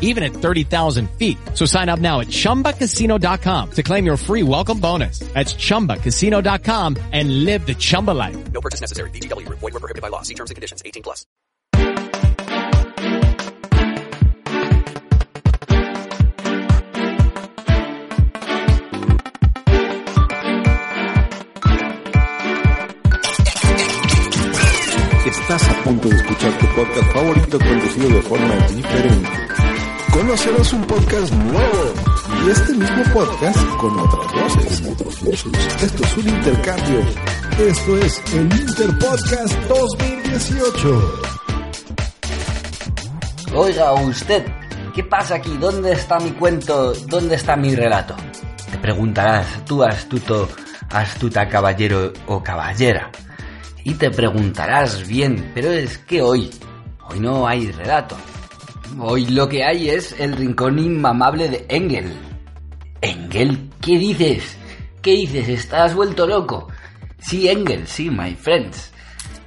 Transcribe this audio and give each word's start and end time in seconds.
even 0.00 0.24
at 0.24 0.32
30,000 0.32 1.08
feet. 1.12 1.38
So 1.54 1.64
sign 1.64 1.88
up 1.88 2.00
now 2.00 2.20
at 2.20 2.26
ChumbaCasino.com 2.28 3.70
to 3.70 3.82
claim 3.82 4.04
your 4.04 4.16
free 4.16 4.42
welcome 4.42 4.80
bonus. 4.80 5.20
That's 5.20 5.54
ChumbaCasino.com 5.54 6.96
and 7.12 7.44
live 7.44 7.64
the 7.64 7.74
Chumba 7.74 8.10
life. 8.10 8.52
No 8.52 8.60
purchase 8.60 8.80
necessary. 8.80 9.10
VGW 9.10 9.46
Group. 9.46 9.60
Void 9.60 9.74
were 9.74 9.80
prohibited 9.80 10.02
by 10.02 10.08
law. 10.08 10.22
See 10.22 10.34
terms 10.34 10.50
and 10.50 10.56
conditions. 10.56 10.82
18 10.84 11.02
plus. 11.04 11.24
Estás 25.48 25.66
a 25.70 25.82
punto 25.82 26.08
de 26.10 26.16
escuchar 26.16 26.52
tu 26.58 26.66
podcast 26.76 27.12
favorito 27.12 27.58
conducido 27.58 28.08
de 28.10 28.22
forma 28.22 28.54
diferente. 28.68 29.67
Conocerás 30.18 30.72
un 30.72 30.82
podcast 30.82 31.32
nuevo 31.32 31.94
y 32.44 32.50
este 32.50 32.72
mismo 32.72 33.04
podcast 33.14 33.76
con 33.76 33.96
otras 34.00 34.32
voces. 34.32 34.80
Esto 35.80 36.02
es 36.02 36.16
un 36.16 36.28
intercambio. 36.28 37.00
Esto 37.56 37.98
es 37.98 38.34
el 38.34 38.52
Interpodcast 38.52 39.54
2018. 39.68 41.20
Oiga 43.54 43.92
usted, 43.92 44.44
¿qué 44.92 45.04
pasa 45.04 45.36
aquí? 45.36 45.56
¿Dónde 45.56 45.92
está 45.92 46.18
mi 46.18 46.32
cuento? 46.32 46.94
¿Dónde 46.94 47.36
está 47.36 47.54
mi 47.54 47.76
relato? 47.76 48.16
Te 48.72 48.78
preguntarás 48.78 49.64
tú, 49.66 49.84
astuto, 49.84 50.48
astuta 50.90 51.48
caballero 51.48 52.12
o 52.26 52.42
caballera. 52.42 53.12
Y 53.84 53.94
te 53.94 54.10
preguntarás 54.10 55.06
bien, 55.06 55.52
pero 55.54 55.70
es 55.70 55.96
que 55.98 56.22
hoy, 56.22 56.50
hoy 57.08 57.20
no 57.20 57.46
hay 57.46 57.70
relato. 57.70 58.16
Hoy 58.96 59.26
lo 59.26 59.48
que 59.48 59.64
hay 59.64 59.90
es 59.90 60.18
el 60.18 60.36
rincón 60.36 60.78
inmamable 60.78 61.48
de 61.48 61.66
Engel. 61.68 62.12
¿Engel? 63.00 63.70
¿Qué 63.80 63.98
dices? 63.98 64.56
¿Qué 65.02 65.12
dices? 65.12 65.48
¿Estás 65.48 65.94
vuelto 65.94 66.26
loco? 66.26 66.68
Sí, 67.20 67.48
Engel, 67.48 67.86
sí, 67.86 68.10
my 68.10 68.34
friends. 68.34 68.92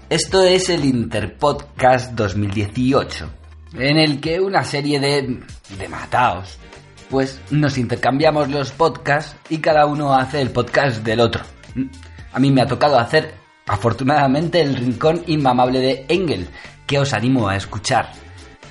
Esto 0.09 0.43
es 0.43 0.69
el 0.69 0.85
Interpodcast 0.85 2.13
2018, 2.13 3.29
en 3.73 3.97
el 3.97 4.19
que 4.19 4.39
una 4.39 4.63
serie 4.63 4.99
de... 4.99 5.39
de 5.77 5.89
mataos, 5.89 6.57
pues 7.09 7.41
nos 7.49 7.77
intercambiamos 7.77 8.49
los 8.49 8.71
podcasts 8.71 9.35
y 9.49 9.57
cada 9.57 9.85
uno 9.85 10.13
hace 10.13 10.41
el 10.41 10.51
podcast 10.51 11.03
del 11.03 11.19
otro. 11.19 11.43
A 12.31 12.39
mí 12.39 12.51
me 12.51 12.61
ha 12.61 12.67
tocado 12.67 12.99
hacer, 12.99 13.33
afortunadamente, 13.67 14.61
el 14.61 14.75
rincón 14.75 15.23
inmamable 15.27 15.79
de 15.79 16.05
Engel, 16.07 16.47
que 16.85 16.99
os 16.99 17.13
animo 17.13 17.49
a 17.49 17.55
escuchar. 17.55 18.11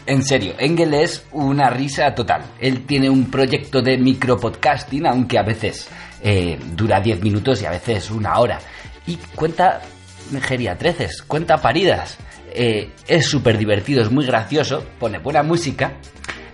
En 0.07 0.23
serio, 0.23 0.55
Engel 0.59 0.95
es 0.95 1.25
una 1.33 1.71
risa 1.71 2.15
total. 2.15 2.43
Él 2.59 2.85
tiene 2.87 3.09
un 3.09 3.31
proyecto 3.31 3.83
de 3.83 3.99
micropodcasting, 3.99 5.07
aunque 5.07 5.39
a 5.39 5.43
veces 5.43 5.89
eh, 6.23 6.59
dura 6.75 7.01
10 7.01 7.23
minutos 7.23 7.63
y 7.63 7.67
a 7.67 7.71
veces 7.71 8.11
una 8.11 8.39
hora. 8.39 8.59
Y 9.07 9.17
cuenta 9.35 9.81
geriatreces, 10.41 11.23
cuenta 11.23 11.59
paridas. 11.59 12.17
Eh, 12.53 12.91
es 13.07 13.27
súper 13.27 13.59
divertido, 13.59 14.03
es 14.03 14.11
muy 14.11 14.27
gracioso, 14.27 14.85
pone 14.99 15.19
buena 15.19 15.43
música. 15.43 15.93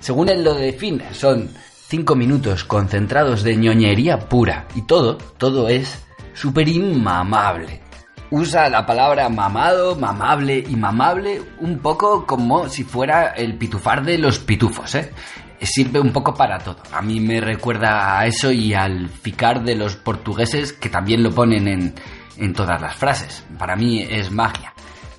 Según 0.01 0.29
él 0.29 0.45
lo 0.45 0.55
define, 0.55 1.15
son 1.15 1.49
5 1.89 2.15
minutos 2.15 2.65
concentrados 2.65 3.43
de 3.43 3.57
ñoñería 3.57 4.19
pura. 4.19 4.67
Y 4.75 4.83
todo, 4.83 5.17
todo 5.17 5.69
es 5.69 5.99
súper 6.35 6.69
inmamable 6.69 7.86
usa 8.31 8.69
la 8.69 8.85
palabra 8.85 9.29
mamado, 9.29 9.97
mamable 9.97 10.59
y 10.59 10.77
mamable 10.77 11.43
un 11.61 11.79
poco 11.79 12.27
como 12.27 12.69
si 12.69 12.85
fuera 12.85 13.29
el 13.29 13.57
pitufar 13.57 14.05
de 14.05 14.19
los 14.19 14.39
pitufos, 14.39 14.95
¿eh? 14.95 15.13
Sirve 15.61 15.99
un 15.99 16.13
poco 16.13 16.35
para 16.35 16.59
todo. 16.59 16.79
A 16.93 17.01
mí 17.01 17.19
me 17.19 17.41
recuerda 17.41 18.19
a 18.19 18.27
eso 18.27 18.53
y 18.53 18.75
al 18.75 19.09
ficar 19.09 19.65
de 19.65 19.75
los 19.75 19.97
portugueses 19.97 20.73
que 20.73 20.91
también 20.91 21.23
lo 21.23 21.33
ponen 21.33 21.67
en, 21.67 21.95
en 22.37 22.53
todas 22.53 22.81
las 22.81 22.95
frases. 22.95 23.43
Para 23.59 23.75
mí 23.75 24.03
es 24.03 24.31
magia. 24.31 24.75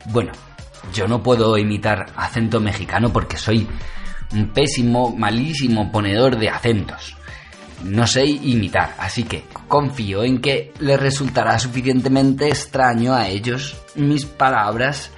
Bueno, 0.05 0.31
yo 0.93 1.07
no 1.07 1.23
puedo 1.23 1.57
imitar 1.57 2.05
acento 2.15 2.59
mexicano 2.59 3.11
porque 3.11 3.35
soy 3.35 3.67
un 4.31 4.49
pésimo, 4.53 5.13
malísimo 5.15 5.91
ponedor 5.91 6.37
de 6.37 6.49
acentos 6.49 7.16
no 7.83 8.07
sé 8.07 8.25
imitar, 8.25 8.95
así 8.99 9.23
que 9.23 9.43
confío 9.67 10.23
en 10.23 10.39
que 10.39 10.73
les 10.79 10.99
resultará 10.99 11.59
suficientemente 11.59 12.47
extraño 12.47 13.13
a 13.13 13.27
ellos 13.27 13.75
mis 13.95 14.25
palabras 14.25 15.11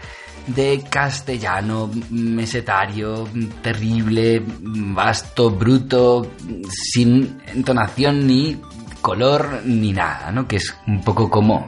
de 0.47 0.83
castellano 0.89 1.89
mesetario, 2.09 3.27
terrible, 3.61 4.41
vasto, 4.45 5.51
bruto, 5.51 6.31
sin 6.71 7.41
entonación 7.47 8.25
ni 8.25 8.59
color 9.01 9.61
ni 9.65 9.93
nada, 9.93 10.31
¿no? 10.31 10.47
Que 10.47 10.57
es 10.57 10.75
un 10.87 11.03
poco 11.03 11.29
como 11.29 11.65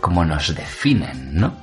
como 0.00 0.24
nos 0.24 0.54
definen, 0.54 1.34
¿no? 1.34 1.56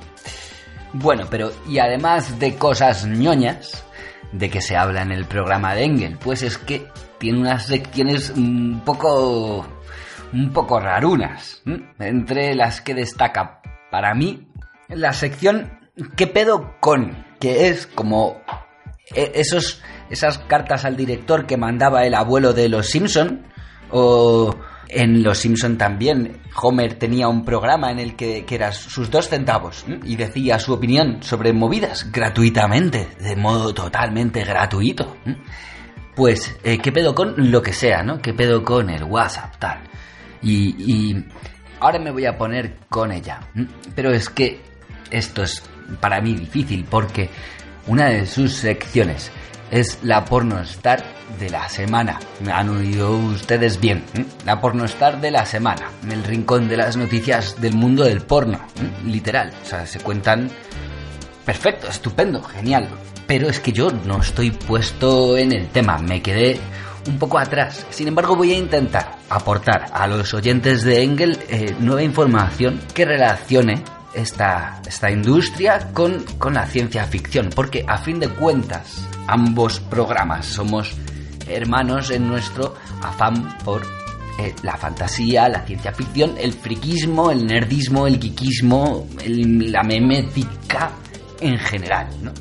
Bueno, 0.92 1.26
pero 1.30 1.52
y 1.68 1.78
además 1.78 2.38
de 2.38 2.56
cosas 2.56 3.06
ñoñas 3.06 3.84
de 4.32 4.50
que 4.50 4.60
se 4.60 4.76
habla 4.76 5.02
en 5.02 5.12
el 5.12 5.24
programa 5.24 5.74
de 5.74 5.84
Engel, 5.84 6.18
pues 6.18 6.42
es 6.42 6.58
que 6.58 6.86
tiene 7.18 7.40
unas 7.40 7.66
secciones 7.66 8.30
un 8.30 8.82
poco 8.84 9.66
un 10.32 10.52
poco 10.52 10.80
rarunas, 10.80 11.62
entre 11.98 12.54
las 12.54 12.80
que 12.80 12.94
destaca 12.94 13.60
para 13.90 14.14
mí 14.14 14.48
la 14.88 15.12
sección 15.12 15.78
¿Qué 16.16 16.26
pedo 16.26 16.74
con? 16.80 17.24
que 17.38 17.68
es 17.68 17.86
como 17.86 18.40
e, 19.14 19.32
esos 19.34 19.82
esas 20.10 20.38
cartas 20.38 20.84
al 20.84 20.96
director 20.96 21.46
que 21.46 21.56
mandaba 21.56 22.04
el 22.04 22.14
abuelo 22.14 22.52
de 22.52 22.68
los 22.68 22.88
Simpson 22.88 23.46
o 23.90 24.54
en 24.88 25.22
Los 25.22 25.38
Simpson 25.38 25.76
también 25.76 26.40
Homer 26.60 26.94
tenía 26.94 27.28
un 27.28 27.44
programa 27.44 27.90
en 27.90 27.98
el 27.98 28.16
que, 28.16 28.44
que 28.44 28.54
era 28.54 28.72
sus 28.72 29.10
dos 29.10 29.28
centavos 29.28 29.84
y 30.04 30.16
decía 30.16 30.58
su 30.58 30.72
opinión 30.72 31.22
sobre 31.22 31.52
movidas 31.52 32.10
gratuitamente, 32.12 33.08
de 33.18 33.34
modo 33.34 33.74
totalmente 33.74 34.44
gratuito. 34.44 35.16
Pues, 36.14 36.56
eh, 36.62 36.78
¿qué 36.78 36.92
pedo 36.92 37.14
con 37.14 37.50
lo 37.50 37.60
que 37.60 37.72
sea, 37.72 38.02
no? 38.02 38.20
¿Qué 38.20 38.32
pedo 38.32 38.62
con 38.62 38.88
el 38.88 39.02
WhatsApp, 39.04 39.56
tal? 39.58 39.80
Y, 40.42 41.16
ahora 41.80 41.98
me 41.98 42.10
voy 42.10 42.26
a 42.26 42.36
poner 42.36 42.76
con 42.88 43.10
ella. 43.10 43.40
Pero 43.94 44.12
es 44.12 44.28
que 44.28 44.60
esto 45.10 45.42
es 45.42 45.62
para 46.00 46.20
mí 46.20 46.34
difícil 46.34 46.86
porque 46.88 47.30
una 47.86 48.06
de 48.06 48.26
sus 48.26 48.54
secciones 48.54 49.30
es 49.70 49.98
la 50.02 50.24
pornostar 50.24 51.02
de 51.38 51.50
la 51.50 51.68
semana. 51.68 52.20
Me 52.40 52.52
han 52.52 52.68
oído 52.68 53.16
ustedes 53.16 53.80
bien. 53.80 54.04
¿eh? 54.14 54.24
La 54.44 54.60
pornostar 54.60 55.20
de 55.20 55.30
la 55.30 55.44
semana. 55.46 55.90
El 56.08 56.22
rincón 56.22 56.68
de 56.68 56.76
las 56.76 56.96
noticias 56.96 57.60
del 57.60 57.74
mundo 57.74 58.04
del 58.04 58.20
porno. 58.20 58.58
¿eh? 58.80 59.06
Literal. 59.06 59.52
O 59.62 59.66
sea, 59.66 59.86
se 59.86 60.00
cuentan... 60.00 60.50
Perfecto, 61.44 61.88
estupendo, 61.88 62.42
genial. 62.42 62.88
Pero 63.26 63.48
es 63.48 63.60
que 63.60 63.72
yo 63.72 63.90
no 63.90 64.20
estoy 64.20 64.50
puesto 64.50 65.36
en 65.36 65.52
el 65.52 65.68
tema. 65.68 65.98
Me 65.98 66.20
quedé 66.20 66.60
un 67.06 67.18
poco 67.18 67.38
atrás. 67.38 67.86
Sin 67.90 68.08
embargo, 68.08 68.36
voy 68.36 68.52
a 68.52 68.58
intentar 68.58 69.18
aportar 69.28 69.86
a 69.92 70.06
los 70.06 70.34
oyentes 70.34 70.84
de 70.84 71.02
Engel 71.02 71.38
eh, 71.48 71.74
nueva 71.78 72.02
información 72.02 72.80
que 72.94 73.04
relacione 73.04 73.82
esta, 74.14 74.80
esta 74.86 75.10
industria 75.10 75.90
con, 75.92 76.22
con 76.38 76.54
la 76.54 76.66
ciencia 76.66 77.04
ficción. 77.04 77.50
Porque 77.54 77.84
a 77.86 77.98
fin 77.98 78.20
de 78.20 78.28
cuentas, 78.28 79.08
ambos 79.26 79.80
programas 79.80 80.46
somos 80.46 80.94
hermanos 81.48 82.10
en 82.10 82.28
nuestro 82.28 82.74
afán 83.02 83.58
por 83.64 83.82
eh, 84.38 84.54
la 84.62 84.76
fantasía, 84.76 85.48
la 85.48 85.64
ciencia 85.64 85.92
ficción, 85.92 86.34
el 86.38 86.52
friquismo, 86.52 87.30
el 87.30 87.46
nerdismo, 87.46 88.06
el 88.06 88.18
geekismo, 88.18 89.06
la 89.26 89.82
memética 89.82 90.90
en 91.40 91.58
general, 91.58 92.08
¿no? 92.22 92.32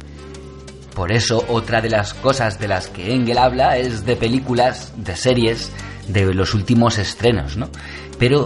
Por 0.96 1.12
eso 1.12 1.44
otra 1.48 1.82
de 1.82 1.90
las 1.90 2.14
cosas 2.14 2.60
de 2.60 2.68
las 2.68 2.88
que 2.88 3.14
Engel 3.14 3.38
habla 3.38 3.78
es 3.78 4.06
de 4.06 4.16
películas, 4.16 4.94
de 4.98 5.16
series, 5.16 5.72
de 6.08 6.34
los 6.34 6.54
últimos 6.54 6.98
estrenos, 6.98 7.58
¿no? 7.58 7.70
Pero 8.20 8.46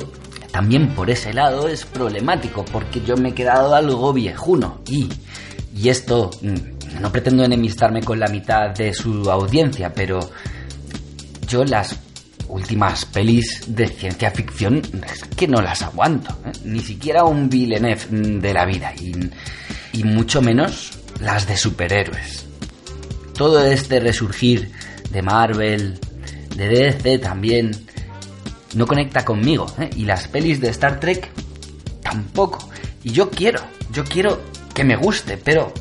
también 0.51 0.95
por 0.95 1.09
ese 1.09 1.33
lado 1.33 1.67
es 1.67 1.85
problemático 1.85 2.63
porque 2.65 3.01
yo 3.01 3.17
me 3.17 3.29
he 3.29 3.33
quedado 3.33 3.75
algo 3.75 4.13
viejuno 4.13 4.81
y, 4.87 5.09
y 5.75 5.89
esto 5.89 6.31
mm, 6.41 7.01
no 7.01 7.11
pretendo 7.11 7.43
enemistarme 7.43 8.01
con 8.01 8.19
la 8.19 8.27
mitad 8.27 8.69
de 8.71 8.93
su 8.93 9.29
audiencia, 9.29 9.93
pero 9.93 10.19
yo 11.47 11.65
las 11.65 11.99
últimas 12.47 13.05
pelis 13.05 13.63
de 13.67 13.87
ciencia 13.87 14.31
ficción 14.31 14.81
es 15.05 15.23
que 15.35 15.47
no 15.47 15.61
las 15.61 15.81
aguanto, 15.81 16.31
¿eh? 16.45 16.51
ni 16.63 16.79
siquiera 16.79 17.25
un 17.25 17.49
Villeneuve 17.49 18.05
mm, 18.09 18.39
de 18.39 18.53
la 18.53 18.65
vida 18.65 18.93
y, 18.95 19.11
y 19.99 20.03
mucho 20.05 20.41
menos 20.41 20.96
las 21.19 21.47
de 21.47 21.57
superhéroes. 21.57 22.45
Todo 23.33 23.63
este 23.63 23.99
resurgir 23.99 24.71
de 25.11 25.21
Marvel, 25.21 25.99
de 26.55 26.67
DC 26.67 27.19
también, 27.19 27.71
no 28.75 28.85
conecta 28.85 29.23
conmigo, 29.23 29.67
¿eh? 29.79 29.89
y 29.95 30.05
las 30.05 30.27
pelis 30.27 30.59
de 30.59 30.69
Star 30.69 30.99
Trek 30.99 31.29
tampoco. 32.01 32.69
Y 33.03 33.11
yo 33.11 33.29
quiero, 33.29 33.61
yo 33.91 34.03
quiero 34.03 34.41
que 34.73 34.83
me 34.83 34.95
guste, 34.95 35.37
pero 35.37 35.73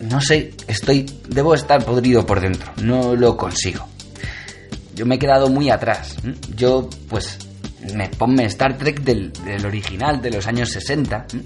no 0.00 0.20
sé, 0.20 0.54
estoy, 0.66 1.06
debo 1.28 1.54
estar 1.54 1.84
podrido 1.84 2.24
por 2.26 2.40
dentro, 2.40 2.72
no 2.82 3.14
lo 3.16 3.36
consigo. 3.36 3.86
Yo 4.94 5.06
me 5.06 5.14
he 5.14 5.18
quedado 5.18 5.48
muy 5.48 5.70
atrás. 5.70 6.16
Yo, 6.56 6.90
pues, 7.08 7.38
me 7.94 8.08
ponme 8.08 8.44
Star 8.46 8.76
Trek 8.76 9.00
del, 9.02 9.32
del 9.44 9.64
original 9.64 10.20
de 10.20 10.32
los 10.32 10.46
años 10.48 10.70
60. 10.70 11.26
¿eh? 11.34 11.40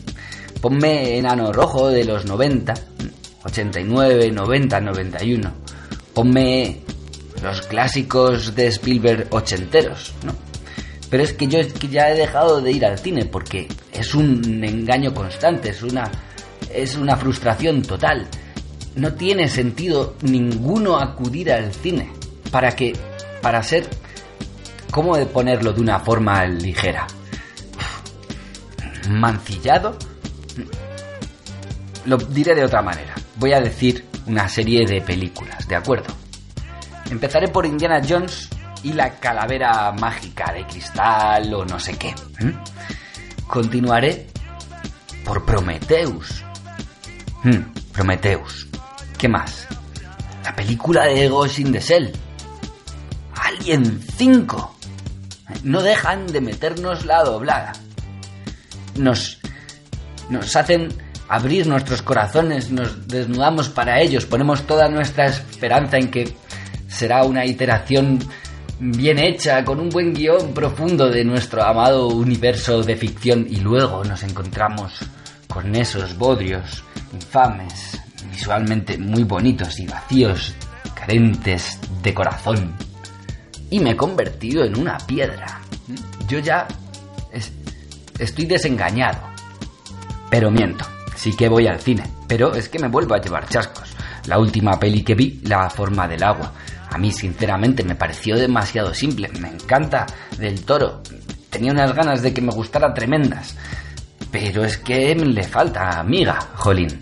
Ponme 0.60 1.18
Enano 1.18 1.52
Rojo 1.52 1.88
de 1.88 2.04
los 2.04 2.24
90, 2.24 2.72
¿eh? 2.72 2.76
89, 3.44 4.30
90, 4.30 4.80
91. 4.80 5.52
Ponme 6.14 6.80
los 7.42 7.62
clásicos 7.62 8.54
de 8.54 8.68
Spielberg 8.68 9.26
ochenteros, 9.30 10.14
¿no? 10.24 10.34
Pero 11.10 11.24
es 11.24 11.32
que 11.34 11.46
yo 11.46 11.60
ya 11.90 12.10
he 12.10 12.16
dejado 12.16 12.60
de 12.60 12.72
ir 12.72 12.86
al 12.86 12.98
cine 12.98 13.26
porque 13.26 13.68
es 13.92 14.14
un 14.14 14.64
engaño 14.64 15.12
constante, 15.12 15.70
es 15.70 15.82
una 15.82 16.10
es 16.72 16.96
una 16.96 17.16
frustración 17.16 17.82
total. 17.82 18.26
No 18.94 19.12
tiene 19.14 19.48
sentido 19.48 20.14
ninguno 20.22 20.98
acudir 20.98 21.52
al 21.52 21.72
cine 21.72 22.10
para 22.50 22.74
que 22.74 22.94
para 23.42 23.62
ser 23.62 23.88
cómo 24.90 25.16
de 25.16 25.26
ponerlo 25.26 25.72
de 25.72 25.80
una 25.80 26.00
forma 26.00 26.46
ligera. 26.46 27.06
Mancillado. 29.10 29.96
Lo 32.04 32.16
diré 32.16 32.54
de 32.54 32.64
otra 32.64 32.82
manera. 32.82 33.14
Voy 33.42 33.52
a 33.54 33.60
decir 33.60 34.06
una 34.28 34.48
serie 34.48 34.86
de 34.86 35.00
películas, 35.00 35.66
¿de 35.66 35.74
acuerdo? 35.74 36.14
Empezaré 37.10 37.48
por 37.48 37.66
Indiana 37.66 38.00
Jones 38.08 38.48
y 38.84 38.92
la 38.92 39.18
calavera 39.18 39.90
mágica 39.90 40.52
de 40.52 40.64
cristal 40.64 41.52
o 41.52 41.64
no 41.64 41.80
sé 41.80 41.98
qué. 41.98 42.14
Continuaré 43.48 44.28
por 45.24 45.44
Prometheus. 45.44 46.44
Hmm, 47.42 47.72
Prometheus. 47.92 48.68
¿Qué 49.18 49.26
más? 49.28 49.66
La 50.44 50.54
película 50.54 51.06
de 51.06 51.26
Ghost 51.26 51.58
in 51.58 51.72
the 51.72 51.80
Shell. 51.80 52.12
Alien 53.34 54.00
5. 54.18 54.76
No 55.64 55.82
dejan 55.82 56.28
de 56.28 56.40
meternos 56.40 57.04
la 57.04 57.24
doblada. 57.24 57.72
Nos, 58.94 59.40
nos 60.28 60.54
hacen 60.54 60.90
abrir 61.34 61.66
nuestros 61.66 62.02
corazones, 62.02 62.70
nos 62.70 63.06
desnudamos 63.08 63.68
para 63.68 64.00
ellos, 64.00 64.26
ponemos 64.26 64.66
toda 64.66 64.88
nuestra 64.88 65.26
esperanza 65.26 65.96
en 65.96 66.10
que 66.10 66.36
será 66.88 67.24
una 67.24 67.44
iteración 67.46 68.18
bien 68.78 69.18
hecha, 69.18 69.64
con 69.64 69.80
un 69.80 69.88
buen 69.88 70.12
guion 70.12 70.52
profundo 70.52 71.08
de 71.08 71.24
nuestro 71.24 71.62
amado 71.62 72.08
universo 72.08 72.82
de 72.82 72.96
ficción 72.96 73.46
y 73.48 73.56
luego 73.56 74.04
nos 74.04 74.22
encontramos 74.24 74.92
con 75.48 75.74
esos 75.74 76.16
bodrios 76.18 76.82
infames, 77.14 77.98
visualmente 78.30 78.98
muy 78.98 79.24
bonitos 79.24 79.78
y 79.80 79.86
vacíos, 79.86 80.54
carentes 80.94 81.78
de 82.02 82.12
corazón. 82.12 82.74
Y 83.70 83.80
me 83.80 83.90
he 83.92 83.96
convertido 83.96 84.64
en 84.64 84.78
una 84.78 84.98
piedra. 84.98 85.60
Yo 86.28 86.40
ya 86.40 86.66
es- 87.32 87.52
estoy 88.18 88.44
desengañado. 88.46 89.20
Pero 90.30 90.50
miento, 90.50 90.84
sí 91.14 91.34
que 91.36 91.48
voy 91.48 91.66
al 91.66 91.80
cine, 91.80 92.04
pero 92.26 92.54
es 92.54 92.68
que 92.68 92.78
me 92.78 92.88
vuelvo 92.88 93.14
a 93.14 93.20
llevar 93.20 93.48
chascos. 93.48 93.94
La 94.26 94.38
última 94.38 94.78
peli 94.78 95.02
que 95.02 95.14
vi, 95.14 95.40
La 95.44 95.68
forma 95.68 96.06
del 96.06 96.22
agua. 96.22 96.52
A 96.90 96.98
mí 96.98 97.10
sinceramente 97.10 97.82
me 97.84 97.94
pareció 97.94 98.36
demasiado 98.36 98.92
simple. 98.92 99.30
Me 99.40 99.48
encanta 99.48 100.06
del 100.38 100.64
toro. 100.64 101.02
Tenía 101.48 101.72
unas 101.72 101.94
ganas 101.94 102.22
de 102.22 102.32
que 102.32 102.42
me 102.42 102.52
gustara 102.52 102.92
tremendas. 102.92 103.56
Pero 104.30 104.64
es 104.64 104.76
que 104.78 105.14
le 105.14 105.42
falta 105.42 106.00
amiga, 106.00 106.38
Jolín. 106.54 107.00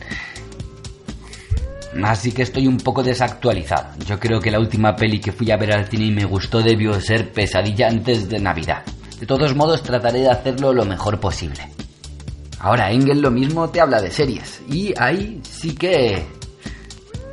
Así 2.04 2.32
que 2.32 2.42
estoy 2.42 2.66
un 2.66 2.76
poco 2.76 3.02
desactualizado. 3.02 3.88
Yo 4.06 4.18
creo 4.18 4.40
que 4.40 4.50
la 4.50 4.60
última 4.60 4.94
peli 4.94 5.18
que 5.18 5.32
fui 5.32 5.50
a 5.50 5.56
ver 5.56 5.72
al 5.72 5.88
cine 5.88 6.06
y 6.06 6.12
me 6.12 6.24
gustó 6.24 6.62
debió 6.62 7.00
ser 7.00 7.32
Pesadilla 7.32 7.88
antes 7.88 8.28
de 8.28 8.38
Navidad. 8.38 8.84
De 9.18 9.26
todos 9.26 9.54
modos 9.54 9.82
trataré 9.82 10.20
de 10.20 10.30
hacerlo 10.30 10.72
lo 10.72 10.84
mejor 10.84 11.18
posible. 11.18 11.68
Ahora 12.60 12.90
Engel 12.92 13.20
lo 13.20 13.30
mismo 13.30 13.70
te 13.70 13.80
habla 13.80 14.00
de 14.00 14.10
series. 14.10 14.62
Y 14.68 14.94
ahí 14.98 15.40
sí 15.42 15.74
que... 15.74 16.26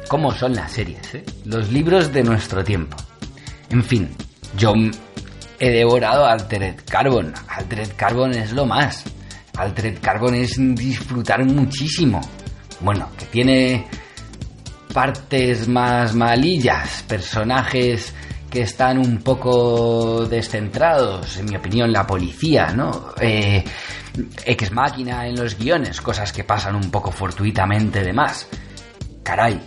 ¿Cómo 0.08 0.34
son 0.34 0.56
las 0.56 0.72
series? 0.72 1.16
eh? 1.16 1.26
Los 1.44 1.70
libros 1.72 2.14
de 2.14 2.24
nuestro 2.24 2.64
tiempo. 2.64 2.96
En 3.70 3.84
fin, 3.84 4.10
yo 4.58 4.74
he 5.60 5.70
devorado 5.70 6.26
Altered 6.26 6.76
Carbon. 6.90 7.34
Altered 7.50 7.90
Carbon 7.98 8.34
es 8.34 8.54
lo 8.54 8.66
más. 8.66 9.04
Altered 9.58 10.00
Carbon 10.02 10.34
es 10.36 10.56
disfrutar 10.76 11.44
muchísimo. 11.44 12.22
Bueno, 12.80 13.10
que 13.18 13.26
tiene 13.26 13.86
partes 14.94 15.68
más 15.68 16.16
malillas, 16.16 17.04
personajes 17.08 18.14
que 18.50 18.62
están 18.62 18.98
un 18.98 19.20
poco 19.20 20.26
descentrados, 20.26 21.38
en 21.38 21.46
mi 21.46 21.56
opinión, 21.56 21.92
la 21.92 22.08
policía, 22.08 22.68
¿no? 22.68 23.14
Eh, 23.20 23.64
ex 24.46 24.72
máquina 24.72 25.28
en 25.28 25.36
los 25.36 25.58
guiones, 25.58 26.02
cosas 26.02 26.32
que 26.32 26.44
pasan 26.44 26.76
un 26.76 26.90
poco 26.90 27.12
fortuitamente 27.12 28.04
de 28.04 28.14
más. 28.14 28.48
Caray, 29.24 29.60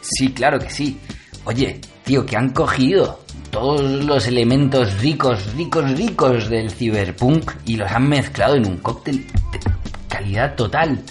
sí, 0.00 0.32
claro 0.32 0.58
que 0.58 0.70
sí. 0.70 1.00
Oye, 1.44 1.80
tío, 2.04 2.24
que 2.24 2.36
han 2.36 2.50
cogido 2.50 3.20
todos 3.50 4.04
los 4.04 4.26
elementos 4.26 5.00
ricos, 5.00 5.54
ricos, 5.54 5.90
ricos 5.92 6.48
del 6.48 6.70
cyberpunk 6.70 7.50
y 7.66 7.76
los 7.76 7.90
han 7.90 8.08
mezclado 8.08 8.56
en 8.56 8.66
un 8.66 8.78
cóctel 8.78 9.26
de 9.26 9.60
calidad 10.08 10.54
total 10.54 11.02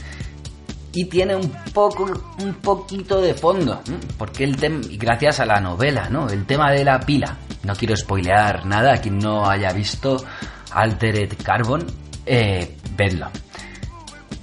y 0.93 1.05
tiene 1.05 1.35
un 1.35 1.49
poco 1.73 2.05
un 2.39 2.53
poquito 2.55 3.21
de 3.21 3.33
fondo 3.33 3.81
porque 4.17 4.43
el 4.43 4.57
tema 4.57 4.81
gracias 4.97 5.39
a 5.39 5.45
la 5.45 5.59
novela 5.59 6.09
no 6.09 6.27
el 6.29 6.45
tema 6.45 6.71
de 6.71 6.83
la 6.83 6.99
pila. 6.99 7.37
No 7.63 7.75
quiero 7.75 7.95
spoilear 7.95 8.65
nada 8.65 8.93
a 8.93 8.97
quien 8.97 9.19
no 9.19 9.47
haya 9.47 9.71
visto 9.71 10.23
Altered 10.71 11.33
Carbon 11.43 11.85
eh, 12.25 12.75
vedlo. 12.95 13.29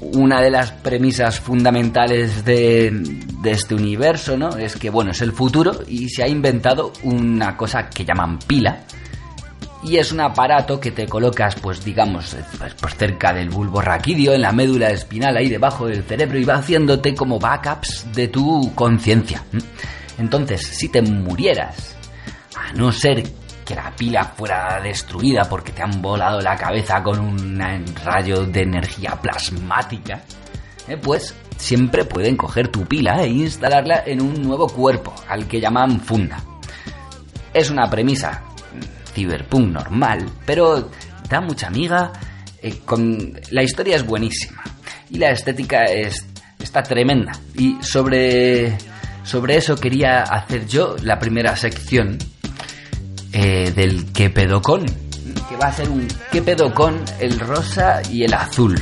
Una 0.01 0.41
de 0.41 0.51
las 0.51 0.71
premisas 0.71 1.41
fundamentales 1.41 2.45
de, 2.45 2.91
de 3.43 3.51
este 3.51 3.75
universo 3.75 4.37
no 4.37 4.51
es 4.57 4.77
que 4.77 4.91
bueno 4.91 5.11
es 5.11 5.21
el 5.23 5.33
futuro 5.33 5.81
y 5.89 6.09
se 6.09 6.23
ha 6.23 6.29
inventado 6.29 6.93
una 7.03 7.57
cosa 7.57 7.91
que 7.91 8.05
llaman 8.05 8.39
pila 8.39 8.85
y 9.83 9.97
es 9.97 10.13
un 10.13 10.21
aparato 10.21 10.81
que 10.81 10.91
te 10.91 11.07
colocas, 11.07 11.55
pues 11.57 11.85
digamos, 11.85 12.35
eh, 12.35 12.45
pues, 12.81 12.97
cerca 12.97 13.33
del 13.33 13.51
bulbo 13.51 13.81
raquídeo, 13.81 14.35
en 14.35 14.43
la 14.43 14.53
médula 14.53 14.91
espinal, 14.91 15.37
ahí 15.37 15.49
debajo 15.49 15.87
del 15.87 16.03
cerebro, 16.03 16.39
y 16.39 16.45
va 16.45 16.57
haciéndote 16.57 17.15
como 17.15 17.39
backups 17.39 18.13
de 18.13 18.29
tu 18.29 18.73
conciencia. 18.75 19.45
¿m? 19.53 19.63
Entonces, 20.19 20.67
si 20.67 20.89
te 20.89 21.01
murieras, 21.01 21.97
a 22.57 22.73
no 22.73 22.91
ser 22.91 23.23
que 23.65 23.75
la 23.75 23.95
pila 23.95 24.25
fuera 24.25 24.81
destruida 24.83 25.45
porque 25.49 25.73
te 25.73 25.83
han 25.83 26.01
volado 26.03 26.41
la 26.41 26.57
cabeza 26.57 27.03
con 27.03 27.21
un 27.21 27.85
rayo 28.03 28.47
de 28.47 28.63
energía 28.63 29.11
plasmática, 29.21 30.23
eh, 30.89 30.97
pues 30.97 31.35
siempre 31.57 32.05
pueden 32.05 32.37
coger 32.37 32.69
tu 32.69 32.85
pila 32.87 33.23
e 33.23 33.29
instalarla 33.29 34.05
en 34.07 34.23
un 34.23 34.43
nuevo 34.43 34.67
cuerpo, 34.69 35.15
al 35.29 35.47
que 35.47 35.61
llaman 35.61 36.01
funda. 36.01 36.43
Es 37.53 37.71
una 37.71 37.89
premisa 37.91 38.43
mm, 38.48 38.48
cyberpunk 39.19 39.73
normal, 39.73 40.31
pero 40.47 40.91
da 41.29 41.41
mucha 41.41 41.67
amiga. 41.67 42.13
eh. 42.63 43.39
La 43.51 43.63
historia 43.63 43.97
es 43.97 44.05
buenísima 44.07 44.63
y 45.11 45.19
la 45.19 45.31
estética 45.31 45.85
es... 45.85 46.27
está 46.59 46.83
tremenda. 46.83 47.33
Y 47.55 47.77
sobre, 47.83 48.77
sobre 49.25 49.57
eso 49.57 49.77
quería 49.77 50.23
hacer 50.23 50.67
yo 50.67 50.97
la 51.03 51.19
primera 51.19 51.57
sección 51.57 52.19
eh, 53.33 53.73
del 53.75 54.13
que 54.13 54.31
pedocón, 54.31 54.87
que 55.49 55.57
va 55.57 55.69
a 55.69 55.73
ser 55.73 55.89
un 55.89 56.09
que 56.33 56.43
pedocón 56.43 57.01
el 57.21 57.39
rosa 57.39 58.03
y 58.11 58.25
el 58.25 58.35
azul. 58.35 58.77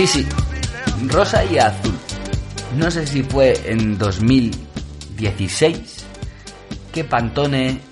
Sí, 0.00 0.06
sí, 0.06 0.26
rosa 1.08 1.44
y 1.44 1.58
azul. 1.58 1.92
No 2.74 2.90
sé 2.90 3.06
si 3.06 3.22
fue 3.22 3.52
en 3.66 3.98
2016 3.98 6.06
que 6.90 7.04
Pantone, 7.04 7.82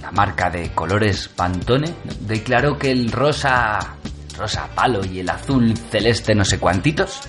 la 0.00 0.12
marca 0.12 0.48
de 0.48 0.70
colores 0.70 1.26
Pantone, 1.26 1.92
declaró 2.20 2.78
que 2.78 2.92
el 2.92 3.10
rosa, 3.10 3.96
rosa 4.38 4.68
palo 4.76 5.04
y 5.04 5.18
el 5.18 5.28
azul 5.28 5.76
celeste 5.90 6.36
no 6.36 6.44
sé 6.44 6.60
cuantitos 6.60 7.22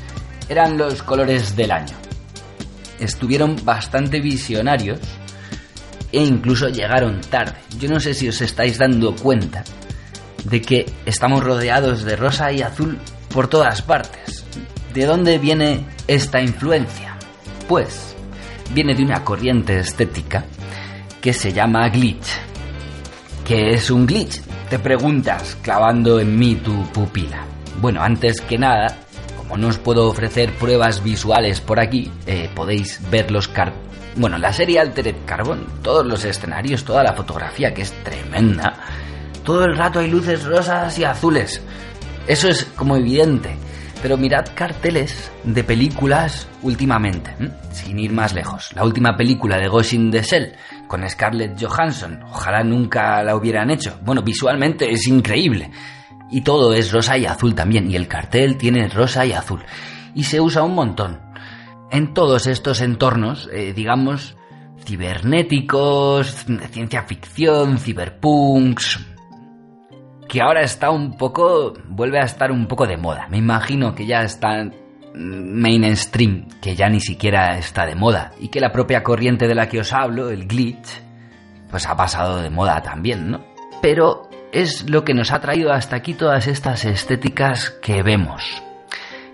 eran 0.47 0.77
los 0.77 1.01
colores 1.01 1.55
del 1.55 1.71
año. 1.71 1.95
Estuvieron 2.99 3.55
bastante 3.65 4.19
visionarios 4.19 4.99
e 6.11 6.23
incluso 6.23 6.69
llegaron 6.69 7.21
tarde. 7.21 7.57
Yo 7.79 7.89
no 7.89 7.99
sé 7.99 8.13
si 8.13 8.29
os 8.29 8.39
estáis 8.39 8.77
dando 8.77 9.15
cuenta 9.15 9.63
de 10.43 10.61
que 10.61 10.85
estamos 11.07 11.43
rodeados 11.43 12.03
de 12.03 12.15
rosa 12.15 12.51
y 12.51 12.61
azul 12.61 12.99
por 13.31 13.47
todas 13.47 13.81
partes. 13.81 14.45
¿De 14.93 15.05
dónde 15.05 15.37
viene 15.37 15.85
esta 16.07 16.41
influencia? 16.41 17.15
Pues 17.67 18.15
viene 18.73 18.93
de 18.93 19.03
una 19.03 19.23
corriente 19.23 19.79
estética 19.79 20.45
que 21.21 21.33
se 21.33 21.51
llama 21.51 21.89
glitch. 21.89 22.27
¿Qué 23.45 23.71
es 23.73 23.89
un 23.89 24.05
glitch? 24.05 24.41
Te 24.69 24.79
preguntas 24.79 25.57
clavando 25.61 26.19
en 26.19 26.37
mí 26.37 26.55
tu 26.55 26.83
pupila. 26.91 27.45
Bueno, 27.79 28.01
antes 28.03 28.41
que 28.41 28.57
nada, 28.57 28.97
como 29.37 29.57
no 29.57 29.67
os 29.67 29.77
puedo 29.77 30.07
ofrecer 30.07 30.53
pruebas 30.53 31.03
visuales 31.03 31.61
por 31.61 31.79
aquí, 31.79 32.11
eh, 32.25 32.49
podéis 32.53 32.99
ver 33.09 33.31
los 33.31 33.47
car 33.47 33.73
bueno, 34.15 34.37
la 34.37 34.51
serie 34.51 34.79
Altered 34.79 35.15
Carbon, 35.25 35.65
todos 35.81 36.05
los 36.05 36.25
escenarios, 36.25 36.83
toda 36.83 37.03
la 37.03 37.13
fotografía 37.13 37.73
que 37.73 37.83
es 37.83 37.93
tremenda. 38.03 38.73
Todo 39.43 39.65
el 39.65 39.77
rato 39.77 39.99
hay 39.99 40.09
luces 40.09 40.43
rosas 40.43 40.97
y 40.99 41.05
azules. 41.05 41.61
Eso 42.27 42.49
es 42.49 42.65
como 42.75 42.95
evidente. 42.95 43.55
Pero 44.01 44.17
mirad 44.17 44.45
carteles 44.55 45.31
de 45.43 45.63
películas 45.63 46.47
últimamente, 46.63 47.35
sin 47.71 47.99
ir 47.99 48.11
más 48.11 48.33
lejos. 48.33 48.71
La 48.73 48.83
última 48.83 49.15
película 49.15 49.57
de 49.57 49.67
Ghost 49.67 49.93
in 49.93 50.09
the 50.09 50.23
Shell 50.23 50.53
con 50.87 51.07
Scarlett 51.07 51.61
Johansson. 51.61 52.19
Ojalá 52.23 52.63
nunca 52.63 53.21
la 53.21 53.35
hubieran 53.35 53.69
hecho. 53.69 53.99
Bueno, 54.03 54.23
visualmente 54.23 54.91
es 54.91 55.05
increíble. 55.07 55.69
Y 56.31 56.41
todo 56.41 56.73
es 56.73 56.91
rosa 56.91 57.17
y 57.17 57.25
azul 57.25 57.53
también. 57.53 57.91
Y 57.91 57.95
el 57.95 58.07
cartel 58.07 58.57
tiene 58.57 58.87
rosa 58.87 59.23
y 59.25 59.33
azul. 59.33 59.61
Y 60.15 60.23
se 60.23 60.41
usa 60.41 60.63
un 60.63 60.73
montón. 60.73 61.19
En 61.91 62.13
todos 62.13 62.47
estos 62.47 62.81
entornos, 62.81 63.49
eh, 63.53 63.73
digamos, 63.73 64.35
cibernéticos, 64.83 66.45
ciencia 66.71 67.03
ficción, 67.03 67.77
ciberpunks, 67.77 68.99
que 70.31 70.41
ahora 70.41 70.61
está 70.61 70.91
un 70.91 71.17
poco, 71.17 71.73
vuelve 71.89 72.17
a 72.17 72.23
estar 72.23 72.53
un 72.53 72.65
poco 72.65 72.87
de 72.87 72.95
moda. 72.95 73.27
Me 73.27 73.37
imagino 73.37 73.93
que 73.93 74.05
ya 74.05 74.21
está 74.21 74.63
mainstream, 75.13 76.47
que 76.61 76.73
ya 76.73 76.87
ni 76.87 77.01
siquiera 77.01 77.57
está 77.57 77.85
de 77.85 77.95
moda, 77.95 78.31
y 78.39 78.47
que 78.47 78.61
la 78.61 78.71
propia 78.71 79.03
corriente 79.03 79.45
de 79.45 79.55
la 79.55 79.67
que 79.67 79.81
os 79.81 79.91
hablo, 79.91 80.29
el 80.29 80.47
glitch, 80.47 80.87
pues 81.69 81.85
ha 81.85 81.97
pasado 81.97 82.41
de 82.41 82.49
moda 82.49 82.81
también, 82.81 83.29
¿no? 83.29 83.45
Pero 83.81 84.29
es 84.53 84.89
lo 84.89 85.03
que 85.03 85.13
nos 85.13 85.33
ha 85.33 85.41
traído 85.41 85.73
hasta 85.73 85.97
aquí 85.97 86.13
todas 86.13 86.47
estas 86.47 86.85
estéticas 86.85 87.69
que 87.69 88.01
vemos. 88.01 88.63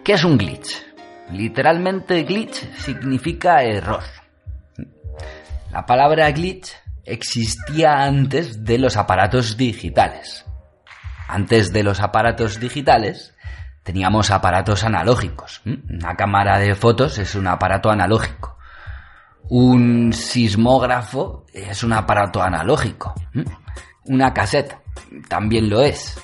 ¿Qué 0.03 0.13
es 0.13 0.23
un 0.23 0.39
glitch? 0.39 0.83
Literalmente 1.31 2.23
glitch 2.23 2.55
significa 2.73 3.61
error. 3.61 4.01
La 5.71 5.85
palabra 5.85 6.31
glitch 6.31 6.73
existía 7.05 8.01
antes 8.01 8.63
de 8.63 8.79
los 8.79 8.97
aparatos 8.97 9.57
digitales. 9.57 10.43
Antes 11.27 11.73
de 11.73 11.83
los 11.83 11.99
aparatos 11.99 12.59
digitales 12.59 13.35
teníamos 13.83 14.31
aparatos 14.31 14.83
analógicos. 14.83 15.61
Una 15.65 16.15
cámara 16.15 16.59
de 16.59 16.75
fotos 16.75 17.17
es 17.19 17.35
un 17.35 17.47
aparato 17.47 17.89
analógico. 17.89 18.57
Un 19.49 20.11
sismógrafo 20.13 21.45
es 21.53 21.83
un 21.83 21.93
aparato 21.93 22.41
analógico. 22.41 23.13
Una 24.05 24.33
cassette 24.33 24.77
también 25.27 25.69
lo 25.69 25.81
es. 25.81 26.19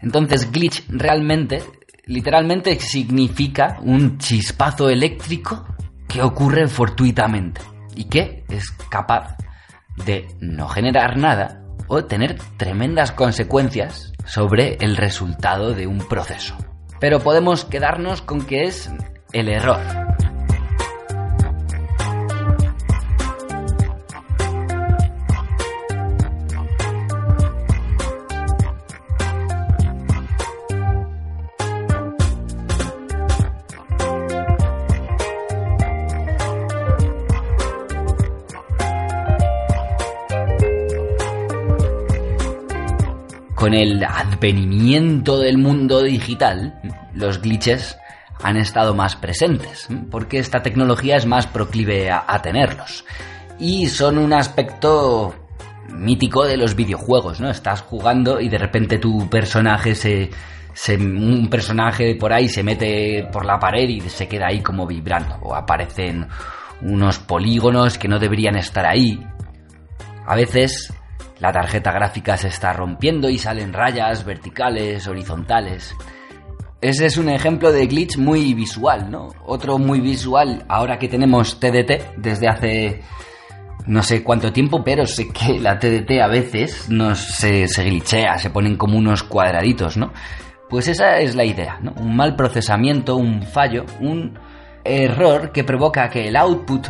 Entonces 0.00 0.50
glitch 0.50 0.84
realmente, 0.88 1.62
literalmente 2.06 2.78
significa 2.80 3.78
un 3.82 4.18
chispazo 4.18 4.88
eléctrico 4.88 5.66
que 6.08 6.22
ocurre 6.22 6.66
fortuitamente 6.66 7.60
y 7.94 8.04
que 8.04 8.44
es 8.48 8.70
capaz 8.88 9.36
de 10.04 10.26
no 10.40 10.68
generar 10.68 11.16
nada 11.16 11.62
o 11.86 12.04
tener 12.04 12.38
tremendas 12.56 13.12
consecuencias 13.12 14.09
sobre 14.24 14.76
el 14.80 14.96
resultado 14.96 15.74
de 15.74 15.86
un 15.86 15.98
proceso. 15.98 16.56
Pero 17.00 17.20
podemos 17.20 17.64
quedarnos 17.64 18.22
con 18.22 18.44
que 18.44 18.64
es 18.64 18.90
el 19.32 19.48
error. 19.48 19.80
Con 43.70 43.78
el 43.78 44.02
advenimiento 44.02 45.38
del 45.38 45.56
mundo 45.56 46.02
digital, 46.02 46.74
los 47.14 47.40
glitches 47.40 47.96
han 48.42 48.56
estado 48.56 48.96
más 48.96 49.14
presentes, 49.14 49.86
porque 50.10 50.40
esta 50.40 50.60
tecnología 50.60 51.14
es 51.14 51.24
más 51.24 51.46
proclive 51.46 52.10
a, 52.10 52.24
a, 52.26 52.42
tenerlos. 52.42 53.04
Y 53.60 53.86
son 53.86 54.18
un 54.18 54.32
aspecto 54.32 55.36
mítico 55.88 56.44
de 56.46 56.56
los 56.56 56.74
videojuegos, 56.74 57.40
¿no? 57.40 57.48
Estás 57.48 57.82
jugando 57.82 58.40
y 58.40 58.48
de 58.48 58.58
repente 58.58 58.98
tu 58.98 59.30
personaje 59.30 59.94
se, 59.94 60.30
se, 60.74 60.96
un 60.96 61.48
personaje 61.48 62.16
por 62.16 62.32
ahí 62.32 62.48
se 62.48 62.64
mete 62.64 63.28
por 63.32 63.44
la 63.44 63.60
pared 63.60 63.88
y 63.88 64.00
se 64.00 64.26
queda 64.26 64.48
ahí 64.48 64.62
como 64.62 64.84
vibrando. 64.84 65.36
O 65.42 65.54
aparecen 65.54 66.26
unos 66.82 67.20
polígonos 67.20 67.98
que 67.98 68.08
no 68.08 68.18
deberían 68.18 68.56
estar 68.56 68.84
ahí. 68.84 69.24
A 70.26 70.34
veces 70.34 70.92
la 71.40 71.52
tarjeta 71.52 71.90
gráfica 71.90 72.36
se 72.36 72.48
está 72.48 72.72
rompiendo 72.72 73.28
y 73.28 73.38
salen 73.38 73.72
rayas 73.72 74.24
verticales, 74.24 75.06
horizontales. 75.08 75.96
Ese 76.80 77.06
es 77.06 77.16
un 77.16 77.28
ejemplo 77.28 77.72
de 77.72 77.86
glitch 77.86 78.16
muy 78.16 78.54
visual, 78.54 79.10
¿no? 79.10 79.28
Otro 79.44 79.78
muy 79.78 80.00
visual, 80.00 80.64
ahora 80.68 80.98
que 80.98 81.08
tenemos 81.08 81.58
TDT 81.60 82.16
desde 82.16 82.48
hace 82.48 83.02
no 83.86 84.02
sé 84.02 84.22
cuánto 84.22 84.52
tiempo, 84.52 84.84
pero 84.84 85.06
sé 85.06 85.28
que 85.28 85.58
la 85.58 85.78
TDT 85.78 86.20
a 86.22 86.28
veces 86.28 86.88
no 86.88 87.14
se, 87.14 87.66
se 87.66 87.84
glitchea, 87.84 88.38
se 88.38 88.50
ponen 88.50 88.76
como 88.76 88.98
unos 88.98 89.22
cuadraditos, 89.22 89.96
¿no? 89.96 90.12
Pues 90.68 90.88
esa 90.88 91.18
es 91.18 91.34
la 91.34 91.44
idea, 91.44 91.78
¿no? 91.82 91.92
Un 91.96 92.14
mal 92.14 92.36
procesamiento, 92.36 93.16
un 93.16 93.42
fallo, 93.42 93.84
un 94.00 94.38
error 94.84 95.52
que 95.52 95.64
provoca 95.64 96.08
que 96.08 96.28
el 96.28 96.36
output 96.36 96.88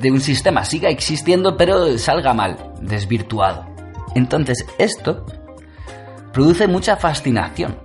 de 0.00 0.10
un 0.10 0.20
sistema 0.20 0.64
siga 0.64 0.88
existiendo 0.88 1.56
pero 1.56 1.96
salga 1.98 2.34
mal, 2.34 2.72
desvirtuado. 2.80 3.66
Entonces 4.14 4.66
esto 4.78 5.24
produce 6.32 6.66
mucha 6.66 6.96
fascinación. 6.96 7.76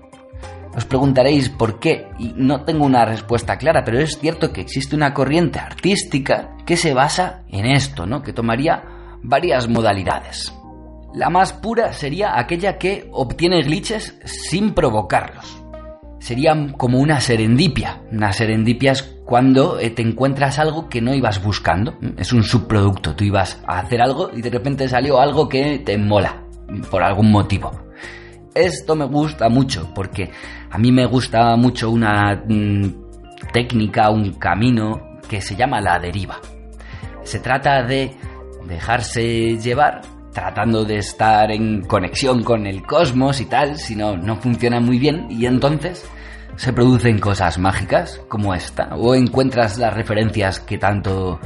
Os 0.76 0.86
preguntaréis 0.86 1.50
por 1.50 1.80
qué, 1.80 2.08
y 2.18 2.34
no 2.36 2.64
tengo 2.64 2.86
una 2.86 3.06
respuesta 3.06 3.58
clara, 3.58 3.84
pero 3.86 4.00
es 4.00 4.18
cierto 4.20 4.52
que 4.52 4.62
existe 4.62 4.96
una 4.96 5.14
corriente 5.14 5.60
artística 5.60 6.56
que 6.66 6.78
se 6.78 6.96
basa 6.96 7.44
en 7.48 7.66
esto, 7.68 8.08
¿no? 8.08 8.24
Que 8.24 8.34
tomaría 8.34 8.84
varias 9.22 9.68
modalidades. 9.68 10.52
La 11.14 11.30
más 11.30 11.54
pura 11.54 11.94
sería 11.94 12.40
aquella 12.40 12.80
que 12.80 13.08
obtiene 13.12 13.62
glitches 13.62 14.16
sin 14.26 14.74
provocarlos. 14.74 15.63
Sería 16.24 16.56
como 16.78 17.00
una 17.00 17.20
serendipia. 17.20 18.02
Una 18.10 18.32
serendipia 18.32 18.94
es 18.94 19.04
cuando 19.26 19.78
eh, 19.78 19.90
te 19.90 20.04
encuentras 20.04 20.58
algo 20.58 20.88
que 20.88 21.02
no 21.02 21.14
ibas 21.14 21.44
buscando. 21.44 21.98
Es 22.16 22.32
un 22.32 22.44
subproducto. 22.44 23.14
Tú 23.14 23.26
ibas 23.26 23.62
a 23.68 23.80
hacer 23.80 24.02
algo 24.02 24.32
y 24.34 24.42
de 24.42 24.50
repente 24.50 24.88
salió 24.88 25.20
algo 25.20 25.50
que 25.50 25.80
te 25.80 25.98
mola. 25.98 26.46
Por 26.90 27.04
algún 27.04 27.30
motivo. 27.30 27.72
Esto 28.56 28.96
me 28.96 29.04
gusta 29.04 29.50
mucho 29.50 29.92
porque 29.94 30.32
a 30.72 30.78
mí 30.78 30.94
me 30.94 31.06
gusta 31.08 31.58
mucho 31.58 31.92
una 31.92 32.42
mm, 32.48 32.86
técnica, 33.52 34.10
un 34.10 34.32
camino 34.36 35.20
que 35.28 35.42
se 35.42 35.58
llama 35.58 35.82
la 35.82 36.00
deriva. 36.00 36.40
Se 37.24 37.42
trata 37.42 37.84
de 37.84 38.16
dejarse 38.66 39.58
llevar 39.58 40.00
tratando 40.34 40.84
de 40.84 40.98
estar 40.98 41.52
en 41.52 41.82
conexión 41.84 42.44
con 42.44 42.66
el 42.66 42.84
cosmos 42.84 43.40
y 43.40 43.46
tal, 43.46 43.78
si 43.78 43.96
no, 43.96 44.18
no 44.18 44.36
funciona 44.38 44.80
muy 44.80 45.00
bien 45.00 45.28
y 45.30 45.46
entonces 45.46 46.06
se 46.56 46.74
producen 46.74 47.20
cosas 47.20 47.58
mágicas 47.58 48.22
como 48.28 48.54
esta, 48.54 48.96
o 48.96 49.16
encuentras 49.16 49.78
las 49.78 49.94
referencias 49.94 50.60
que 50.60 50.78
tanto 50.78 51.40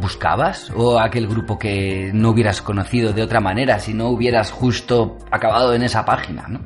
buscabas, 0.00 0.70
o 0.76 0.98
aquel 0.98 1.26
grupo 1.26 1.58
que 1.58 2.10
no 2.12 2.30
hubieras 2.30 2.62
conocido 2.62 3.12
de 3.12 3.22
otra 3.22 3.40
manera 3.40 3.78
si 3.78 3.94
no 3.94 4.08
hubieras 4.08 4.50
justo 4.50 5.18
acabado 5.30 5.74
en 5.74 5.82
esa 5.82 6.04
página, 6.04 6.46
¿no? 6.48 6.60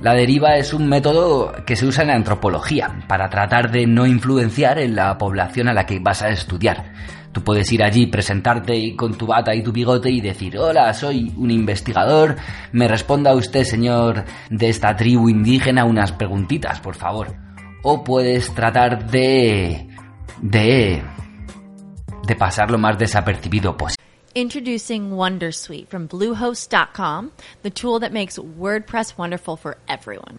La 0.00 0.14
deriva 0.14 0.56
es 0.56 0.72
un 0.72 0.88
método 0.88 1.52
que 1.66 1.74
se 1.74 1.84
usa 1.84 2.02
en 2.02 2.08
la 2.08 2.14
antropología 2.14 3.00
para 3.08 3.28
tratar 3.28 3.72
de 3.72 3.84
no 3.84 4.06
influenciar 4.06 4.78
en 4.78 4.94
la 4.94 5.18
población 5.18 5.68
a 5.68 5.74
la 5.74 5.86
que 5.86 5.98
vas 5.98 6.22
a 6.22 6.28
estudiar. 6.28 6.92
Tú 7.32 7.42
puedes 7.42 7.70
ir 7.72 7.82
allí, 7.82 8.06
presentarte 8.06 8.96
con 8.96 9.14
tu 9.14 9.26
bata 9.26 9.54
y 9.54 9.62
tu 9.62 9.72
bigote 9.72 10.10
y 10.10 10.20
decir, 10.20 10.58
hola, 10.58 10.92
soy 10.94 11.32
un 11.36 11.50
investigador, 11.50 12.36
me 12.72 12.88
responda 12.88 13.34
usted, 13.34 13.64
señor 13.64 14.24
de 14.50 14.68
esta 14.68 14.96
tribu 14.96 15.28
indígena, 15.28 15.84
unas 15.84 16.12
preguntitas, 16.12 16.80
por 16.80 16.94
favor. 16.94 17.34
O 17.82 18.02
puedes 18.02 18.52
tratar 18.54 19.10
de... 19.10 19.88
de... 20.40 21.02
de 22.26 22.36
pasar 22.36 22.70
lo 22.70 22.78
más 22.78 22.98
desapercibido 22.98 23.76
posible. 23.76 23.98
Introducing 24.34 25.10
Wondersuite 25.10 25.88
from 25.88 26.06
Bluehost.com, 26.06 27.32
the 27.62 27.70
tool 27.70 27.98
that 28.00 28.12
makes 28.12 28.38
WordPress 28.38 29.16
wonderful 29.18 29.56
for 29.56 29.78
everyone. 29.88 30.38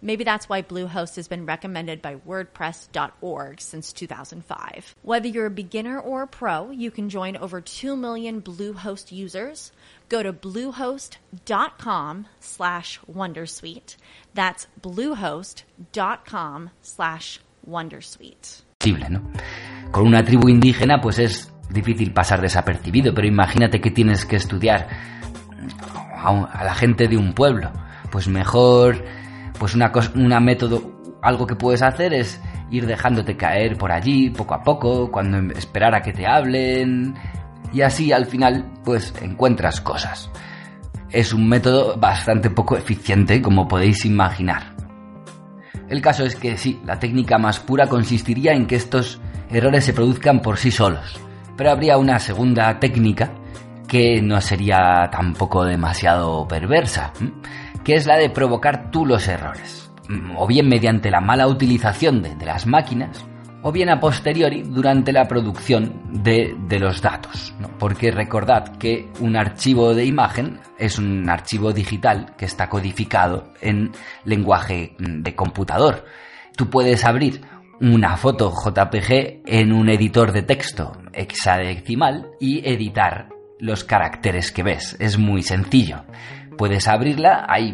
Maybe 0.00 0.22
that's 0.24 0.48
why 0.48 0.62
Bluehost 0.62 1.16
has 1.16 1.26
been 1.28 1.44
recommended 1.44 2.00
by 2.00 2.16
WordPress.org 2.26 3.60
since 3.60 3.92
2005. 3.92 4.94
Whether 5.02 5.26
you're 5.28 5.46
a 5.46 5.50
beginner 5.50 5.98
or 5.98 6.22
a 6.22 6.26
pro, 6.28 6.70
you 6.70 6.90
can 6.90 7.08
join 7.08 7.36
over 7.36 7.60
2 7.60 7.96
million 7.96 8.40
Bluehost 8.40 9.10
users. 9.10 9.72
Go 10.08 10.22
to 10.22 10.32
bluehost.com 10.32 12.26
slash 12.40 13.00
Wondersuite. 13.12 13.96
That's 14.34 14.66
bluehost.com 14.80 16.70
slash 16.82 17.40
Wondersuite. 17.68 18.62
¿no? 19.10 19.20
Con 19.90 20.06
una 20.06 20.22
tribu 20.24 20.48
indígena, 20.48 21.00
pues 21.00 21.18
es 21.18 21.52
difícil 21.70 22.12
pasar 22.12 22.40
desapercibido, 22.40 23.12
pero 23.14 23.26
imagínate 23.26 23.80
que 23.80 23.90
tienes 23.90 24.24
que 24.24 24.36
estudiar 24.36 24.88
a, 26.16 26.30
un- 26.30 26.48
a 26.50 26.64
la 26.64 26.74
gente 26.74 27.08
de 27.08 27.16
un 27.16 27.34
pueblo. 27.34 27.70
Pues 28.10 28.28
mejor, 28.28 29.04
pues 29.58 29.74
una 29.74 29.92
cosa, 29.92 30.12
una 30.14 30.40
método, 30.40 31.00
algo 31.22 31.46
que 31.46 31.56
puedes 31.56 31.82
hacer 31.82 32.14
es 32.14 32.40
ir 32.70 32.86
dejándote 32.86 33.36
caer 33.36 33.76
por 33.76 33.92
allí 33.92 34.30
poco 34.30 34.54
a 34.54 34.62
poco, 34.62 35.10
cuando 35.10 35.52
esperar 35.54 35.94
a 35.94 36.02
que 36.02 36.12
te 36.12 36.26
hablen, 36.26 37.14
y 37.72 37.82
así 37.82 38.12
al 38.12 38.26
final, 38.26 38.72
pues 38.84 39.14
encuentras 39.20 39.80
cosas. 39.80 40.30
Es 41.10 41.32
un 41.32 41.48
método 41.48 41.96
bastante 41.98 42.50
poco 42.50 42.76
eficiente, 42.76 43.40
como 43.40 43.66
podéis 43.66 44.04
imaginar. 44.04 44.74
El 45.88 46.02
caso 46.02 46.24
es 46.24 46.36
que 46.36 46.56
sí, 46.58 46.80
la 46.84 46.98
técnica 46.98 47.38
más 47.38 47.60
pura 47.60 47.86
consistiría 47.86 48.52
en 48.52 48.66
que 48.66 48.76
estos 48.76 49.20
errores 49.50 49.84
se 49.84 49.94
produzcan 49.94 50.40
por 50.40 50.58
sí 50.58 50.70
solos. 50.70 51.18
Pero 51.56 51.70
habría 51.70 51.96
una 51.96 52.18
segunda 52.18 52.78
técnica 52.78 53.32
que 53.88 54.20
no 54.20 54.40
sería 54.40 55.08
tampoco 55.10 55.64
demasiado 55.64 56.46
perversa. 56.46 57.12
Que 57.88 57.94
es 57.94 58.04
la 58.04 58.18
de 58.18 58.28
provocar 58.28 58.90
tú 58.90 59.06
los 59.06 59.26
errores. 59.28 59.90
Mm, 60.10 60.36
O 60.36 60.46
bien 60.46 60.68
mediante 60.68 61.10
la 61.10 61.22
mala 61.22 61.48
utilización 61.48 62.20
de, 62.20 62.44
las 62.44 62.66
máquinas, 62.66 63.24
o 63.62 63.72
bien 63.72 63.88
a 63.88 63.98
posteriori 63.98 64.60
durante 64.60 65.10
la 65.10 65.26
producción 65.26 66.02
de, 66.22 66.54
los 66.78 67.00
datos. 67.00 67.54
Porque 67.78 68.10
recordad 68.10 68.76
que 68.76 69.08
un 69.20 69.36
archivo 69.36 69.94
de 69.94 70.04
imagen 70.04 70.60
es 70.78 70.98
un 70.98 71.30
archivo 71.30 71.72
digital 71.72 72.34
que 72.36 72.44
está 72.44 72.68
codificado 72.68 73.54
en 73.62 73.92
lenguaje 74.26 74.94
mm, 74.98 75.22
de 75.22 75.34
computador. 75.34 76.04
Tú 76.58 76.68
puedes 76.68 77.06
abrir 77.06 77.40
una 77.80 78.18
foto 78.18 78.52
JPG 78.52 79.44
en 79.46 79.72
un 79.72 79.88
editor 79.88 80.32
de 80.32 80.42
texto 80.42 80.92
hexadecimal 81.14 82.32
y 82.38 82.68
editar 82.68 83.30
los 83.60 83.82
caracteres 83.84 84.52
que 84.52 84.62
ves. 84.62 84.94
Es 85.00 85.16
muy 85.16 85.42
sencillo. 85.42 86.04
Puedes 86.58 86.88
abrirla, 86.88 87.46
hay 87.48 87.72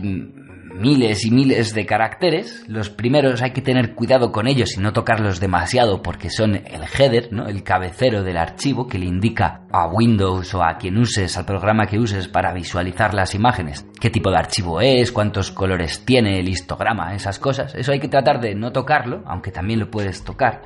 miles 0.75 1.25
y 1.25 1.31
miles 1.31 1.73
de 1.73 1.87
caracteres. 1.87 2.65
Los 2.69 2.91
primeros 2.91 3.41
hay 3.41 3.53
que 3.53 3.63
tener 3.63 3.95
cuidado 3.95 4.31
con 4.31 4.47
ellos 4.47 4.77
y 4.77 4.81
no 4.81 4.93
tocarlos 4.93 5.41
demasiado 5.41 6.03
porque 6.03 6.29
son 6.29 6.57
el 6.57 6.83
header, 6.99 7.33
¿no? 7.33 7.47
el 7.47 7.63
cabecero 7.63 8.23
del 8.23 8.37
archivo 8.37 8.87
que 8.87 8.99
le 8.99 9.07
indica 9.07 9.63
a 9.73 9.87
Windows 9.87 10.53
o 10.55 10.63
a 10.63 10.77
quien 10.77 10.99
uses, 10.99 11.37
al 11.39 11.47
programa 11.47 11.87
que 11.87 11.99
uses 11.99 12.29
para 12.29 12.53
visualizar 12.53 13.15
las 13.15 13.35
imágenes, 13.35 13.87
qué 13.99 14.11
tipo 14.11 14.31
de 14.31 14.37
archivo 14.37 14.81
es, 14.81 15.13
cuántos 15.13 15.51
colores 15.51 16.05
tiene, 16.05 16.39
el 16.39 16.49
histograma, 16.49 17.15
esas 17.15 17.39
cosas. 17.39 17.75
Eso 17.75 17.93
hay 17.93 18.01
que 18.01 18.09
tratar 18.09 18.41
de 18.41 18.55
no 18.55 18.73
tocarlo, 18.73 19.23
aunque 19.27 19.51
también 19.51 19.81
lo 19.81 19.91
puedes 19.91 20.25
tocar. 20.25 20.63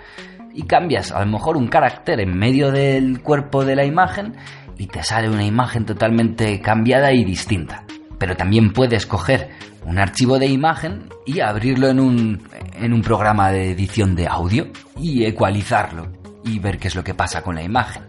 Y 0.52 0.66
cambias 0.66 1.12
a 1.12 1.20
lo 1.20 1.31
mejor 1.31 1.57
un 1.57 1.68
carácter 1.68 2.18
en 2.18 2.37
medio 2.37 2.72
del 2.72 3.22
cuerpo 3.22 3.64
de 3.64 3.76
la 3.76 3.85
imagen 3.85 4.35
y 4.76 4.87
te 4.87 5.02
sale 5.02 5.28
una 5.28 5.44
imagen 5.44 5.85
totalmente 5.85 6.61
cambiada 6.61 7.12
y 7.12 7.24
distinta. 7.24 7.85
Pero 8.18 8.37
también 8.37 8.72
puedes 8.72 9.07
coger 9.07 9.50
un 9.85 9.98
archivo 9.98 10.38
de 10.38 10.46
imagen 10.46 11.09
y 11.24 11.40
abrirlo 11.40 11.88
en 11.88 12.00
un, 12.00 12.48
en 12.74 12.92
un 12.92 13.02
programa 13.02 13.50
de 13.50 13.70
edición 13.70 14.14
de 14.14 14.26
audio 14.26 14.68
y 14.96 15.24
ecualizarlo 15.24 16.12
y 16.44 16.59
ver 16.59 16.78
qué 16.78 16.88
es 16.88 16.94
lo 16.94 17.04
que 17.04 17.14
pasa 17.14 17.42
con 17.42 17.54
la 17.54 17.62
imagen. 17.62 18.02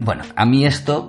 Bueno, 0.00 0.22
a 0.36 0.44
mí 0.44 0.64
esto 0.64 1.06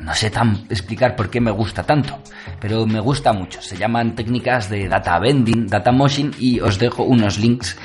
no 0.00 0.14
sé 0.14 0.30
tan 0.30 0.66
explicar 0.70 1.16
por 1.16 1.30
qué 1.30 1.40
me 1.40 1.50
gusta 1.50 1.82
tanto, 1.82 2.18
pero 2.60 2.86
me 2.86 3.00
gusta 3.00 3.32
mucho. 3.32 3.60
Se 3.60 3.76
llaman 3.76 4.14
técnicas 4.14 4.70
de 4.70 4.88
data 4.88 5.18
bending, 5.18 5.66
data 5.66 5.90
motion 5.90 6.32
y 6.38 6.60
os 6.60 6.78
dejo 6.78 7.02
unos 7.02 7.38
links 7.38 7.76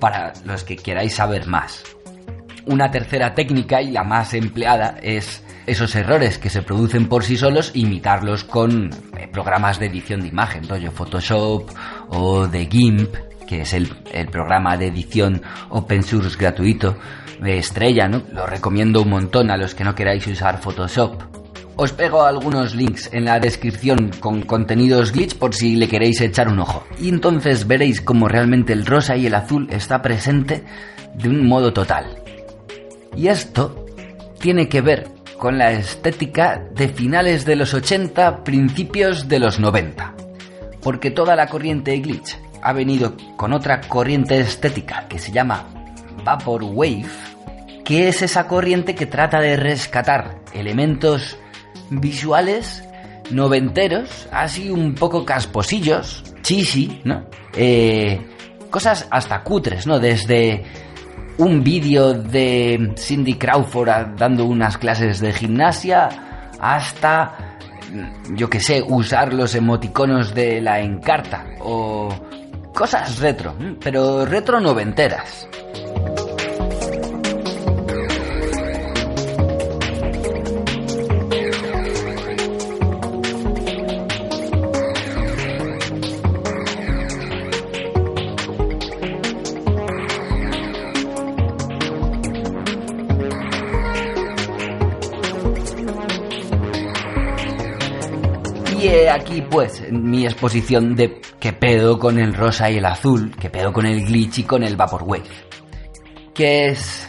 para 0.00 0.32
los 0.44 0.64
que 0.64 0.76
queráis 0.76 1.14
saber 1.14 1.46
más. 1.46 1.84
Una 2.66 2.90
tercera 2.90 3.34
técnica 3.34 3.80
y 3.80 3.92
la 3.92 4.02
más 4.02 4.34
empleada 4.34 4.96
es 5.02 5.44
esos 5.70 5.94
errores 5.94 6.38
que 6.38 6.50
se 6.50 6.62
producen 6.62 7.08
por 7.08 7.22
sí 7.22 7.36
solos, 7.36 7.70
imitarlos 7.74 8.42
con 8.42 8.90
eh, 9.16 9.28
programas 9.32 9.78
de 9.78 9.86
edición 9.86 10.20
de 10.20 10.28
imagen, 10.28 10.68
rollo 10.68 10.90
Photoshop 10.90 11.70
o 12.08 12.48
de 12.48 12.66
GIMP, 12.66 13.14
que 13.46 13.60
es 13.60 13.72
el, 13.72 13.88
el 14.12 14.26
programa 14.26 14.76
de 14.76 14.88
edición 14.88 15.42
open 15.68 16.02
source 16.02 16.36
gratuito 16.36 16.96
de 17.40 17.58
estrella, 17.58 18.08
¿no? 18.08 18.22
Lo 18.32 18.46
recomiendo 18.46 19.00
un 19.02 19.10
montón 19.10 19.50
a 19.50 19.56
los 19.56 19.76
que 19.76 19.84
no 19.84 19.94
queráis 19.94 20.26
usar 20.26 20.60
Photoshop. 20.60 21.22
Os 21.76 21.92
pego 21.92 22.24
algunos 22.24 22.74
links 22.74 23.08
en 23.12 23.24
la 23.24 23.38
descripción 23.38 24.10
con 24.18 24.42
contenidos 24.42 25.12
glitch 25.12 25.38
por 25.38 25.54
si 25.54 25.76
le 25.76 25.86
queréis 25.86 26.20
echar 26.20 26.48
un 26.48 26.58
ojo. 26.58 26.84
Y 26.98 27.08
entonces 27.08 27.68
veréis 27.68 28.00
cómo 28.00 28.26
realmente 28.26 28.72
el 28.72 28.84
rosa 28.84 29.16
y 29.16 29.26
el 29.26 29.34
azul 29.36 29.68
está 29.70 30.02
presente 30.02 30.64
de 31.14 31.28
un 31.28 31.46
modo 31.46 31.72
total. 31.72 32.18
Y 33.16 33.28
esto 33.28 33.86
tiene 34.40 34.68
que 34.68 34.80
ver 34.80 35.19
con 35.40 35.56
la 35.56 35.72
estética 35.72 36.62
de 36.74 36.88
finales 36.88 37.46
de 37.46 37.56
los 37.56 37.72
80, 37.72 38.44
principios 38.44 39.26
de 39.26 39.38
los 39.38 39.58
90. 39.58 40.14
Porque 40.82 41.10
toda 41.10 41.34
la 41.34 41.46
corriente 41.46 41.98
glitch 41.98 42.36
ha 42.62 42.74
venido 42.74 43.16
con 43.38 43.54
otra 43.54 43.80
corriente 43.80 44.38
estética 44.38 45.08
que 45.08 45.18
se 45.18 45.32
llama 45.32 45.66
Vaporwave, 46.24 47.06
que 47.86 48.08
es 48.08 48.20
esa 48.20 48.46
corriente 48.46 48.94
que 48.94 49.06
trata 49.06 49.40
de 49.40 49.56
rescatar 49.56 50.40
elementos 50.52 51.38
visuales 51.88 52.84
noventeros, 53.30 54.28
así 54.32 54.68
un 54.68 54.94
poco 54.94 55.24
casposillos, 55.24 56.22
cheesy, 56.42 57.00
¿no? 57.04 57.24
Eh, 57.56 58.20
cosas 58.68 59.08
hasta 59.10 59.42
cutres, 59.42 59.86
¿no? 59.86 60.00
Desde 60.00 60.64
un 61.40 61.64
vídeo 61.64 62.12
de 62.12 62.92
Cindy 62.96 63.34
Crawford 63.34 64.16
dando 64.18 64.44
unas 64.44 64.76
clases 64.76 65.20
de 65.20 65.32
gimnasia 65.32 66.08
hasta, 66.60 67.56
yo 68.34 68.50
que 68.50 68.60
sé, 68.60 68.84
usar 68.86 69.32
los 69.32 69.54
emoticonos 69.54 70.34
de 70.34 70.60
la 70.60 70.80
encarta 70.80 71.46
o 71.60 72.10
cosas 72.74 73.18
retro, 73.20 73.54
pero 73.82 74.26
retro 74.26 74.60
noventeras. 74.60 75.48
Aquí 99.10 99.42
pues 99.42 99.82
mi 99.90 100.24
exposición 100.24 100.94
de 100.94 101.20
qué 101.38 101.52
pedo 101.52 101.98
con 101.98 102.18
el 102.18 102.34
rosa 102.34 102.70
y 102.70 102.78
el 102.78 102.84
azul, 102.86 103.34
qué 103.38 103.50
pedo 103.50 103.72
con 103.72 103.86
el 103.86 104.04
glitch 104.04 104.38
y 104.38 104.42
con 104.44 104.62
el 104.62 104.76
vaporwave. 104.76 105.24
Que 106.34 106.68
es 106.68 107.08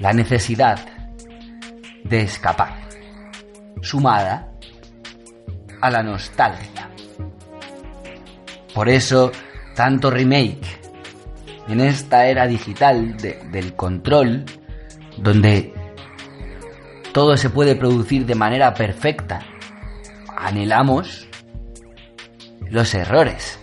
la 0.00 0.12
necesidad 0.12 0.78
de 2.04 2.22
escapar, 2.22 2.88
sumada 3.80 4.52
a 5.80 5.90
la 5.90 6.02
nostalgia. 6.02 6.90
Por 8.74 8.88
eso, 8.88 9.30
tanto 9.74 10.10
remake 10.10 10.60
en 11.68 11.80
esta 11.80 12.26
era 12.26 12.46
digital 12.46 13.16
de- 13.16 13.38
del 13.50 13.74
control, 13.74 14.44
donde 15.18 15.72
todo 17.12 17.36
se 17.36 17.50
puede 17.50 17.76
producir 17.76 18.24
de 18.26 18.34
manera 18.34 18.72
perfecta, 18.74 19.40
anhelamos 20.36 21.26
los 22.70 22.94
errores. 22.94 23.58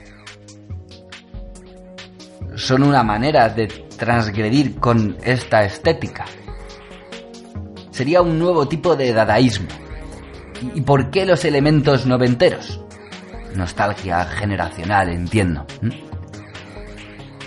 Son 2.55 2.83
una 2.83 3.03
manera 3.03 3.49
de 3.49 3.67
transgredir 3.67 4.79
con 4.79 5.17
esta 5.23 5.63
estética. 5.63 6.25
Sería 7.91 8.21
un 8.21 8.37
nuevo 8.39 8.67
tipo 8.67 8.95
de 8.95 9.13
dadaísmo. 9.13 9.67
¿Y 10.75 10.81
por 10.81 11.09
qué 11.09 11.25
los 11.25 11.45
elementos 11.45 12.05
noventeros? 12.05 12.81
Nostalgia 13.55 14.25
generacional, 14.25 15.09
entiendo. 15.09 15.65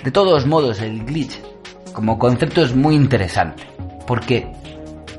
De 0.03 0.11
todos 0.11 0.47
modos, 0.47 0.81
el 0.81 1.05
glitch 1.05 1.41
como 1.93 2.19
concepto 2.19 2.63
es 2.63 2.75
muy 2.75 2.95
interesante, 2.95 3.65
porque 4.07 4.51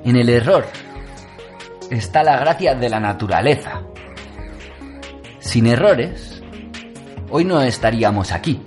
en 0.04 0.16
el 0.16 0.28
error 0.30 0.66
está 1.90 2.24
la 2.24 2.38
gracia 2.38 2.76
de 2.76 2.90
la 2.90 3.00
naturaleza. 3.00 3.82
Sin 5.44 5.68
errores, 5.68 6.42
hoy 7.30 7.44
no 7.44 7.62
estaríamos 7.62 8.32
aquí. 8.32 8.62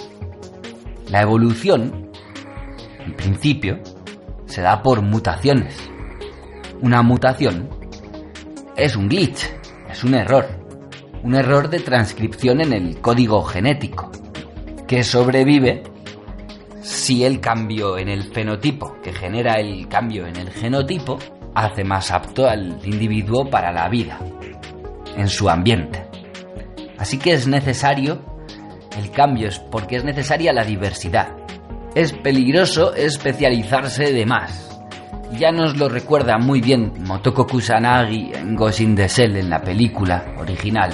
La 1.08 1.22
evolución, 1.22 2.10
en 2.98 3.14
principio, 3.14 3.80
se 4.44 4.60
da 4.60 4.82
por 4.82 5.00
mutaciones. 5.00 5.74
Una 6.82 7.00
mutación 7.00 7.70
es 8.76 8.94
un 8.94 9.08
glitch, 9.08 9.50
es 9.90 10.04
un 10.04 10.14
error. 10.14 10.46
Un 11.22 11.34
error 11.34 11.70
de 11.70 11.80
transcripción 11.80 12.60
en 12.60 12.74
el 12.74 13.00
código 13.00 13.42
genético, 13.42 14.12
que 14.86 15.02
sobrevive 15.02 15.82
si 16.82 17.24
el 17.24 17.40
cambio 17.40 17.96
en 17.96 18.10
el 18.10 18.22
fenotipo 18.22 18.98
que 19.02 19.14
genera 19.14 19.54
el 19.54 19.88
cambio 19.88 20.26
en 20.26 20.36
el 20.36 20.50
genotipo 20.50 21.18
hace 21.54 21.84
más 21.84 22.10
apto 22.10 22.46
al 22.46 22.78
individuo 22.84 23.48
para 23.48 23.72
la 23.72 23.88
vida 23.88 24.20
en 25.16 25.26
su 25.26 25.48
ambiente. 25.48 26.05
Así 26.98 27.18
que 27.18 27.32
es 27.32 27.46
necesario 27.46 28.20
el 28.98 29.10
cambio, 29.10 29.48
es 29.48 29.58
porque 29.58 29.96
es 29.96 30.04
necesaria 30.04 30.52
la 30.52 30.64
diversidad. 30.64 31.28
Es 31.94 32.12
peligroso 32.12 32.94
especializarse 32.94 34.12
de 34.12 34.26
más. 34.26 34.62
Ya 35.38 35.50
nos 35.50 35.76
lo 35.76 35.88
recuerda 35.88 36.38
muy 36.38 36.60
bien 36.60 36.92
Motoko 37.00 37.46
Kusanagi 37.46 38.32
en 38.34 38.54
Ghost 38.54 38.80
in 38.80 38.94
the 38.94 39.08
Shell 39.08 39.36
en 39.36 39.50
la 39.50 39.60
película 39.60 40.24
original, 40.38 40.92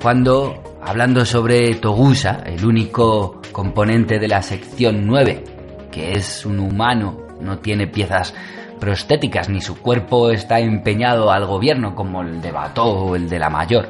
cuando, 0.00 0.62
hablando 0.82 1.26
sobre 1.26 1.74
Togusa, 1.74 2.42
el 2.46 2.64
único 2.64 3.42
componente 3.52 4.18
de 4.18 4.28
la 4.28 4.40
sección 4.40 5.06
9, 5.06 5.44
que 5.90 6.12
es 6.12 6.46
un 6.46 6.58
humano, 6.58 7.18
no 7.40 7.58
tiene 7.58 7.86
piezas 7.86 8.34
prostéticas, 8.78 9.50
ni 9.50 9.60
su 9.60 9.78
cuerpo 9.78 10.30
está 10.30 10.58
empeñado 10.58 11.30
al 11.30 11.44
gobierno 11.44 11.94
como 11.94 12.22
el 12.22 12.40
de 12.40 12.50
Bato 12.50 12.84
o 12.84 13.16
el 13.16 13.28
de 13.28 13.38
la 13.38 13.50
mayor. 13.50 13.88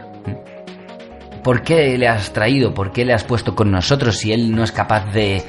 ¿Por 1.42 1.62
qué 1.62 1.96
le 1.96 2.06
has 2.06 2.32
traído? 2.32 2.74
¿Por 2.74 2.92
qué 2.92 3.04
le 3.04 3.14
has 3.14 3.24
puesto 3.24 3.54
con 3.54 3.70
nosotros 3.70 4.18
si 4.18 4.32
él 4.32 4.54
no 4.54 4.62
es 4.62 4.72
capaz 4.72 5.10
de 5.12 5.42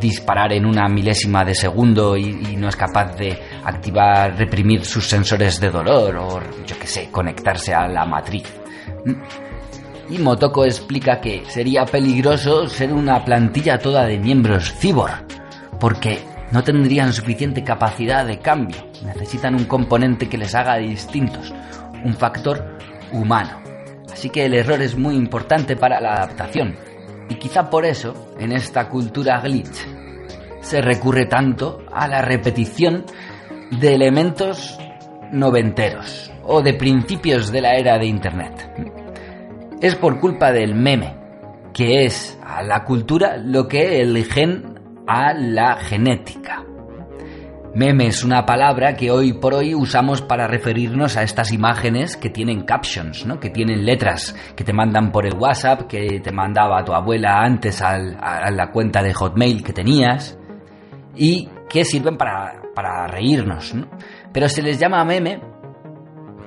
disparar 0.00 0.52
en 0.52 0.66
una 0.66 0.88
milésima 0.88 1.44
de 1.44 1.54
segundo 1.54 2.16
y, 2.16 2.56
no 2.56 2.68
es 2.68 2.74
capaz 2.74 3.16
de 3.16 3.38
activar, 3.64 4.36
reprimir 4.36 4.84
sus 4.84 5.06
sensores 5.06 5.60
de 5.60 5.70
dolor 5.70 6.16
o, 6.16 6.40
yo 6.66 6.76
qué 6.78 6.86
sé, 6.86 7.08
conectarse 7.12 7.72
a 7.72 7.86
la 7.86 8.04
matriz? 8.04 8.52
Y 10.10 10.18
Motoko 10.18 10.64
explica 10.64 11.20
que 11.20 11.44
sería 11.46 11.84
peligroso 11.84 12.68
ser 12.68 12.92
una 12.92 13.24
plantilla 13.24 13.78
toda 13.78 14.04
de 14.04 14.18
miembros 14.18 14.72
cyborg, 14.72 15.26
porque 15.78 16.18
no 16.50 16.64
tendrían 16.64 17.12
suficiente 17.12 17.62
capacidad 17.62 18.26
de 18.26 18.38
cambio. 18.38 18.78
Necesitan 19.04 19.54
un 19.54 19.64
componente 19.64 20.28
que 20.28 20.38
les 20.38 20.54
haga 20.54 20.76
distintos, 20.76 21.52
un 22.04 22.14
factor 22.14 22.78
humano. 23.12 23.65
Así 24.16 24.30
que 24.30 24.46
el 24.46 24.54
error 24.54 24.80
es 24.80 24.96
muy 24.96 25.14
importante 25.14 25.76
para 25.76 26.00
la 26.00 26.14
adaptación. 26.14 26.74
Y 27.28 27.34
quizá 27.34 27.68
por 27.68 27.84
eso, 27.84 28.32
en 28.40 28.50
esta 28.52 28.88
cultura 28.88 29.42
glitch, 29.42 29.86
se 30.60 30.80
recurre 30.80 31.26
tanto 31.26 31.84
a 31.92 32.08
la 32.08 32.22
repetición 32.22 33.04
de 33.78 33.94
elementos 33.94 34.78
noventeros 35.32 36.32
o 36.44 36.62
de 36.62 36.72
principios 36.72 37.52
de 37.52 37.60
la 37.60 37.76
era 37.76 37.98
de 37.98 38.06
Internet. 38.06 38.70
Es 39.82 39.94
por 39.96 40.18
culpa 40.18 40.50
del 40.50 40.74
meme, 40.74 41.14
que 41.74 42.06
es 42.06 42.38
a 42.42 42.62
la 42.62 42.84
cultura 42.84 43.36
lo 43.36 43.68
que 43.68 44.00
el 44.00 44.24
gen 44.24 44.80
a 45.06 45.34
la 45.34 45.76
genética. 45.76 46.65
Meme 47.76 48.06
es 48.06 48.24
una 48.24 48.46
palabra 48.46 48.94
que 48.94 49.10
hoy 49.10 49.34
por 49.34 49.52
hoy 49.52 49.74
usamos 49.74 50.22
para 50.22 50.46
referirnos 50.48 51.18
a 51.18 51.22
estas 51.22 51.52
imágenes 51.52 52.16
que 52.16 52.30
tienen 52.30 52.62
captions, 52.64 53.26
¿no? 53.26 53.38
que 53.38 53.50
tienen 53.50 53.84
letras, 53.84 54.34
que 54.56 54.64
te 54.64 54.72
mandan 54.72 55.12
por 55.12 55.26
el 55.26 55.34
WhatsApp, 55.34 55.82
que 55.82 56.20
te 56.20 56.32
mandaba 56.32 56.82
tu 56.86 56.94
abuela 56.94 57.42
antes 57.42 57.82
al- 57.82 58.16
a, 58.18 58.50
la 58.50 58.70
cuenta 58.72 59.02
de 59.02 59.12
Hotmail 59.12 59.62
que 59.62 59.74
tenías, 59.74 60.38
y 61.14 61.50
que 61.68 61.84
sirven 61.84 62.16
para, 62.16 62.62
para 62.74 63.06
reírnos. 63.08 63.74
¿no? 63.74 63.88
Pero 64.32 64.48
se 64.48 64.62
les 64.62 64.78
llama 64.78 65.04
meme, 65.04 65.42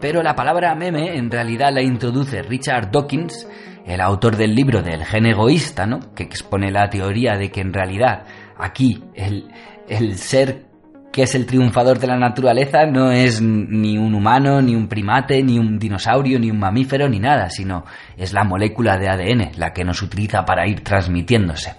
pero 0.01 0.23
la 0.23 0.33
palabra 0.33 0.73
meme 0.73 1.15
en 1.15 1.29
realidad 1.29 1.71
la 1.71 1.83
introduce 1.83 2.41
Richard 2.41 2.89
Dawkins, 2.89 3.47
el 3.85 4.01
autor 4.01 4.35
del 4.35 4.55
libro 4.55 4.81
del 4.81 5.05
gen 5.05 5.27
egoísta, 5.27 5.85
¿no? 5.85 5.99
que 6.15 6.23
expone 6.23 6.71
la 6.71 6.89
teoría 6.89 7.37
de 7.37 7.51
que 7.51 7.61
en 7.61 7.71
realidad 7.71 8.25
aquí 8.57 9.03
el, 9.13 9.47
el 9.87 10.17
ser 10.17 10.68
que 11.11 11.23
es 11.23 11.35
el 11.35 11.45
triunfador 11.45 11.99
de 11.99 12.07
la 12.07 12.17
naturaleza, 12.17 12.85
no 12.85 13.11
es 13.11 13.41
ni 13.41 13.97
un 13.97 14.13
humano, 14.13 14.61
ni 14.61 14.75
un 14.75 14.87
primate, 14.87 15.41
ni 15.43 15.57
un 15.57 15.79
dinosaurio, 15.79 16.39
ni 16.39 16.51
un 16.51 16.59
mamífero, 16.59 17.09
ni 17.09 17.19
nada, 17.19 17.49
sino 17.49 17.85
es 18.15 18.33
la 18.33 18.43
molécula 18.43 18.97
de 18.97 19.09
ADN 19.09 19.51
la 19.57 19.73
que 19.73 19.83
nos 19.83 20.01
utiliza 20.01 20.45
para 20.45 20.67
ir 20.67 20.81
transmitiéndose. 20.81 21.73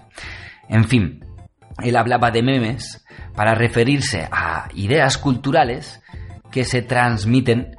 En 0.68 0.84
fin, 0.84 1.24
él 1.82 1.96
hablaba 1.96 2.30
de 2.30 2.42
memes 2.42 3.04
para 3.34 3.54
referirse 3.54 4.28
a 4.30 4.68
ideas 4.74 5.18
culturales 5.18 6.02
que 6.50 6.64
se 6.64 6.82
transmiten 6.82 7.76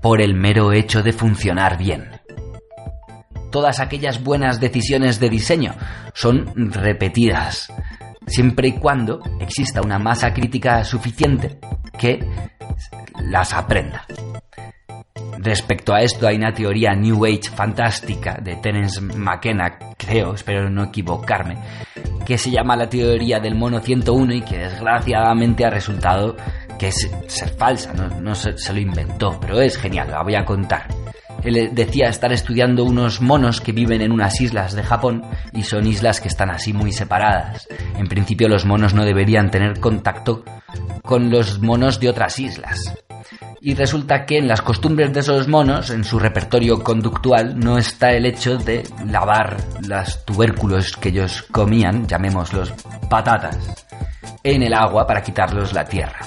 por 0.00 0.20
el 0.20 0.34
mero 0.34 0.72
hecho 0.72 1.02
de 1.02 1.12
funcionar 1.12 1.78
bien. 1.78 2.08
Todas 3.50 3.80
aquellas 3.80 4.22
buenas 4.22 4.60
decisiones 4.60 5.20
de 5.20 5.28
diseño 5.28 5.74
son 6.14 6.72
repetidas, 6.72 7.70
siempre 8.26 8.68
y 8.68 8.72
cuando 8.72 9.20
exista 9.40 9.82
una 9.82 9.98
masa 9.98 10.32
crítica 10.32 10.84
suficiente 10.84 11.58
que 11.98 12.24
las 13.24 13.52
aprenda. 13.52 14.04
Respecto 15.38 15.92
a 15.92 16.02
esto 16.02 16.26
hay 16.26 16.36
una 16.36 16.52
teoría 16.52 16.94
New 16.94 17.24
Age 17.24 17.50
fantástica 17.54 18.38
de 18.40 18.56
Terence 18.56 19.00
McKenna, 19.00 19.76
creo, 19.96 20.34
espero 20.34 20.70
no 20.70 20.84
equivocarme, 20.84 21.56
que 22.24 22.38
se 22.38 22.50
llama 22.50 22.76
la 22.76 22.88
teoría 22.88 23.40
del 23.40 23.56
mono 23.56 23.80
101 23.80 24.34
y 24.34 24.42
que 24.42 24.58
desgraciadamente 24.58 25.64
ha 25.64 25.70
resultado 25.70 26.36
que 26.78 26.88
es 26.88 27.10
ser 27.26 27.48
falsa, 27.50 27.92
no, 27.92 28.34
se, 28.34 28.56
se 28.56 28.72
lo 28.72 28.80
inventó, 28.80 29.38
pero 29.40 29.60
es 29.60 29.76
genial, 29.76 30.10
la 30.10 30.22
voy 30.22 30.36
a 30.36 30.44
contar. 30.44 30.86
Él 31.44 31.70
decía 31.72 32.08
estar 32.08 32.32
estudiando 32.32 32.84
unos 32.84 33.20
monos 33.20 33.60
que 33.60 33.72
viven 33.72 34.00
en 34.00 34.12
unas 34.12 34.40
islas 34.40 34.74
de 34.74 34.82
Japón 34.82 35.22
y 35.52 35.62
son 35.62 35.86
islas 35.86 36.20
que 36.20 36.28
están 36.28 36.50
así 36.50 36.72
muy 36.72 36.92
separadas. 36.92 37.68
En 37.98 38.06
principio 38.06 38.48
los 38.48 38.64
monos 38.64 38.94
no 38.94 39.04
deberían 39.04 39.50
tener 39.50 39.80
contacto 39.80 40.44
con 41.02 41.30
los 41.30 41.60
monos 41.60 42.00
de 42.00 42.08
otras 42.08 42.38
islas. 42.38 42.94
Y 43.64 43.74
resulta 43.74 44.26
que 44.26 44.38
en 44.38 44.48
las 44.48 44.60
costumbres 44.60 45.12
de 45.12 45.20
esos 45.20 45.46
monos, 45.46 45.90
en 45.90 46.02
su 46.02 46.18
repertorio 46.18 46.82
conductual, 46.82 47.56
no 47.60 47.78
está 47.78 48.10
el 48.10 48.26
hecho 48.26 48.56
de 48.56 48.82
lavar 49.06 49.56
los 49.86 50.24
tubérculos 50.24 50.96
que 50.96 51.10
ellos 51.10 51.44
comían, 51.52 52.08
llamémoslos 52.08 52.74
patatas, 53.08 53.56
en 54.42 54.64
el 54.64 54.74
agua 54.74 55.06
para 55.06 55.22
quitarlos 55.22 55.72
la 55.74 55.84
tierra. 55.84 56.18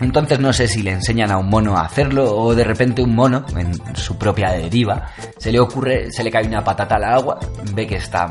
Entonces 0.00 0.38
no 0.38 0.52
sé 0.52 0.68
si 0.68 0.82
le 0.82 0.92
enseñan 0.92 1.32
a 1.32 1.38
un 1.38 1.50
mono 1.50 1.76
a 1.76 1.82
hacerlo 1.82 2.34
o 2.34 2.54
de 2.54 2.62
repente 2.62 3.02
un 3.02 3.16
mono, 3.16 3.44
en 3.56 3.74
su 3.96 4.16
propia 4.16 4.52
deriva, 4.52 5.08
se 5.36 5.50
le 5.50 5.58
ocurre, 5.58 6.10
se 6.10 6.22
le 6.22 6.30
cae 6.30 6.46
una 6.46 6.64
patata 6.64 6.94
al 6.94 7.04
agua, 7.04 7.38
ve 7.74 7.86
que 7.86 7.96
está 7.96 8.30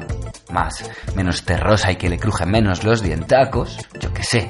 más, 0.51 0.89
menos 1.15 1.43
terrosa 1.43 1.91
y 1.91 1.95
que 1.95 2.09
le 2.09 2.17
crujen 2.17 2.49
menos 2.49 2.83
los 2.83 3.03
dientacos, 3.03 3.77
yo 3.99 4.11
qué 4.11 4.23
sé, 4.23 4.49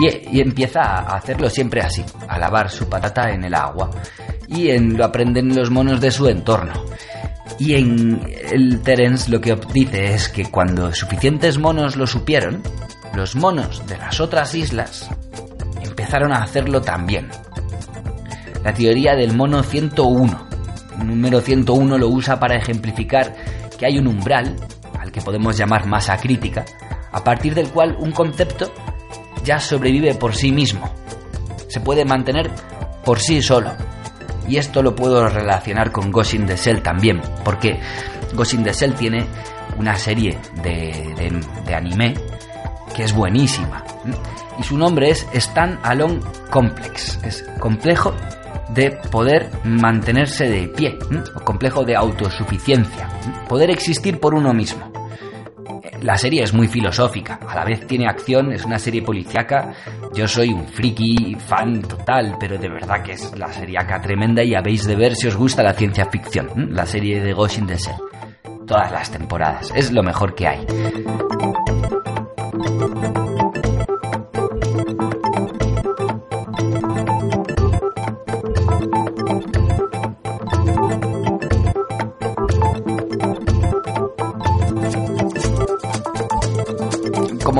y, 0.00 0.40
empieza 0.40 0.80
a 0.82 1.16
hacerlo 1.16 1.48
siempre 1.50 1.80
así, 1.80 2.04
a 2.28 2.38
lavar 2.38 2.70
su 2.70 2.88
patata 2.88 3.13
en 3.16 3.44
el 3.44 3.54
agua. 3.54 3.90
Y 4.48 4.70
en, 4.70 4.96
lo 4.96 5.04
aprenden 5.04 5.54
los 5.54 5.70
monos 5.70 6.00
de 6.00 6.10
su 6.10 6.28
entorno. 6.28 6.72
Y 7.58 7.74
en 7.74 8.20
el 8.50 8.80
Terence 8.82 9.30
lo 9.30 9.40
que 9.40 9.56
dice 9.72 10.14
es 10.14 10.28
que 10.28 10.46
cuando 10.46 10.92
suficientes 10.92 11.58
monos 11.58 11.96
lo 11.96 12.06
supieron, 12.06 12.62
los 13.14 13.36
monos 13.36 13.86
de 13.86 13.96
las 13.96 14.20
otras 14.20 14.54
islas 14.54 15.08
empezaron 15.82 16.32
a 16.32 16.42
hacerlo 16.42 16.80
también. 16.80 17.28
La 18.64 18.72
teoría 18.72 19.14
del 19.14 19.36
mono 19.36 19.62
101. 19.62 20.48
El 21.00 21.06
número 21.06 21.40
101 21.40 21.98
lo 21.98 22.08
usa 22.08 22.40
para 22.40 22.56
ejemplificar 22.56 23.34
que 23.78 23.86
hay 23.86 23.98
un 23.98 24.06
umbral, 24.08 24.56
al 24.98 25.12
que 25.12 25.20
podemos 25.20 25.56
llamar 25.56 25.86
masa 25.86 26.16
crítica, 26.16 26.64
a 27.12 27.22
partir 27.22 27.54
del 27.54 27.68
cual 27.68 27.96
un 27.98 28.12
concepto 28.12 28.72
ya 29.44 29.60
sobrevive 29.60 30.14
por 30.14 30.34
sí 30.34 30.50
mismo. 30.50 30.92
Se 31.68 31.80
puede 31.80 32.04
mantener 32.04 32.50
por 33.04 33.20
sí 33.20 33.42
solo. 33.42 33.72
Y 34.48 34.56
esto 34.56 34.82
lo 34.82 34.94
puedo 34.94 35.28
relacionar 35.28 35.90
con 35.90 36.10
Ghost 36.10 36.34
in 36.34 36.46
the 36.46 36.56
Shell 36.56 36.82
también, 36.82 37.20
porque 37.44 37.80
Ghost 38.34 38.54
in 38.54 38.64
the 38.64 38.72
Shell 38.72 38.94
tiene 38.94 39.26
una 39.78 39.96
serie 39.96 40.38
de, 40.62 41.40
de, 41.64 41.74
anime 41.74 42.14
que 42.94 43.04
es 43.04 43.12
buenísima. 43.12 43.82
Y 44.58 44.62
su 44.62 44.76
nombre 44.76 45.10
es 45.10 45.26
Stand 45.32 45.80
Alone 45.82 46.20
Complex. 46.50 47.18
Es 47.24 47.44
complejo 47.58 48.14
de 48.68 48.90
poder 49.10 49.50
mantenerse 49.64 50.48
de 50.48 50.68
pie, 50.68 50.98
o 51.34 51.40
complejo 51.40 51.84
de 51.84 51.96
autosuficiencia, 51.96 53.08
poder 53.48 53.70
existir 53.70 54.20
por 54.20 54.34
uno 54.34 54.52
mismo. 54.52 54.93
La 56.04 56.18
serie 56.18 56.42
es 56.42 56.52
muy 56.52 56.68
filosófica, 56.68 57.40
a 57.48 57.54
la 57.54 57.64
vez 57.64 57.86
tiene 57.86 58.06
acción, 58.06 58.52
es 58.52 58.62
una 58.66 58.78
serie 58.78 59.00
policiaca. 59.00 59.72
Yo 60.12 60.28
soy 60.28 60.50
un 60.50 60.68
friki 60.68 61.34
fan 61.34 61.80
total, 61.80 62.36
pero 62.38 62.58
de 62.58 62.68
verdad 62.68 63.02
que 63.02 63.12
es 63.12 63.34
la 63.38 63.50
seriaca 63.50 64.02
tremenda 64.02 64.44
y 64.44 64.54
habéis 64.54 64.84
de 64.84 64.96
ver 64.96 65.16
si 65.16 65.28
os 65.28 65.34
gusta 65.34 65.62
la 65.62 65.72
ciencia 65.72 66.04
ficción. 66.04 66.74
La 66.74 66.84
serie 66.84 67.22
de 67.22 67.32
Ghost 67.32 67.56
in 67.56 67.66
the 67.66 67.78
Shell. 67.78 67.96
Todas 68.66 68.92
las 68.92 69.10
temporadas, 69.10 69.72
es 69.74 69.92
lo 69.92 70.02
mejor 70.02 70.34
que 70.34 70.46
hay. 70.46 70.66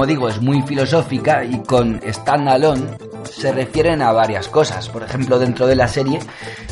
Digo, 0.06 0.28
es 0.28 0.40
muy 0.40 0.62
filosófica 0.62 1.44
y 1.44 1.62
con 1.62 2.00
Stand 2.02 2.48
Alone 2.48 2.82
se 3.24 3.52
refieren 3.52 4.02
a 4.02 4.12
varias 4.12 4.48
cosas. 4.48 4.88
Por 4.88 5.02
ejemplo, 5.02 5.38
dentro 5.38 5.66
de 5.66 5.76
la 5.76 5.88
serie 5.88 6.18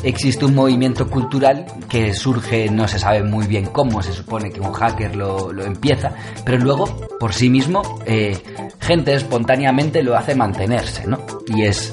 existe 0.02 0.44
un 0.44 0.54
movimiento 0.54 1.08
cultural 1.08 1.66
que 1.88 2.12
surge, 2.14 2.68
no 2.70 2.86
se 2.88 2.98
sabe 2.98 3.22
muy 3.22 3.46
bien 3.46 3.66
cómo, 3.66 4.02
se 4.02 4.12
supone 4.12 4.50
que 4.50 4.60
un 4.60 4.72
hacker 4.72 5.16
lo, 5.16 5.50
empieza, 5.64 6.12
pero 6.44 6.58
luego, 6.58 6.86
por 7.18 7.32
sí 7.32 7.50
mismo, 7.50 8.00
eh, 8.06 8.36
gente 8.80 9.14
espontáneamente 9.14 10.02
lo 10.02 10.16
hace 10.16 10.34
mantenerse, 10.34 11.06
¿no? 11.06 11.18
Y 11.46 11.62
es... 11.62 11.92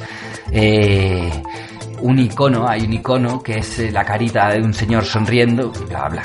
Eh, 0.52 1.30
un 2.02 2.18
icono, 2.20 2.68
hay 2.68 2.84
un 2.84 2.94
icono 2.94 3.42
que 3.42 3.58
es 3.58 3.92
la 3.92 4.06
carita 4.06 4.50
de 4.50 4.62
un 4.62 4.74
señor 4.74 5.04
sonriendo, 5.04 5.72
bla 5.88 6.08
bla. 6.08 6.24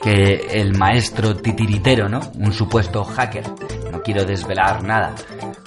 Que 0.00 0.46
el 0.52 0.76
maestro 0.76 1.36
titiritero, 1.36 2.08
¿no? 2.08 2.20
Un 2.38 2.52
supuesto 2.52 3.04
hacker, 3.04 3.44
quiero 4.02 4.24
desvelar 4.24 4.82
nada. 4.82 5.14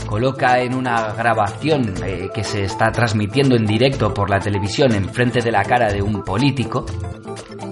Coloca 0.07 0.59
en 0.59 0.75
una 0.75 1.13
grabación 1.13 1.93
eh, 2.03 2.29
que 2.33 2.43
se 2.43 2.63
está 2.63 2.91
transmitiendo 2.91 3.55
en 3.55 3.65
directo 3.65 4.13
por 4.13 4.29
la 4.29 4.39
televisión 4.39 4.93
enfrente 4.93 5.41
de 5.41 5.51
la 5.51 5.63
cara 5.63 5.91
de 5.91 6.01
un 6.01 6.23
político 6.23 6.85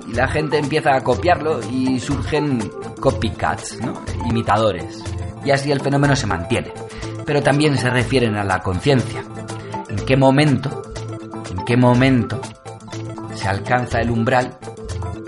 y 0.08 0.14
la 0.14 0.28
gente 0.28 0.58
empieza 0.58 0.96
a 0.96 1.02
copiarlo 1.02 1.60
y 1.72 2.00
surgen 2.00 2.60
copycats, 3.00 3.80
¿no? 3.82 4.02
imitadores. 4.28 5.04
Y 5.46 5.52
así 5.52 5.72
el 5.72 5.82
fenómeno 5.82 6.16
se 6.16 6.26
mantiene. 6.26 6.74
Pero 7.26 7.42
también 7.42 7.78
se 7.78 7.90
refieren 7.90 8.36
a 8.36 8.44
la 8.44 8.60
conciencia. 8.60 9.24
¿En 9.90 9.98
qué 10.06 10.18
momento, 10.18 10.82
en 11.52 11.64
qué 11.66 11.78
momento 11.78 12.42
se 13.36 13.48
alcanza 13.48 14.00
el 14.00 14.10
umbral 14.10 14.58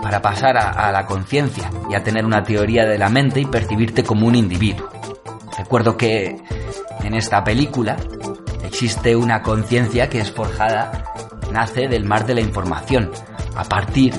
para 0.02 0.20
pasar 0.20 0.56
a 0.58 0.92
la 0.92 1.06
conciencia 1.06 1.70
y 1.90 1.94
a 1.94 2.02
tener 2.02 2.24
una 2.24 2.42
teoría 2.42 2.84
de 2.84 2.98
la 2.98 3.08
mente 3.08 3.40
y 3.40 3.46
percibirte 3.46 4.02
como 4.02 4.26
un 4.26 4.34
individuo? 4.34 4.88
Recuerdo 5.66 5.96
que 5.96 6.36
en 7.02 7.14
esta 7.14 7.42
película 7.42 7.96
existe 8.62 9.16
una 9.16 9.42
conciencia 9.42 10.08
que 10.08 10.20
es 10.20 10.30
forjada, 10.30 11.12
nace 11.50 11.88
del 11.88 12.04
mar 12.04 12.24
de 12.24 12.36
la 12.36 12.40
información, 12.40 13.10
a 13.56 13.64
partir 13.64 14.14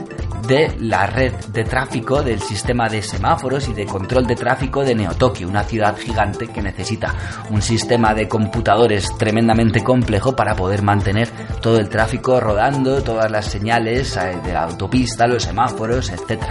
de 0.46 0.76
la 0.82 1.08
red 1.08 1.34
de 1.54 1.64
tráfico 1.64 2.22
del 2.22 2.42
sistema 2.42 2.90
de 2.90 3.02
semáforos 3.02 3.70
y 3.70 3.74
de 3.74 3.86
control 3.86 4.28
de 4.28 4.36
tráfico 4.36 4.84
de 4.84 4.94
Neotokio, 4.94 5.48
una 5.48 5.64
ciudad 5.64 5.98
gigante 5.98 6.48
que 6.48 6.62
necesita 6.62 7.16
un 7.50 7.62
sistema 7.62 8.14
de 8.14 8.28
computadores 8.28 9.08
tremendamente 9.18 9.82
complejo 9.86 10.36
para 10.36 10.54
poder 10.54 10.82
mantener 10.82 11.30
todo 11.62 11.78
el 11.78 11.88
tráfico 11.88 12.42
rodando, 12.42 13.02
todas 13.04 13.32
las 13.32 13.46
señales 13.46 14.18
eh, 14.18 14.38
de 14.44 14.52
la 14.52 14.64
autopista, 14.64 15.28
los 15.28 15.44
semáforos, 15.44 16.10
etc. 16.10 16.44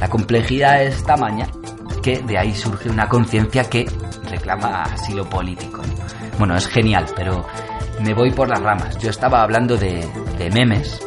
La 0.00 0.08
complejidad 0.08 0.82
es 0.82 1.04
tamaña 1.04 1.46
que 2.02 2.18
de 2.18 2.38
ahí 2.38 2.54
surge 2.54 2.88
una 2.88 3.08
conciencia 3.08 3.64
que 3.64 3.86
reclama 4.30 4.84
asilo 4.84 5.28
político. 5.28 5.82
Bueno, 6.38 6.56
es 6.56 6.66
genial, 6.68 7.06
pero 7.14 7.44
me 8.00 8.14
voy 8.14 8.30
por 8.30 8.48
las 8.48 8.60
ramas. 8.60 8.96
Yo 8.98 9.10
estaba 9.10 9.42
hablando 9.42 9.76
de, 9.76 10.08
memes 10.54 11.00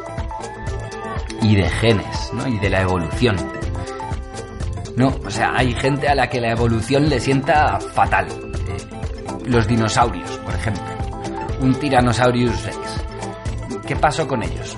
y 1.42 1.56
de 1.56 1.70
genes, 1.70 2.32
¿no? 2.34 2.48
Y 2.48 2.60
de 2.60 2.70
la 2.70 2.82
evolución. 2.82 3.36
No, 4.96 5.12
o 5.26 5.32
sea, 5.32 5.54
hay 5.56 5.74
gente 5.74 6.08
a 6.08 6.16
la 6.16 6.30
que 6.30 6.40
la 6.40 6.52
evolución 6.52 7.10
le 7.10 7.20
sienta 7.20 7.80
fatal. 7.80 8.28
Eh, 8.30 9.48
los 9.48 9.68
dinosaurios, 9.68 10.30
por 10.46 10.54
ejemplo. 10.54 10.84
Un 11.62 11.74
Tyrannosaurus 11.74 12.64
Rex. 12.64 12.78
¿Qué 13.88 13.96
pasó 13.96 14.28
con 14.28 14.44
ellos? 14.44 14.78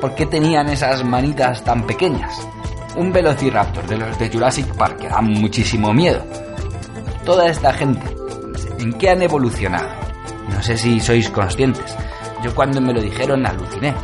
¿Por 0.00 0.14
qué 0.14 0.24
tenían 0.24 0.68
esas 0.70 1.04
manitas 1.04 1.62
tan 1.62 1.86
pequeñas? 1.86 2.48
Un 2.96 3.12
velociraptor 3.12 3.86
de 3.86 3.98
los 3.98 4.18
de 4.18 4.30
Jurassic 4.30 4.66
Park 4.74 5.00
que 5.00 5.08
da 5.08 5.20
muchísimo 5.20 5.92
miedo 5.92 6.24
toda 7.24 7.48
esta 7.48 7.72
gente, 7.72 8.02
¿en 8.78 8.92
qué 8.94 9.10
han 9.10 9.22
evolucionado? 9.22 9.88
No 10.48 10.62
sé 10.62 10.76
si 10.76 11.00
sois 11.00 11.28
conscientes. 11.30 11.96
Yo 12.42 12.54
cuando 12.54 12.80
me 12.80 12.92
lo 12.92 13.00
dijeron 13.00 13.46
aluciné. 13.46 13.94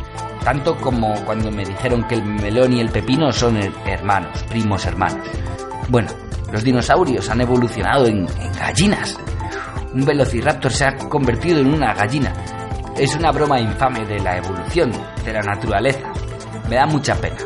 Tanto 0.43 0.77
como 0.77 1.13
cuando 1.25 1.51
me 1.51 1.65
dijeron 1.65 2.07
que 2.07 2.15
el 2.15 2.23
melón 2.23 2.73
y 2.73 2.79
el 2.79 2.89
pepino 2.89 3.31
son 3.33 3.57
hermanos, 3.85 4.43
primos 4.43 4.85
hermanos. 4.85 5.27
Bueno, 5.89 6.09
los 6.51 6.63
dinosaurios 6.63 7.29
han 7.29 7.41
evolucionado 7.41 8.07
en, 8.07 8.25
gallinas. 8.57 9.17
Un 9.93 10.05
velociraptor 10.05 10.71
se 10.71 10.85
ha 10.85 10.95
convertido 10.95 11.59
en 11.59 11.73
una 11.73 11.93
gallina. 11.93 12.33
Es 12.97 13.15
una 13.15 13.31
broma 13.31 13.59
infame 13.59 14.05
de 14.05 14.19
la 14.19 14.37
evolución, 14.37 14.91
de 15.25 15.33
la 15.33 15.41
naturaleza. 15.41 16.11
Me 16.69 16.75
da 16.77 16.85
mucha 16.85 17.15
pena. 17.15 17.37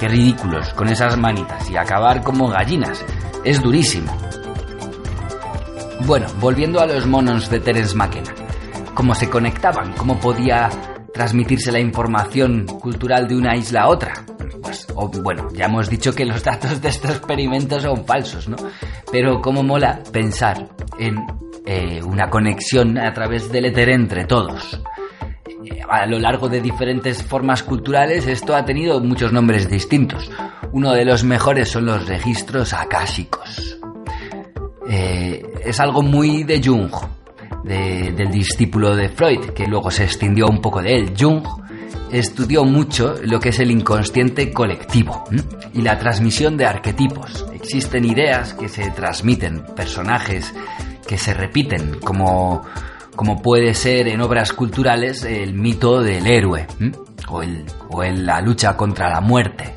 Qué 0.00 0.08
ridículos 0.08 0.72
con 0.74 0.88
esas 0.88 1.18
manitas 1.18 1.68
y 1.68 1.76
acabar 1.76 2.22
como 2.22 2.48
gallinas. 2.48 3.04
Es 3.44 3.60
durísimo. 3.60 4.16
Bueno, 6.06 6.26
volviendo 6.40 6.80
a 6.80 6.86
los 6.86 7.06
monos 7.06 7.50
de 7.50 7.60
Terence 7.60 7.94
McKenna. 7.94 8.34
¿Cómo 8.94 9.14
se 9.14 9.28
conectaban? 9.28 9.92
¿Cómo 9.94 10.18
podía 10.18 10.70
transmitirse 11.12 11.70
la 11.70 11.80
información 11.80 12.66
cultural 12.66 13.28
de 13.28 13.36
una 13.36 13.56
isla 13.56 13.82
a 13.82 13.88
otra? 13.88 14.12
Pues, 14.62 14.86
bueno, 15.22 15.48
ya 15.52 15.66
hemos 15.66 15.88
dicho 15.88 16.14
que 16.14 16.24
los 16.24 16.42
datos 16.42 16.80
de 16.80 16.88
estos 16.88 17.10
experimentos 17.10 17.82
son 17.82 18.04
falsos, 18.06 18.48
¿no? 18.48 18.56
Pero 19.10 19.40
cómo 19.40 19.62
mola 19.62 20.00
pensar 20.12 20.68
en 20.98 21.16
eh, 21.66 22.00
una 22.02 22.30
conexión 22.30 22.98
a 22.98 23.12
través 23.12 23.50
del 23.52 23.66
éter 23.66 23.90
entre 23.90 24.24
todos. 24.24 24.80
Eh, 25.64 25.80
a 25.88 26.06
lo 26.06 26.18
largo 26.18 26.48
de 26.48 26.60
diferentes 26.60 27.22
formas 27.22 27.62
culturales 27.62 28.26
esto 28.26 28.56
ha 28.56 28.64
tenido 28.64 29.00
muchos 29.00 29.32
nombres 29.32 29.68
distintos. 29.68 30.30
Uno 30.72 30.92
de 30.92 31.04
los 31.04 31.24
mejores 31.24 31.68
son 31.70 31.86
los 31.86 32.06
registros 32.06 32.72
akáshicos. 32.72 33.77
Eh, 34.88 35.44
es 35.64 35.80
algo 35.80 36.02
muy 36.02 36.44
de 36.44 36.62
Jung, 36.64 36.90
del 37.64 38.30
discípulo 38.30 38.96
de 38.96 39.10
Freud, 39.10 39.50
que 39.50 39.66
luego 39.66 39.90
se 39.90 40.04
extendió 40.04 40.46
un 40.46 40.60
poco 40.62 40.80
de 40.80 40.96
él. 40.96 41.14
Jung 41.18 41.44
estudió 42.10 42.64
mucho 42.64 43.16
lo 43.22 43.38
que 43.38 43.50
es 43.50 43.58
el 43.58 43.70
inconsciente 43.70 44.50
colectivo 44.50 45.24
y 45.74 45.82
la 45.82 45.98
transmisión 45.98 46.56
de 46.56 46.66
arquetipos. 46.66 47.44
Existen 47.52 48.06
ideas 48.06 48.54
que 48.54 48.68
se 48.68 48.90
transmiten, 48.90 49.62
personajes 49.76 50.54
que 51.06 51.18
se 51.18 51.34
repiten, 51.34 51.98
como, 52.00 52.62
como 53.14 53.42
puede 53.42 53.74
ser 53.74 54.08
en 54.08 54.22
obras 54.22 54.54
culturales 54.54 55.24
el 55.24 55.52
mito 55.52 56.00
del 56.00 56.26
héroe 56.26 56.66
o, 57.28 57.42
el, 57.42 57.66
o 57.90 58.02
la 58.02 58.40
lucha 58.40 58.76
contra 58.76 59.10
la 59.10 59.20
muerte. 59.20 59.74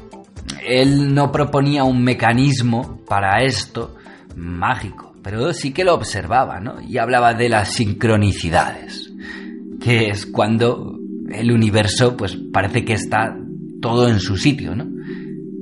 Él 0.65 1.13
no 1.13 1.31
proponía 1.31 1.83
un 1.83 2.01
mecanismo 2.03 3.01
para 3.07 3.43
esto 3.43 3.95
mágico, 4.35 5.13
pero 5.21 5.53
sí 5.53 5.71
que 5.71 5.83
lo 5.83 5.93
observaba, 5.93 6.59
¿no? 6.59 6.81
Y 6.81 6.97
hablaba 6.97 7.33
de 7.33 7.49
las 7.49 7.73
sincronicidades, 7.73 9.11
que 9.79 10.09
es 10.09 10.25
cuando 10.25 10.97
el 11.29 11.51
universo 11.51 12.17
pues 12.17 12.37
parece 12.51 12.83
que 12.83 12.93
está 12.93 13.37
todo 13.81 14.07
en 14.07 14.19
su 14.19 14.37
sitio, 14.37 14.75
¿no? 14.75 14.87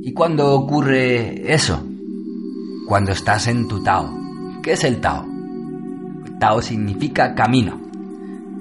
¿Y 0.01 0.13
cuando 0.13 0.53
ocurre 0.53 1.53
eso? 1.53 1.85
Cuando 2.87 3.11
estás 3.11 3.47
en 3.47 3.67
tu 3.67 3.83
Tao. 3.83 4.09
¿Qué 4.63 4.73
es 4.73 4.83
el 4.83 4.99
Tao? 4.99 5.25
Tao 6.39 6.61
significa 6.61 7.35
camino. 7.35 7.81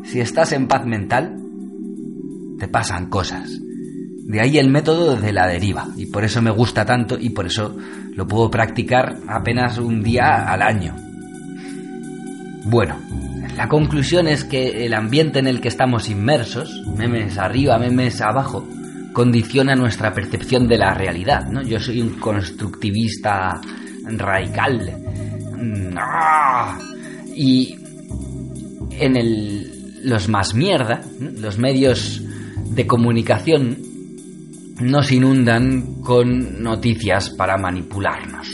Si 0.04 0.20
estás 0.20 0.52
en 0.52 0.68
paz 0.68 0.84
mental, 0.84 1.36
te 2.58 2.68
pasan 2.68 3.08
cosas. 3.08 3.60
De 4.24 4.40
ahí 4.40 4.58
el 4.58 4.68
método 4.68 5.16
de 5.16 5.32
la 5.32 5.46
deriva, 5.46 5.88
y 5.96 6.06
por 6.06 6.24
eso 6.24 6.42
me 6.42 6.50
gusta 6.50 6.84
tanto 6.84 7.16
y 7.18 7.30
por 7.30 7.46
eso 7.46 7.76
lo 8.18 8.26
puedo 8.26 8.50
practicar 8.50 9.14
apenas 9.28 9.78
un 9.78 10.02
día 10.02 10.50
al 10.52 10.60
año. 10.60 10.92
Bueno, 12.64 12.96
la 13.56 13.68
conclusión 13.68 14.26
es 14.26 14.42
que 14.42 14.84
el 14.84 14.94
ambiente 14.94 15.38
en 15.38 15.46
el 15.46 15.60
que 15.60 15.68
estamos 15.68 16.10
inmersos, 16.10 16.82
memes 16.96 17.38
arriba, 17.38 17.78
memes 17.78 18.20
abajo, 18.20 18.66
condiciona 19.12 19.76
nuestra 19.76 20.12
percepción 20.12 20.66
de 20.66 20.78
la 20.78 20.94
realidad, 20.94 21.46
¿no? 21.46 21.62
Yo 21.62 21.78
soy 21.78 22.02
un 22.02 22.18
constructivista 22.18 23.60
radical. 24.04 24.96
Y 27.36 27.78
en 28.98 29.16
el, 29.16 30.00
los 30.02 30.28
más 30.28 30.54
mierda, 30.54 31.02
los 31.20 31.56
medios 31.56 32.20
de 32.64 32.84
comunicación 32.84 33.78
nos 34.80 35.10
inundan 35.10 36.02
con 36.02 36.62
noticias 36.62 37.30
para 37.30 37.56
manipularnos. 37.56 38.48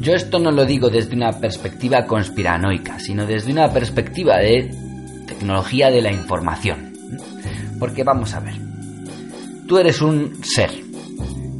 Yo 0.00 0.14
esto 0.14 0.38
no 0.38 0.50
lo 0.50 0.64
digo 0.64 0.88
desde 0.88 1.14
una 1.14 1.32
perspectiva 1.32 2.06
conspiranoica, 2.06 2.98
sino 2.98 3.26
desde 3.26 3.52
una 3.52 3.70
perspectiva 3.72 4.38
de 4.38 4.70
tecnología 5.26 5.90
de 5.90 6.00
la 6.00 6.12
información. 6.12 6.92
Porque 7.78 8.04
vamos 8.04 8.32
a 8.34 8.40
ver, 8.40 8.54
tú 9.66 9.78
eres 9.78 10.00
un 10.00 10.42
ser, 10.42 10.70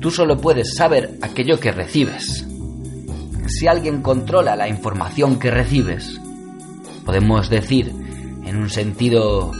tú 0.01 0.11
solo 0.11 0.39
puedes 0.39 0.75
saber 0.75 1.19
aquello 1.21 1.61
que 1.61 1.73
recibes. 1.73 2.47
Si 3.47 3.67
alguien 3.67 4.01
controla 4.01 4.57
la 4.57 4.69
información 4.69 5.39
que 5.39 5.51
recibes, 5.51 6.21
podemos 7.05 7.51
decir, 7.51 7.93
en 8.45 8.57
un 8.57 8.71
sentido 8.71 9.53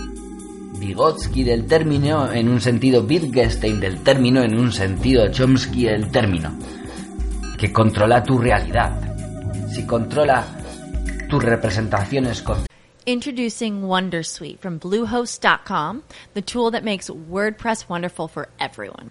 Vygotsky 0.79 1.45
del 1.45 1.67
término, 1.67 2.31
en 2.31 2.49
un 2.49 2.61
sentido 2.61 3.03
Wittgenstein 3.03 3.81
del 3.81 4.03
término, 4.03 4.43
en 4.43 4.59
un 4.59 4.73
sentido 4.73 5.31
Chomsky 5.31 5.85
del 5.85 6.11
término, 6.11 6.57
que 7.59 7.73
controla 7.73 8.23
tu 8.23 8.39
realidad. 8.39 8.93
Si 9.73 9.87
controla 9.87 10.45
tus 11.29 11.43
representaciones 11.43 12.43
con 12.43 12.59
Introducing 13.07 13.83
Wondersuite 13.83 14.59
from 14.59 14.79
Bluehost.com, 14.79 16.03
the 16.35 16.43
tool 16.43 16.73
that 16.73 16.83
makes 16.83 17.09
WordPress 17.09 17.89
wonderful 17.89 18.27
for 18.27 18.49
everyone. 18.59 19.11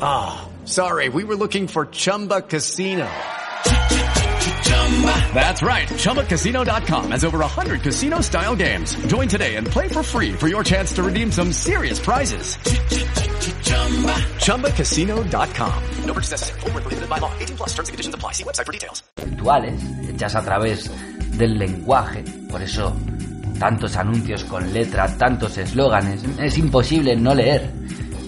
Ah, 0.00 0.48
oh, 0.48 0.66
sorry, 0.66 1.08
we 1.08 1.24
were 1.24 1.36
looking 1.36 1.68
for 1.68 1.86
Chumba 1.86 2.40
Casino. 2.40 3.06
That's 5.34 5.62
right. 5.62 5.88
ChumbaCasino.com 5.88 7.10
has 7.10 7.24
over 7.24 7.38
100 7.38 7.82
casino 7.82 8.20
style 8.22 8.56
games. 8.56 8.94
Join 9.06 9.28
today 9.28 9.56
and 9.56 9.66
play 9.66 9.88
for 9.88 10.02
free 10.02 10.32
for 10.32 10.48
your 10.48 10.64
chance 10.64 10.94
to 10.94 11.02
redeem 11.02 11.30
some 11.30 11.52
serious 11.52 12.00
prizes. 12.00 12.56
ChumbaCasino.com. 14.46 15.82
No 16.04 16.12
purchase 16.14 16.30
necessary. 16.32 16.60
Full 16.60 16.70
prohibited 16.70 17.08
by 17.08 17.18
law. 17.18 17.32
18 17.38 17.56
plus 17.56 17.68
terms 17.74 17.88
and 17.88 17.94
conditions 17.94 18.14
apply. 18.14 18.32
See 18.32 18.44
website 18.44 18.66
for 18.66 18.72
details. 18.72 19.02
Virtuales, 19.16 19.80
hechas 20.08 20.34
a 20.34 20.42
través 20.42 20.90
del 21.38 21.58
lenguaje. 21.58 22.24
Por 22.50 22.62
eso, 22.62 22.96
tantos 23.58 23.96
anuncios 23.96 24.44
con 24.44 24.72
letra, 24.72 25.06
tantos 25.18 25.58
eslóganes. 25.58 26.22
Es 26.38 26.58
imposible 26.58 27.16
no 27.16 27.34
leer. 27.34 27.70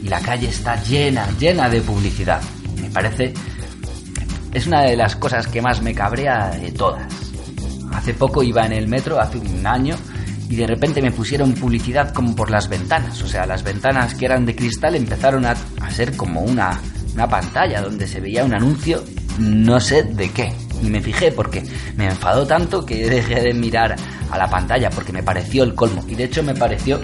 Y 0.02 0.08
la 0.08 0.20
calle 0.20 0.48
está 0.48 0.82
llena, 0.82 1.28
llena 1.38 1.68
de 1.68 1.80
publicidad. 1.80 2.40
Me 2.80 2.90
parece 2.90 3.34
es 4.52 4.66
una 4.66 4.82
de 4.82 4.96
las 4.96 5.16
cosas 5.16 5.46
que 5.46 5.60
más 5.60 5.82
me 5.82 5.94
cabrea 5.94 6.50
de 6.50 6.72
todas. 6.72 7.12
Hace 7.92 8.14
poco 8.14 8.42
iba 8.42 8.64
en 8.64 8.72
el 8.72 8.88
metro, 8.88 9.20
hace 9.20 9.38
un 9.38 9.66
año, 9.66 9.96
y 10.48 10.56
de 10.56 10.66
repente 10.66 11.02
me 11.02 11.10
pusieron 11.10 11.52
publicidad 11.52 12.12
como 12.12 12.34
por 12.34 12.50
las 12.50 12.68
ventanas. 12.68 13.22
O 13.22 13.28
sea, 13.28 13.44
las 13.46 13.62
ventanas 13.62 14.14
que 14.14 14.24
eran 14.24 14.46
de 14.46 14.56
cristal 14.56 14.94
empezaron 14.94 15.44
a, 15.44 15.54
a 15.80 15.90
ser 15.90 16.16
como 16.16 16.40
una, 16.42 16.80
una 17.14 17.28
pantalla 17.28 17.82
donde 17.82 18.06
se 18.06 18.20
veía 18.20 18.44
un 18.44 18.54
anuncio 18.54 19.04
no 19.38 19.80
sé 19.80 20.02
de 20.02 20.30
qué. 20.30 20.52
Y 20.82 20.86
me 20.86 21.00
fijé 21.00 21.32
porque 21.32 21.62
me 21.96 22.06
enfadó 22.06 22.46
tanto 22.46 22.84
que 22.84 23.06
dejé 23.10 23.40
de 23.40 23.54
mirar 23.54 23.96
a 24.30 24.38
la 24.38 24.48
pantalla 24.48 24.90
porque 24.90 25.12
me 25.12 25.22
pareció 25.22 25.64
el 25.64 25.74
colmo. 25.74 26.04
Y 26.08 26.14
de 26.14 26.24
hecho 26.24 26.42
me 26.42 26.54
pareció 26.54 27.00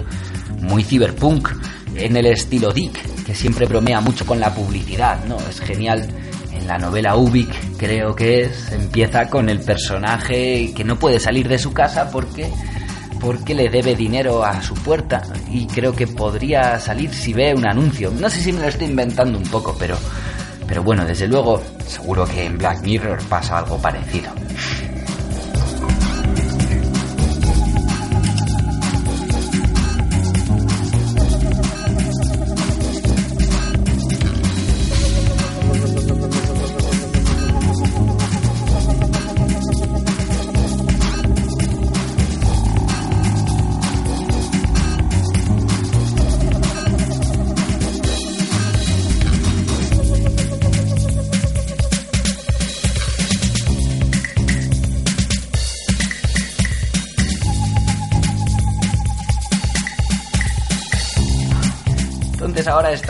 muy 0.61 0.83
cyberpunk 0.83 1.49
en 1.95 2.17
el 2.17 2.25
estilo 2.27 2.71
Dick, 2.71 3.23
que 3.23 3.35
siempre 3.35 3.65
bromea 3.65 4.01
mucho 4.01 4.25
con 4.25 4.39
la 4.39 4.53
publicidad, 4.53 5.23
¿no? 5.25 5.37
Es 5.49 5.59
genial. 5.59 6.07
En 6.51 6.67
la 6.67 6.77
novela 6.77 7.15
Ubik, 7.17 7.77
creo 7.77 8.15
que 8.15 8.43
es, 8.43 8.71
empieza 8.71 9.29
con 9.29 9.49
el 9.49 9.59
personaje 9.59 10.73
que 10.73 10.83
no 10.83 10.97
puede 10.97 11.19
salir 11.19 11.47
de 11.47 11.59
su 11.59 11.73
casa 11.73 12.09
porque 12.09 12.49
porque 13.19 13.55
le 13.55 13.69
debe 13.69 13.95
dinero 13.95 14.43
a 14.43 14.61
su 14.61 14.73
puerta 14.75 15.23
y 15.49 15.67
creo 15.67 15.95
que 15.95 16.05
podría 16.05 16.79
salir 16.79 17.13
si 17.13 17.33
ve 17.33 17.53
un 17.53 17.67
anuncio. 17.67 18.11
No 18.11 18.29
sé 18.29 18.41
si 18.41 18.53
me 18.53 18.61
lo 18.61 18.67
estoy 18.67 18.87
inventando 18.87 19.37
un 19.37 19.45
poco, 19.45 19.75
pero 19.77 19.97
pero 20.67 20.83
bueno, 20.83 21.05
desde 21.05 21.27
luego, 21.27 21.61
seguro 21.85 22.25
que 22.25 22.45
en 22.45 22.57
Black 22.57 22.81
Mirror 22.81 23.21
pasa 23.29 23.59
algo 23.59 23.77
parecido. 23.77 24.31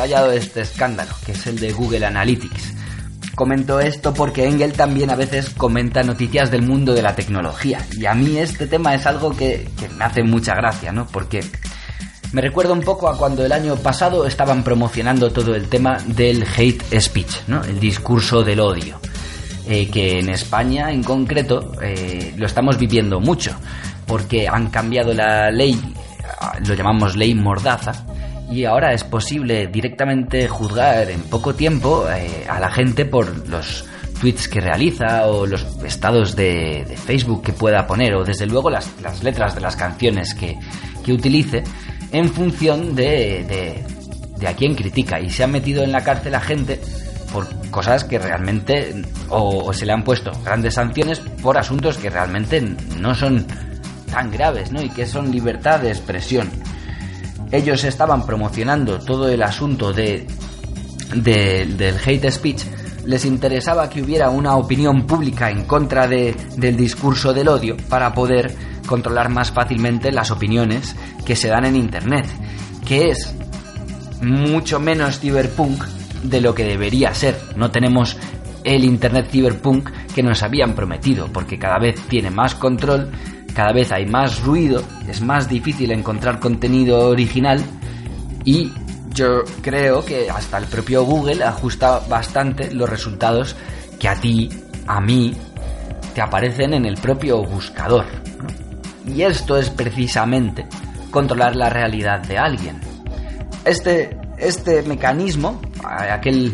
Estallado 0.06 0.32
este 0.34 0.62
escándalo, 0.62 1.10
que 1.26 1.32
es 1.32 1.48
el 1.48 1.58
de 1.58 1.72
Google 1.72 2.06
Analytics. 2.06 2.76
Comento 3.34 3.80
esto 3.80 4.14
porque 4.14 4.46
Engel 4.46 4.74
también 4.74 5.10
a 5.10 5.16
veces 5.16 5.50
comenta 5.50 6.04
noticias 6.04 6.52
del 6.52 6.62
mundo 6.62 6.94
de 6.94 7.02
la 7.02 7.16
tecnología. 7.16 7.84
Y 7.94 8.06
a 8.06 8.14
mí 8.14 8.38
este 8.38 8.68
tema 8.68 8.94
es 8.94 9.08
algo 9.08 9.36
que, 9.36 9.68
me 9.98 10.06
hace 10.06 10.22
mucha 10.22 10.54
gracia, 10.54 10.92
¿no? 10.92 11.08
Porque 11.08 11.44
me 12.34 12.42
recuerda 12.42 12.74
un 12.74 12.82
poco 12.82 13.10
a 13.10 13.18
cuando 13.18 13.44
el 13.44 13.52
año 13.52 13.76
pasado 13.78 14.28
estaban 14.28 14.64
promocionando 14.64 15.32
todo 15.32 15.56
el 15.56 15.70
tema 15.70 15.98
del 16.06 16.46
hate 16.56 16.84
speech, 17.02 17.48
¿no? 17.48 17.64
El 17.64 17.80
discurso 17.80 18.44
del 18.44 18.60
odio. 18.60 19.00
Eh, 19.68 19.90
que 19.90 20.20
en 20.20 20.30
España 20.30 20.92
en 20.92 21.02
concreto 21.02 21.72
eh, 21.82 22.36
lo 22.38 22.46
estamos 22.46 22.78
viviendo 22.78 23.20
mucho, 23.20 23.56
porque 24.06 24.48
han 24.48 24.70
cambiado 24.70 25.12
la 25.16 25.50
ley, 25.50 25.76
lo 26.68 26.76
llamamos 26.76 27.16
ley 27.16 27.34
mordaza, 27.34 28.06
y 28.50 28.66
ahora 28.66 28.94
es 28.94 29.04
posible 29.04 29.68
directamente 29.68 30.48
juzgar 30.48 31.10
en 31.10 31.22
poco 31.24 31.56
tiempo 31.56 32.06
eh, 32.10 32.46
a 32.48 32.60
la 32.60 32.70
gente 32.70 33.06
por 33.06 33.50
los 33.50 33.86
tweets 34.20 34.48
que 34.48 34.62
realiza 34.62 35.28
o 35.28 35.46
los 35.46 35.66
estados 35.84 36.36
de, 36.36 36.86
de 36.88 36.98
Facebook 36.98 37.44
que 37.44 37.54
pueda 37.54 37.86
poner 37.88 38.16
o 38.16 38.24
desde 38.24 38.46
luego 38.46 38.70
las, 38.70 38.90
las 39.02 39.24
letras 39.24 39.56
de 39.56 39.62
las 39.62 39.76
canciones 39.76 40.34
que, 40.34 40.58
que 41.04 41.14
utilice 41.14 41.64
en 42.12 42.30
función 42.30 42.96
de, 42.96 43.44
de, 43.44 43.84
de 44.38 44.48
a 44.48 44.56
quién 44.56 44.76
critica 44.76 45.20
y 45.20 45.30
se 45.30 45.44
ha 45.44 45.48
metido 45.48 45.84
en 45.84 45.92
la 45.92 46.04
cárcel 46.04 46.36
a 46.36 46.40
gente 46.40 46.80
por 47.34 47.48
cosas 47.70 48.04
que 48.04 48.20
realmente 48.20 49.04
o, 49.30 49.66
o 49.66 49.74
se 49.74 49.86
le 49.86 49.92
han 49.92 50.04
puesto 50.04 50.32
grandes 50.44 50.76
sanciones 50.76 51.20
por 51.20 51.58
asuntos 51.58 51.98
que 51.98 52.10
realmente 52.10 52.62
no 53.00 53.14
son 53.16 53.46
tan 54.12 54.32
graves 54.32 54.72
¿no? 54.72 54.82
y 54.82 54.90
que 54.90 55.06
son 55.06 55.32
libertad 55.32 55.82
de 55.82 55.90
expresión 55.90 56.50
ellos 57.52 57.84
estaban 57.84 58.26
promocionando 58.26 59.00
todo 59.00 59.28
el 59.30 59.42
asunto 59.44 59.94
de, 59.94 60.28
de- 61.16 61.66
del 61.78 61.96
hate 62.06 62.32
speech, 62.32 62.64
les 63.06 63.24
interesaba 63.26 63.90
que 63.90 64.02
hubiera 64.02 64.30
una 64.30 64.56
opinión 64.56 65.06
pública 65.06 65.50
en 65.52 65.66
contra 65.66 66.08
de- 66.08 66.36
del 66.58 66.76
discurso 66.76 67.34
del 67.34 67.48
odio 67.48 67.78
para 67.90 68.14
poder 68.14 68.56
controlar 68.88 69.30
más 69.30 69.52
fácilmente 69.52 70.12
las 70.12 70.32
opiniones 70.32 70.96
que 71.26 71.36
se 71.36 71.48
dan 71.50 71.66
en 71.66 71.76
Internet, 71.76 72.26
que 72.86 73.10
es 73.10 73.34
mucho 74.22 74.80
menos 74.80 75.20
cyberpunk 75.20 75.84
de 76.24 76.42
lo 76.42 76.56
que 76.56 76.64
debería 76.66 77.14
ser. 77.14 77.38
No 77.56 77.70
tenemos 77.72 78.18
el 78.64 78.84
Internet 78.84 79.28
cyberpunk 79.32 79.90
que 80.16 80.24
nos 80.24 80.42
habían 80.42 80.74
prometido, 80.74 81.28
porque 81.32 81.60
cada 81.60 81.78
vez 81.78 82.00
tiene 82.08 82.32
más 82.32 82.56
control, 82.56 83.12
cada 83.56 83.72
vez 83.72 83.92
hay 83.92 84.06
más 84.06 84.44
ruido, 84.44 84.84
es 85.08 85.22
más 85.22 85.48
difícil 85.48 85.92
encontrar 85.92 86.40
contenido 86.40 87.08
original 87.08 87.64
y 88.44 88.72
yo 89.12 89.44
creo 89.62 90.04
que 90.04 90.30
hasta 90.30 90.58
el 90.58 90.66
propio 90.66 91.06
Google 91.06 91.42
ajusta 91.42 92.02
bastante 92.10 92.74
los 92.74 92.90
resultados 92.90 93.56
que 93.98 94.10
a 94.10 94.16
ti, 94.16 94.50
a 94.88 95.00
mí, 95.00 95.34
te 96.14 96.22
aparecen 96.22 96.74
en 96.74 96.86
el 96.86 96.96
propio 96.96 97.44
buscador. 97.44 98.06
Y 99.08 99.22
esto 99.22 99.58
es 99.58 99.70
precisamente 99.70 100.68
controlar 101.10 101.56
la 101.56 101.70
realidad 101.70 102.20
de 102.20 102.38
alguien. 102.38 102.82
Este, 103.64 104.18
este 104.38 104.82
mecanismo, 104.84 105.62
aquel 105.82 106.54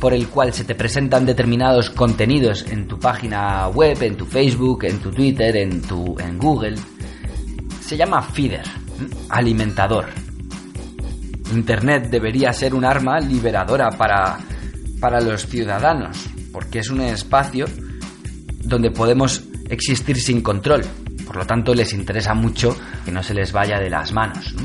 por 0.00 0.14
el 0.14 0.28
cual 0.28 0.52
se 0.52 0.64
te 0.64 0.74
presentan 0.74 1.26
determinados 1.26 1.90
contenidos 1.90 2.66
en 2.70 2.86
tu 2.86 2.98
página 2.98 3.68
web, 3.68 4.00
en 4.02 4.16
tu 4.16 4.26
Facebook, 4.26 4.84
en 4.84 4.98
tu 4.98 5.10
Twitter, 5.10 5.56
en 5.56 5.82
tu 5.82 6.16
en 6.18 6.38
Google, 6.38 6.76
se 7.80 7.96
llama 7.96 8.22
feeder, 8.22 8.64
alimentador. 9.28 10.06
Internet 11.52 12.08
debería 12.10 12.52
ser 12.52 12.74
un 12.74 12.84
arma 12.84 13.18
liberadora 13.18 13.90
para, 13.90 14.38
para 15.00 15.20
los 15.20 15.46
ciudadanos, 15.46 16.26
porque 16.52 16.80
es 16.80 16.90
un 16.90 17.00
espacio 17.00 17.66
donde 18.62 18.90
podemos 18.90 19.42
existir 19.68 20.20
sin 20.20 20.42
control. 20.42 20.82
Por 21.26 21.36
lo 21.36 21.46
tanto, 21.46 21.74
les 21.74 21.92
interesa 21.92 22.34
mucho 22.34 22.76
que 23.04 23.10
no 23.10 23.22
se 23.22 23.34
les 23.34 23.52
vaya 23.52 23.78
de 23.78 23.90
las 23.90 24.12
manos. 24.12 24.54
¿no? 24.54 24.62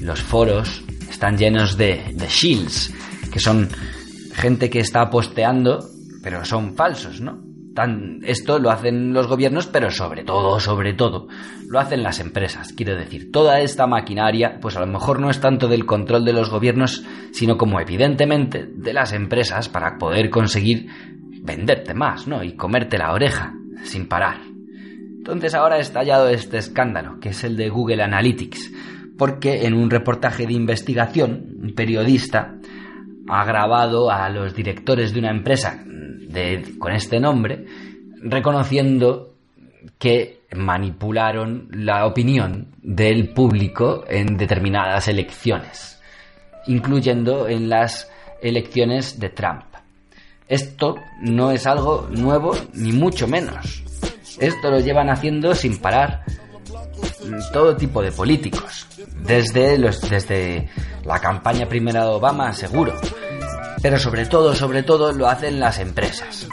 Los 0.00 0.22
foros 0.22 0.82
están 1.10 1.36
llenos 1.36 1.76
de, 1.76 2.12
de 2.14 2.26
shields, 2.26 2.92
que 3.30 3.40
son 3.40 3.68
gente 4.38 4.70
que 4.70 4.80
está 4.80 5.10
posteando, 5.10 5.84
pero 6.22 6.44
son 6.44 6.74
falsos, 6.74 7.20
¿no? 7.20 7.48
Esto 8.22 8.58
lo 8.58 8.70
hacen 8.70 9.12
los 9.12 9.28
gobiernos, 9.28 9.68
pero 9.68 9.90
sobre 9.92 10.24
todo, 10.24 10.58
sobre 10.58 10.94
todo, 10.94 11.28
lo 11.68 11.78
hacen 11.78 12.02
las 12.02 12.18
empresas. 12.18 12.72
Quiero 12.72 12.96
decir, 12.96 13.30
toda 13.30 13.60
esta 13.60 13.86
maquinaria, 13.86 14.58
pues 14.60 14.76
a 14.76 14.80
lo 14.80 14.86
mejor 14.88 15.20
no 15.20 15.30
es 15.30 15.40
tanto 15.40 15.68
del 15.68 15.86
control 15.86 16.24
de 16.24 16.32
los 16.32 16.50
gobiernos, 16.50 17.04
sino 17.30 17.56
como 17.56 17.78
evidentemente 17.78 18.66
de 18.66 18.92
las 18.92 19.12
empresas 19.12 19.68
para 19.68 19.96
poder 19.96 20.28
conseguir 20.28 20.88
venderte 21.42 21.94
más, 21.94 22.26
¿no? 22.26 22.42
Y 22.42 22.56
comerte 22.56 22.98
la 22.98 23.12
oreja, 23.12 23.54
sin 23.84 24.08
parar. 24.08 24.40
Entonces 25.18 25.54
ahora 25.54 25.76
ha 25.76 25.80
estallado 25.80 26.28
este 26.30 26.58
escándalo, 26.58 27.20
que 27.20 27.28
es 27.28 27.44
el 27.44 27.56
de 27.56 27.68
Google 27.68 28.02
Analytics, 28.02 28.72
porque 29.16 29.66
en 29.66 29.74
un 29.74 29.88
reportaje 29.88 30.46
de 30.46 30.54
investigación, 30.54 31.58
un 31.62 31.74
periodista 31.74 32.56
ha 33.28 33.44
grabado 33.44 34.10
a 34.10 34.28
los 34.28 34.54
directores 34.54 35.12
de 35.12 35.20
una 35.20 35.30
empresa 35.30 35.82
con 36.78 36.92
este 36.92 37.20
nombre, 37.20 37.64
reconociendo 38.22 39.34
que 39.98 40.42
manipularon 40.54 41.68
la 41.72 42.06
opinión 42.06 42.68
del 42.82 43.30
público 43.30 44.04
en 44.08 44.36
determinadas 44.36 45.08
elecciones, 45.08 46.00
incluyendo 46.66 47.48
en 47.48 47.68
las 47.68 48.10
elecciones 48.42 49.18
de 49.18 49.30
Trump. 49.30 49.64
Esto 50.46 50.96
no 51.20 51.50
es 51.50 51.66
algo 51.66 52.08
nuevo, 52.10 52.54
ni 52.74 52.92
mucho 52.92 53.26
menos. 53.26 53.82
Esto 54.38 54.70
lo 54.70 54.80
llevan 54.80 55.10
haciendo 55.10 55.54
sin 55.54 55.78
parar 55.78 56.24
todo 57.52 57.76
tipo 57.76 58.02
de 58.02 58.12
políticos. 58.12 58.86
Desde, 59.22 59.78
desde 59.78 60.68
la 61.04 61.18
campaña 61.20 61.66
primera 61.66 62.02
de 62.02 62.10
Obama, 62.10 62.52
seguro. 62.52 62.94
Pero 63.82 63.98
sobre 63.98 64.26
todo, 64.26 64.54
sobre 64.54 64.82
todo, 64.82 65.12
lo 65.12 65.28
hacen 65.28 65.60
las 65.60 65.78
empresas. 65.78 66.48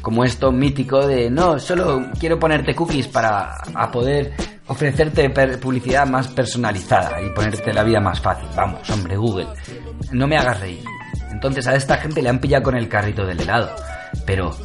Como 0.00 0.24
esto 0.24 0.52
mítico 0.52 1.06
de, 1.06 1.30
no, 1.30 1.58
solo 1.58 2.06
quiero 2.18 2.38
ponerte 2.38 2.74
cookies 2.74 3.08
para 3.08 3.54
a 3.74 3.90
poder 3.90 4.32
ofrecerte 4.66 5.28
publicidad 5.58 6.06
más 6.06 6.28
personalizada 6.28 7.20
y 7.22 7.30
ponerte 7.30 7.72
la 7.72 7.82
vida 7.82 8.00
más 8.00 8.20
fácil. 8.20 8.48
Vamos, 8.54 8.88
hombre, 8.90 9.16
Google, 9.16 9.48
no 10.12 10.26
me 10.26 10.36
hagas 10.36 10.60
reír. 10.60 10.84
Entonces 11.30 11.66
a 11.66 11.74
esta 11.74 11.96
gente 11.96 12.22
le 12.22 12.28
han 12.28 12.38
pillado 12.38 12.64
con 12.64 12.76
el 12.76 12.88
carrito 12.88 13.26
del 13.26 13.40
helado. 13.40 13.74
Pero 14.24 14.56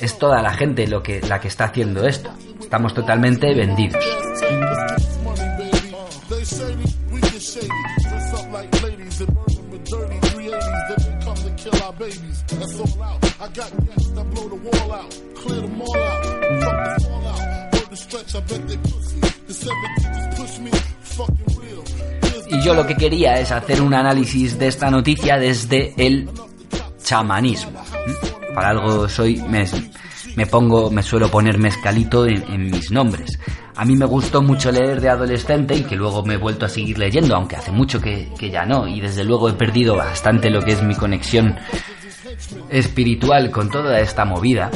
es 0.00 0.18
toda 0.18 0.42
la 0.42 0.52
gente 0.52 0.86
lo 0.86 1.02
que, 1.02 1.20
la 1.20 1.40
que 1.40 1.48
está 1.48 1.64
haciendo 1.64 2.06
esto. 2.06 2.30
Estamos 2.68 2.92
totalmente 2.92 3.54
vendidos. 3.54 4.04
They 6.28 6.44
shady, 6.44 6.84
we 7.10 7.20
get 7.22 7.40
shady. 7.40 7.68
Dress 8.02 8.34
up 8.34 8.52
like 8.52 8.82
ladies 8.82 9.20
and 9.22 9.34
burn 9.34 9.54
them 9.56 9.70
with 9.70 9.84
dirty 9.84 10.18
380s. 10.20 10.88
Then 10.88 10.98
they 11.00 11.24
come 11.24 11.36
to 11.36 11.50
kill 11.56 11.82
our 11.82 11.92
babies. 11.94 12.44
That's 12.46 12.80
all 12.80 13.02
out. 13.02 13.24
I 13.40 13.48
got 13.48 13.70
gas 13.86 14.06
that 14.08 14.30
blow 14.34 14.48
the 14.50 14.56
wall 14.56 14.92
out. 14.92 15.10
Clear 15.34 15.62
them 15.62 15.80
all 15.80 15.96
out. 15.96 16.24
Fuck 16.24 16.76
the 16.84 17.04
fallout. 17.08 17.72
Word 17.72 17.88
the 17.88 17.96
stretch, 17.96 18.34
I 18.34 18.40
bet 18.40 18.68
they 18.68 18.76
pussy. 18.76 19.20
The 19.46 19.54
seven 19.54 19.90
just 19.96 20.30
push 20.36 20.58
me. 20.58 20.70
Fucking 21.00 21.58
real. 21.58 21.84
Here's 22.20 22.52
Y 22.52 22.62
yo 22.62 22.74
lo 22.74 22.86
que 22.86 22.96
quería 22.96 23.40
es 23.40 23.50
hacer 23.50 23.80
un 23.80 23.94
análisis 23.94 24.58
de 24.58 24.68
esta 24.68 24.90
noticia 24.90 25.38
desde 25.38 25.94
el 25.96 26.28
chamanismo. 27.02 27.80
¿Mm? 27.80 28.54
Para 28.54 28.68
algo 28.68 29.08
soy, 29.08 29.36
me, 29.48 29.64
me 30.38 30.46
pongo, 30.46 30.88
me 30.88 31.02
suelo 31.02 31.28
poner 31.28 31.58
mezcalito 31.58 32.24
en, 32.24 32.70
mis 32.70 32.92
nombres. 32.92 33.40
A 33.74 33.84
mí 33.84 33.96
me 33.96 34.06
gustó 34.06 34.40
mucho 34.40 34.70
leer 34.70 35.00
de 35.00 35.08
adolescente 35.08 35.74
y 35.74 35.82
que 35.82 35.96
luego 35.96 36.22
me 36.22 36.34
he 36.34 36.36
vuelto 36.36 36.64
a 36.64 36.68
seguir 36.68 36.96
leyendo, 36.96 37.34
aunque 37.34 37.56
hace 37.56 37.72
mucho 37.72 38.00
que, 38.00 38.32
que 38.38 38.48
ya 38.48 38.64
no. 38.64 38.86
Y 38.86 39.00
desde 39.00 39.24
luego 39.24 39.48
he 39.48 39.54
perdido 39.54 39.96
bastante 39.96 40.48
lo 40.48 40.62
que 40.62 40.74
es 40.74 40.82
mi 40.84 40.94
conexión 40.94 41.56
espiritual 42.70 43.50
con 43.50 43.68
toda 43.68 43.98
esta 43.98 44.24
movida. 44.24 44.70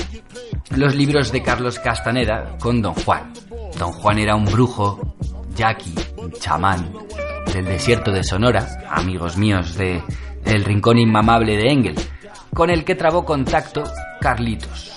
Los 0.75 0.97
libros 0.97 1.31
de 1.31 1.45
Carlos 1.45 1.79
Castaneda 1.79 2.57
con 2.61 2.83
Don 2.83 2.95
Juan. 2.95 3.33
Don 3.79 3.93
Juan 3.93 4.19
era 4.19 4.35
un 4.35 4.47
brujo, 4.47 5.15
yaqui, 5.55 5.95
chamán 6.41 6.93
del 7.55 7.67
desierto 7.67 8.11
de 8.11 8.25
Sonora, 8.25 8.67
amigos 8.91 9.37
míos 9.37 9.77
de 9.77 10.03
El 10.45 10.65
Rincón 10.65 10.99
Inmamable 10.99 11.57
de 11.57 11.69
Engel, 11.69 11.95
con 12.53 12.69
el 12.69 12.85
que 12.85 12.97
trabó 12.97 13.25
contacto 13.25 13.85
Carlitos, 14.21 14.93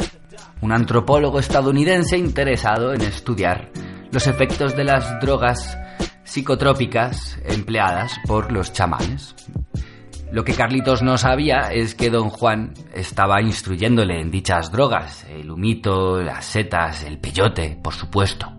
un 0.66 0.72
antropólogo 0.72 1.38
estadounidense 1.38 2.18
interesado 2.18 2.92
en 2.96 3.02
estudiar 3.02 3.70
los 4.12 4.26
efectos 4.26 4.76
de 4.76 4.84
las 4.84 5.20
drogas 5.22 5.78
psicotrópicas 6.24 7.40
empleadas 7.46 8.16
por 8.26 8.52
los 8.52 8.74
chamanes. 8.74 9.36
Lo 10.32 10.44
que 10.44 10.56
Carlitos 10.56 11.04
no 11.04 11.20
sabía 11.20 11.70
es 11.72 11.94
que 11.94 12.10
don 12.10 12.30
Juan 12.30 12.74
estaba 12.96 13.44
instruyéndole 13.44 14.20
en 14.20 14.32
dichas 14.32 14.72
drogas, 14.72 15.24
el 15.30 15.52
humito, 15.52 16.20
las 16.24 16.46
setas, 16.46 17.04
el 17.04 17.20
peyote, 17.20 17.78
por 17.84 17.94
supuesto. 17.94 18.52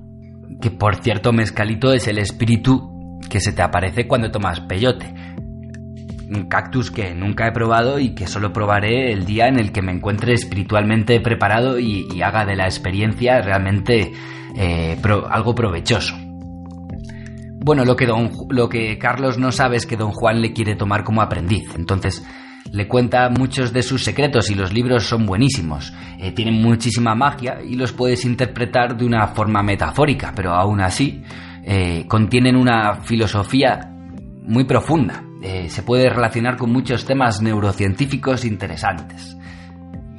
Que 0.63 0.71
por 0.71 1.03
cierto, 1.03 1.33
mezcalito 1.33 1.93
es 1.93 2.07
el 2.07 2.19
espíritu 2.19 3.19
que 3.29 3.41
se 3.41 3.53
te 3.53 3.63
aparece 3.63 4.07
cuando 4.07 4.31
tomas 4.31 4.61
peyote. 4.61 5.13
Un 6.29 6.49
cactus 6.49 6.91
que 6.91 7.15
nunca 7.15 7.47
he 7.47 7.53
probado 7.53 7.99
y 7.99 8.15
que 8.15 8.27
solo 8.27 8.53
probaré 8.53 9.13
el 9.13 9.25
día 9.25 9.47
en 9.47 9.59
el 9.59 9.73
que 9.73 9.83
me 9.83 9.93
encuentre 9.93 10.35
espiritualmente 10.35 11.21
preparado 11.21 11.79
y, 11.79 12.07
haga 12.23 12.45
de 12.45 12.57
la 12.57 12.65
experiencia 12.65 13.41
realmente 13.41 14.13
eh, 14.57 14.97
algo 15.31 15.55
provechoso. 15.55 16.17
Bueno, 17.67 17.85
lo 17.85 17.97
que, 17.97 18.07
don, 18.07 18.31
lo 18.51 18.69
que 18.69 18.97
Carlos 18.99 19.39
no 19.39 19.51
sabe 19.51 19.77
es 19.77 19.87
que 19.87 19.97
don 19.97 20.13
Juan 20.13 20.41
le 20.41 20.53
quiere 20.53 20.77
tomar 20.77 21.05
como 21.05 21.21
aprendiz. 21.21 21.75
Entonces 21.77 22.25
le 22.73 22.89
cuenta 22.89 23.29
muchos 23.29 23.73
de 23.73 23.83
sus 23.83 24.05
secretos 24.05 24.51
y 24.51 24.55
los 24.55 24.73
libros 24.73 25.05
son 25.05 25.27
buenísimos. 25.27 25.93
Eh, 26.19 26.33
tienen 26.33 26.63
muchísima 26.63 27.15
magia 27.15 27.59
y 27.63 27.75
los 27.75 27.93
puedes 27.93 28.25
interpretar 28.25 28.97
de 28.97 29.05
una 29.05 29.29
forma 29.29 29.63
metafórica, 29.63 30.33
pero 30.35 30.53
aún 30.53 30.81
así 30.81 31.23
eh, 31.65 32.05
contienen 32.07 32.57
una 32.57 33.03
filosofía 33.03 33.93
muy 34.45 34.65
profunda. 34.65 35.26
Eh, 35.49 35.71
se 35.71 35.85
puede 35.85 36.11
relacionar 36.11 36.57
con 36.57 36.73
muchos 36.73 37.05
temas 37.05 37.41
neurocientíficos 37.41 38.45
interesantes. 38.45 39.37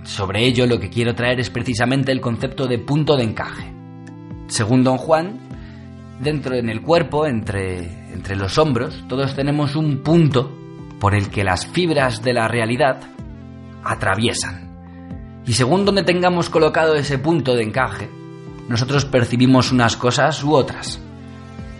Sobre 0.04 0.46
ello 0.46 0.66
lo 0.66 0.80
que 0.80 0.90
quiero 0.90 1.16
traer 1.16 1.42
es 1.42 1.50
precisamente 1.50 2.14
el 2.14 2.22
concepto 2.22 2.66
de 2.66 2.80
punto 2.80 3.18
de 3.18 3.26
encaje. 3.26 3.70
Según 4.48 4.86
don 4.86 4.98
Juan, 4.98 5.38
dentro 6.22 6.56
en 6.56 6.70
el 6.70 6.82
cuerpo, 6.82 7.26
entre, 7.26 8.14
entre 8.14 8.38
los 8.38 8.58
hombros, 8.58 9.04
todos 9.10 9.36
tenemos 9.36 9.76
un 9.76 10.02
punto 10.02 10.50
por 10.98 11.14
el 11.14 11.30
que 11.30 11.44
las 11.44 11.68
fibras 11.68 12.24
de 12.24 12.32
la 12.32 12.48
realidad 12.48 13.02
atraviesan. 13.84 15.44
Y 15.46 15.52
según 15.52 15.84
donde 15.84 16.04
tengamos 16.04 16.50
colocado 16.50 16.96
ese 16.96 17.20
punto 17.20 17.54
de 17.54 17.64
encaje, 17.64 18.10
nosotros 18.70 19.04
percibimos 19.04 19.74
unas 19.74 19.98
cosas 19.98 20.42
u 20.42 20.54
otras. 20.54 21.02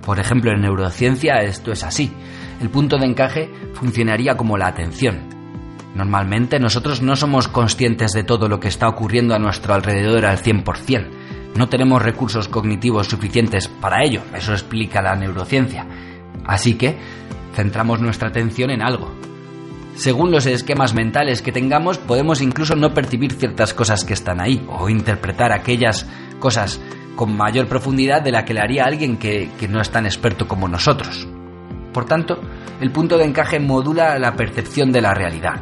Por 0.06 0.20
ejemplo, 0.20 0.52
en 0.52 0.64
neurociencia 0.64 1.36
esto 1.44 1.72
es 1.72 1.86
así. 1.86 2.12
El 2.60 2.70
punto 2.70 2.98
de 2.98 3.06
encaje 3.06 3.52
funcionaría 3.74 4.36
como 4.36 4.58
la 4.58 4.68
atención. 4.68 5.30
Normalmente 5.94 6.60
nosotros 6.60 7.02
no 7.02 7.16
somos 7.16 7.48
conscientes 7.48 8.12
de 8.12 8.24
todo 8.24 8.48
lo 8.48 8.60
que 8.60 8.68
está 8.68 8.88
ocurriendo 8.88 9.36
a 9.36 9.40
nuestro 9.40 9.74
alrededor 9.74 10.26
al 10.26 10.38
100%. 10.38 11.08
No 11.56 11.70
tenemos 11.70 12.02
recursos 12.02 12.48
cognitivos 12.48 13.08
suficientes 13.08 13.68
para 13.68 14.04
ello, 14.04 14.22
eso 14.36 14.54
explica 14.54 15.02
la 15.02 15.16
neurociencia. 15.16 15.88
Así 16.46 16.76
que 16.76 16.98
centramos 17.56 18.00
nuestra 18.00 18.30
atención 18.30 18.70
en 18.70 18.82
algo. 18.82 19.12
Según 19.96 20.32
los 20.32 20.46
esquemas 20.46 20.94
mentales 20.94 21.42
que 21.42 21.52
tengamos, 21.52 21.98
podemos 21.98 22.42
incluso 22.42 22.76
no 22.76 22.94
percibir 22.94 23.34
ciertas 23.34 23.74
cosas 23.74 24.06
que 24.06 24.14
están 24.14 24.40
ahí, 24.40 24.64
o 24.70 24.90
interpretar 24.90 25.52
aquellas 25.52 26.08
cosas 26.40 26.80
con 27.16 27.36
mayor 27.36 27.68
profundidad 27.68 28.22
de 28.22 28.32
la 28.32 28.46
que 28.46 28.54
le 28.54 28.62
haría 28.62 28.84
alguien 28.84 29.18
que, 29.18 29.50
que 29.60 29.68
no 29.68 29.82
es 29.82 29.90
tan 29.90 30.06
experto 30.06 30.48
como 30.48 30.68
nosotros. 30.68 31.28
Por 31.98 32.06
tanto, 32.06 32.40
el 32.80 32.92
punto 32.92 33.18
de 33.18 33.26
encaje 33.26 33.60
modula 33.60 34.20
la 34.20 34.36
percepción 34.36 34.92
de 34.92 35.02
la 35.02 35.16
realidad. 35.16 35.56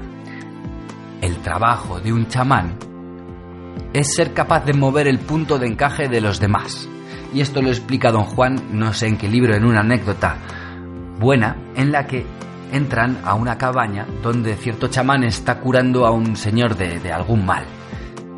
El 1.21 1.38
trabajo 1.38 2.01
de 2.01 2.11
un 2.11 2.27
chamán 2.27 2.77
es 3.93 4.13
ser 4.13 4.33
capaz 4.33 4.65
de 4.65 4.73
mover 4.73 5.07
el 5.07 5.19
punto 5.19 5.57
de 5.57 5.67
encaje 5.67 6.09
de 6.09 6.19
los 6.19 6.41
demás. 6.41 6.89
Y 7.33 7.39
esto 7.39 7.61
lo 7.61 7.69
explica 7.69 8.11
don 8.11 8.25
Juan, 8.25 8.57
no 8.73 8.91
sé 8.91 9.07
en 9.07 9.17
qué 9.17 9.29
libro, 9.29 9.55
en 9.55 9.63
una 9.63 9.79
anécdota 9.79 10.36
buena, 11.21 11.55
en 11.73 11.93
la 11.93 12.05
que 12.05 12.25
entran 12.73 13.17
a 13.23 13.36
una 13.36 13.57
cabaña 13.57 14.05
donde 14.21 14.57
cierto 14.57 14.89
chamán 14.89 15.23
está 15.23 15.61
curando 15.61 16.05
a 16.05 16.11
un 16.11 16.36
señor 16.36 16.75
de, 16.75 17.13
algún 17.13 17.45
mal. 17.45 17.63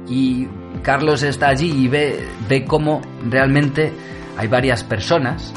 Y 0.07 0.47
Carlos 0.83 1.23
está 1.23 1.47
allí 1.47 1.85
y 1.85 1.87
ve, 1.87 2.29
ve 2.47 2.63
cómo 2.63 3.01
realmente 3.27 3.91
hay 4.37 4.47
varias 4.47 4.83
personas, 4.83 5.51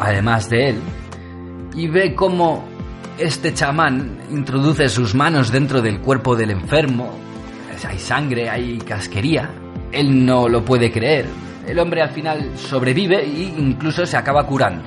además 0.00 0.50
de 0.50 0.70
él, 0.70 0.82
y 1.74 1.88
ve 1.88 2.14
cómo 2.14 2.64
este 3.18 3.52
chamán 3.54 4.18
introduce 4.30 4.88
sus 4.88 5.14
manos 5.14 5.50
dentro 5.50 5.82
del 5.82 6.00
cuerpo 6.00 6.36
del 6.36 6.50
enfermo. 6.50 7.10
Hay 7.86 7.98
sangre, 7.98 8.48
hay 8.48 8.78
casquería. 8.78 9.50
Él 9.90 10.24
no 10.24 10.48
lo 10.48 10.64
puede 10.64 10.90
creer. 10.90 11.26
El 11.66 11.78
hombre 11.78 12.02
al 12.02 12.10
final 12.10 12.52
sobrevive 12.56 13.24
e 13.24 13.42
incluso 13.58 14.06
se 14.06 14.16
acaba 14.16 14.46
curando. 14.46 14.82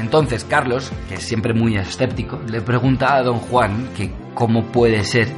Entonces 0.00 0.44
Carlos, 0.44 0.90
que 1.08 1.14
es 1.14 1.22
siempre 1.22 1.54
muy 1.54 1.76
escéptico, 1.76 2.40
le 2.48 2.60
pregunta 2.60 3.14
a 3.14 3.22
don 3.22 3.38
Juan 3.38 3.88
que 3.96 4.10
cómo 4.34 4.64
puede 4.66 5.04
ser 5.04 5.28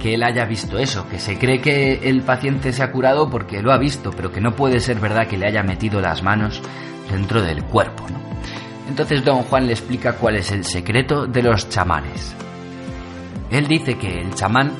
que 0.00 0.14
él 0.14 0.22
haya 0.22 0.44
visto 0.44 0.78
eso, 0.78 1.08
que 1.08 1.18
se 1.18 1.38
cree 1.38 1.60
que 1.60 2.08
el 2.08 2.22
paciente 2.22 2.72
se 2.72 2.82
ha 2.82 2.92
curado 2.92 3.30
porque 3.30 3.62
lo 3.62 3.72
ha 3.72 3.78
visto, 3.78 4.10
pero 4.10 4.30
que 4.30 4.40
no 4.40 4.54
puede 4.54 4.80
ser 4.80 5.00
verdad 5.00 5.26
que 5.26 5.38
le 5.38 5.46
haya 5.46 5.62
metido 5.62 6.00
las 6.00 6.22
manos 6.22 6.60
dentro 7.10 7.42
del 7.42 7.64
cuerpo, 7.64 8.06
¿no? 8.10 8.25
Entonces 8.88 9.24
don 9.24 9.42
Juan 9.42 9.66
le 9.66 9.72
explica 9.72 10.14
cuál 10.14 10.36
es 10.36 10.52
el 10.52 10.64
secreto 10.64 11.26
de 11.26 11.42
los 11.42 11.68
chamanes. 11.68 12.34
Él 13.50 13.66
dice 13.66 13.96
que 13.98 14.20
el 14.20 14.34
chamán 14.34 14.72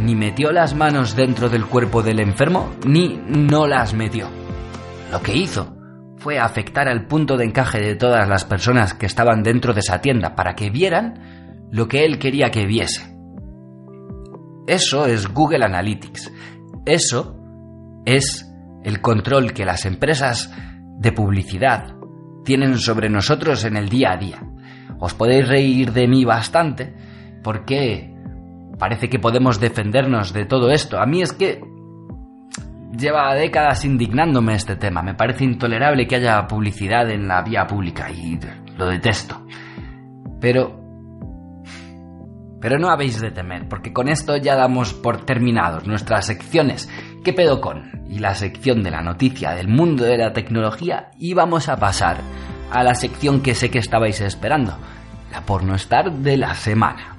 ni 0.00 0.14
metió 0.14 0.52
las 0.52 0.74
manos 0.74 1.14
dentro 1.14 1.48
del 1.48 1.66
cuerpo 1.66 2.02
del 2.02 2.20
enfermo, 2.20 2.72
ni 2.86 3.20
no 3.26 3.66
las 3.66 3.94
metió. 3.94 4.28
Lo 5.10 5.20
que 5.20 5.36
hizo 5.36 5.76
fue 6.16 6.38
afectar 6.38 6.88
al 6.88 7.06
punto 7.06 7.36
de 7.36 7.44
encaje 7.44 7.80
de 7.80 7.96
todas 7.96 8.28
las 8.28 8.44
personas 8.44 8.94
que 8.94 9.06
estaban 9.06 9.42
dentro 9.42 9.74
de 9.74 9.80
esa 9.80 10.00
tienda 10.00 10.34
para 10.34 10.54
que 10.54 10.70
vieran 10.70 11.68
lo 11.70 11.88
que 11.88 12.04
él 12.04 12.18
quería 12.18 12.50
que 12.50 12.66
viese. 12.66 13.12
Eso 14.66 15.06
es 15.06 15.26
Google 15.28 15.64
Analytics. 15.64 16.32
Eso 16.86 17.36
es 18.04 18.48
el 18.84 19.00
control 19.00 19.52
que 19.52 19.64
las 19.64 19.84
empresas 19.84 20.52
de 20.98 21.12
publicidad 21.12 21.96
tienen 22.44 22.78
sobre 22.78 23.08
nosotros 23.08 23.64
en 23.64 23.76
el 23.76 23.88
día 23.88 24.12
a 24.12 24.16
día. 24.16 24.42
Os 24.98 25.14
podéis 25.14 25.48
reír 25.48 25.92
de 25.92 26.06
mí 26.06 26.24
bastante 26.24 26.94
porque 27.42 28.14
parece 28.78 29.08
que 29.08 29.18
podemos 29.18 29.60
defendernos 29.60 30.32
de 30.32 30.44
todo 30.44 30.70
esto. 30.70 30.98
A 30.98 31.06
mí 31.06 31.22
es 31.22 31.32
que 31.32 31.60
lleva 32.96 33.34
décadas 33.34 33.84
indignándome 33.84 34.54
este 34.54 34.76
tema. 34.76 35.02
Me 35.02 35.14
parece 35.14 35.44
intolerable 35.44 36.06
que 36.06 36.16
haya 36.16 36.46
publicidad 36.46 37.10
en 37.10 37.26
la 37.28 37.42
vía 37.42 37.66
pública 37.66 38.10
y 38.10 38.38
lo 38.76 38.86
detesto. 38.86 39.46
Pero... 40.40 40.80
Pero 42.60 42.78
no 42.78 42.90
habéis 42.90 43.20
de 43.20 43.32
temer, 43.32 43.68
porque 43.68 43.92
con 43.92 44.08
esto 44.08 44.36
ya 44.36 44.54
damos 44.54 44.94
por 44.94 45.24
terminados 45.24 45.84
nuestras 45.88 46.26
secciones 46.26 46.88
¿Qué 47.24 47.32
pedo 47.32 47.60
con? 47.60 48.02
y 48.12 48.18
la 48.18 48.34
sección 48.34 48.82
de 48.82 48.90
la 48.90 49.00
noticia 49.00 49.52
del 49.52 49.68
mundo 49.68 50.04
de 50.04 50.18
la 50.18 50.34
tecnología 50.34 51.10
y 51.18 51.32
vamos 51.32 51.70
a 51.70 51.78
pasar 51.78 52.20
a 52.70 52.82
la 52.82 52.94
sección 52.94 53.40
que 53.40 53.54
sé 53.54 53.70
que 53.70 53.78
estabais 53.78 54.20
esperando, 54.20 54.76
la 55.30 55.40
pornostar 55.40 56.12
de 56.12 56.36
la 56.36 56.54
semana. 56.54 57.16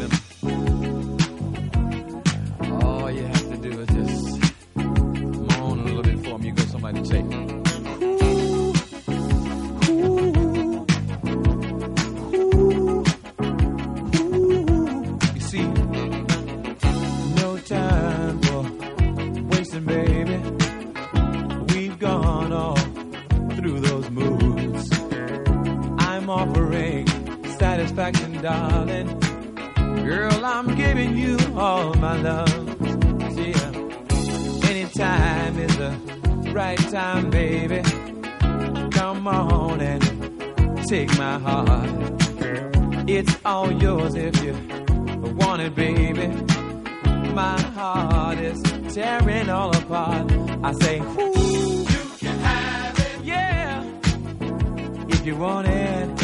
Them, 0.00 0.16
all 2.82 3.10
you 3.10 3.26
have 3.26 3.50
to 3.50 3.56
do 3.56 3.80
is 3.80 3.88
just 3.88 4.38
moan 5.58 5.80
a 5.80 5.84
little 5.84 6.02
bit 6.02 6.18
for 6.20 6.38
them. 6.38 6.44
You 6.44 6.52
go 6.52 6.62
somebody 6.62 7.02
to 7.02 7.08
take. 7.08 7.53
Darling. 28.44 29.08
Girl, 30.04 30.44
I'm 30.44 30.76
giving 30.76 31.16
you 31.16 31.38
all 31.56 31.94
my 31.94 32.14
love. 32.20 32.66
Yeah. 33.38 33.70
Anytime 34.68 35.58
is 35.58 35.74
the 35.78 35.90
right 36.52 36.78
time, 36.90 37.30
baby. 37.30 37.80
Come 38.90 39.26
on 39.26 39.80
and 39.80 40.02
take 40.86 41.08
my 41.16 41.38
heart. 41.38 41.88
It's 43.08 43.34
all 43.46 43.72
yours 43.72 44.14
if 44.14 44.36
you 44.44 44.52
want 45.40 45.62
it, 45.62 45.74
baby. 45.74 46.26
My 47.32 47.58
heart 47.78 48.38
is 48.40 48.60
tearing 48.94 49.48
all 49.48 49.74
apart. 49.74 50.30
I 50.62 50.72
say, 50.82 50.98
Ooh, 51.00 51.86
you 51.94 52.02
can 52.18 52.38
have 52.40 52.98
it, 52.98 53.24
yeah. 53.24 53.84
If 55.08 55.24
you 55.24 55.34
want 55.36 55.66
it, 55.66 56.23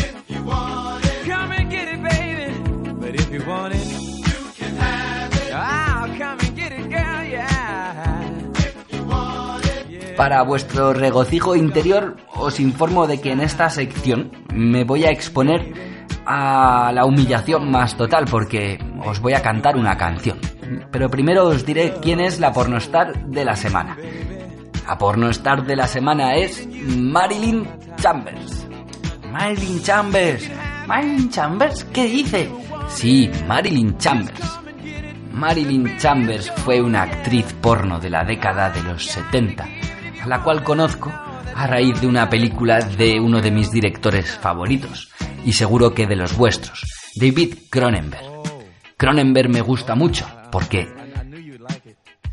Para 10.16 10.42
vuestro 10.42 10.92
regocijo 10.92 11.56
interior, 11.56 12.16
os 12.34 12.60
informo 12.60 13.06
de 13.06 13.22
que 13.22 13.32
en 13.32 13.40
esta 13.40 13.70
sección 13.70 14.30
me 14.52 14.84
voy 14.84 15.04
a 15.04 15.10
exponer 15.10 15.72
a 16.26 16.92
la 16.92 17.06
humillación 17.06 17.70
más 17.70 17.96
total 17.96 18.26
porque 18.30 18.78
os 19.02 19.18
voy 19.20 19.32
a 19.32 19.40
cantar 19.40 19.76
una 19.76 19.96
canción. 19.96 20.38
Pero 20.90 21.08
primero 21.08 21.46
os 21.46 21.64
diré 21.64 21.94
quién 22.02 22.20
es 22.20 22.38
la 22.38 22.52
pornostar 22.52 23.26
de 23.28 23.44
la 23.46 23.56
semana. 23.56 23.96
La 24.86 24.98
pornostar 24.98 25.64
de 25.64 25.76
la 25.76 25.86
semana 25.86 26.34
es 26.34 26.68
Marilyn 26.68 27.66
Chambers. 27.96 28.68
Marilyn 29.32 29.82
Chambers. 29.82 30.50
Marilyn 30.90 31.30
Chambers, 31.30 31.84
¿qué 31.92 32.08
dice? 32.08 32.50
Sí, 32.88 33.30
Marilyn 33.46 33.96
Chambers. 33.98 34.58
Marilyn 35.32 35.96
Chambers 35.98 36.50
fue 36.64 36.82
una 36.82 37.02
actriz 37.02 37.46
porno 37.60 38.00
de 38.00 38.10
la 38.10 38.24
década 38.24 38.70
de 38.70 38.82
los 38.82 39.06
70, 39.06 39.68
a 40.20 40.26
la 40.26 40.42
cual 40.42 40.64
conozco 40.64 41.12
a 41.54 41.66
raíz 41.68 42.00
de 42.00 42.08
una 42.08 42.28
película 42.28 42.80
de 42.80 43.20
uno 43.20 43.40
de 43.40 43.52
mis 43.52 43.70
directores 43.70 44.36
favoritos, 44.36 45.12
y 45.44 45.52
seguro 45.52 45.94
que 45.94 46.08
de 46.08 46.16
los 46.16 46.36
vuestros, 46.36 46.84
David 47.14 47.54
Cronenberg. 47.70 48.24
Cronenberg 48.96 49.48
me 49.48 49.60
gusta 49.60 49.94
mucho 49.94 50.26
porque 50.50 50.88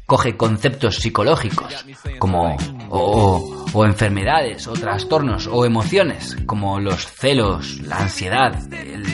coge 0.08 0.36
conceptos 0.38 0.96
psicológicos 0.96 1.86
como 2.18 2.56
o, 2.90 3.68
o- 3.74 3.86
enfermedades 3.86 4.66
o 4.68 4.74
trastornos 4.74 5.48
o 5.52 5.66
emociones 5.66 6.36
como 6.48 6.80
los 6.80 7.06
celos, 7.06 7.82
la 7.82 7.98
ansiedad, 7.98 8.58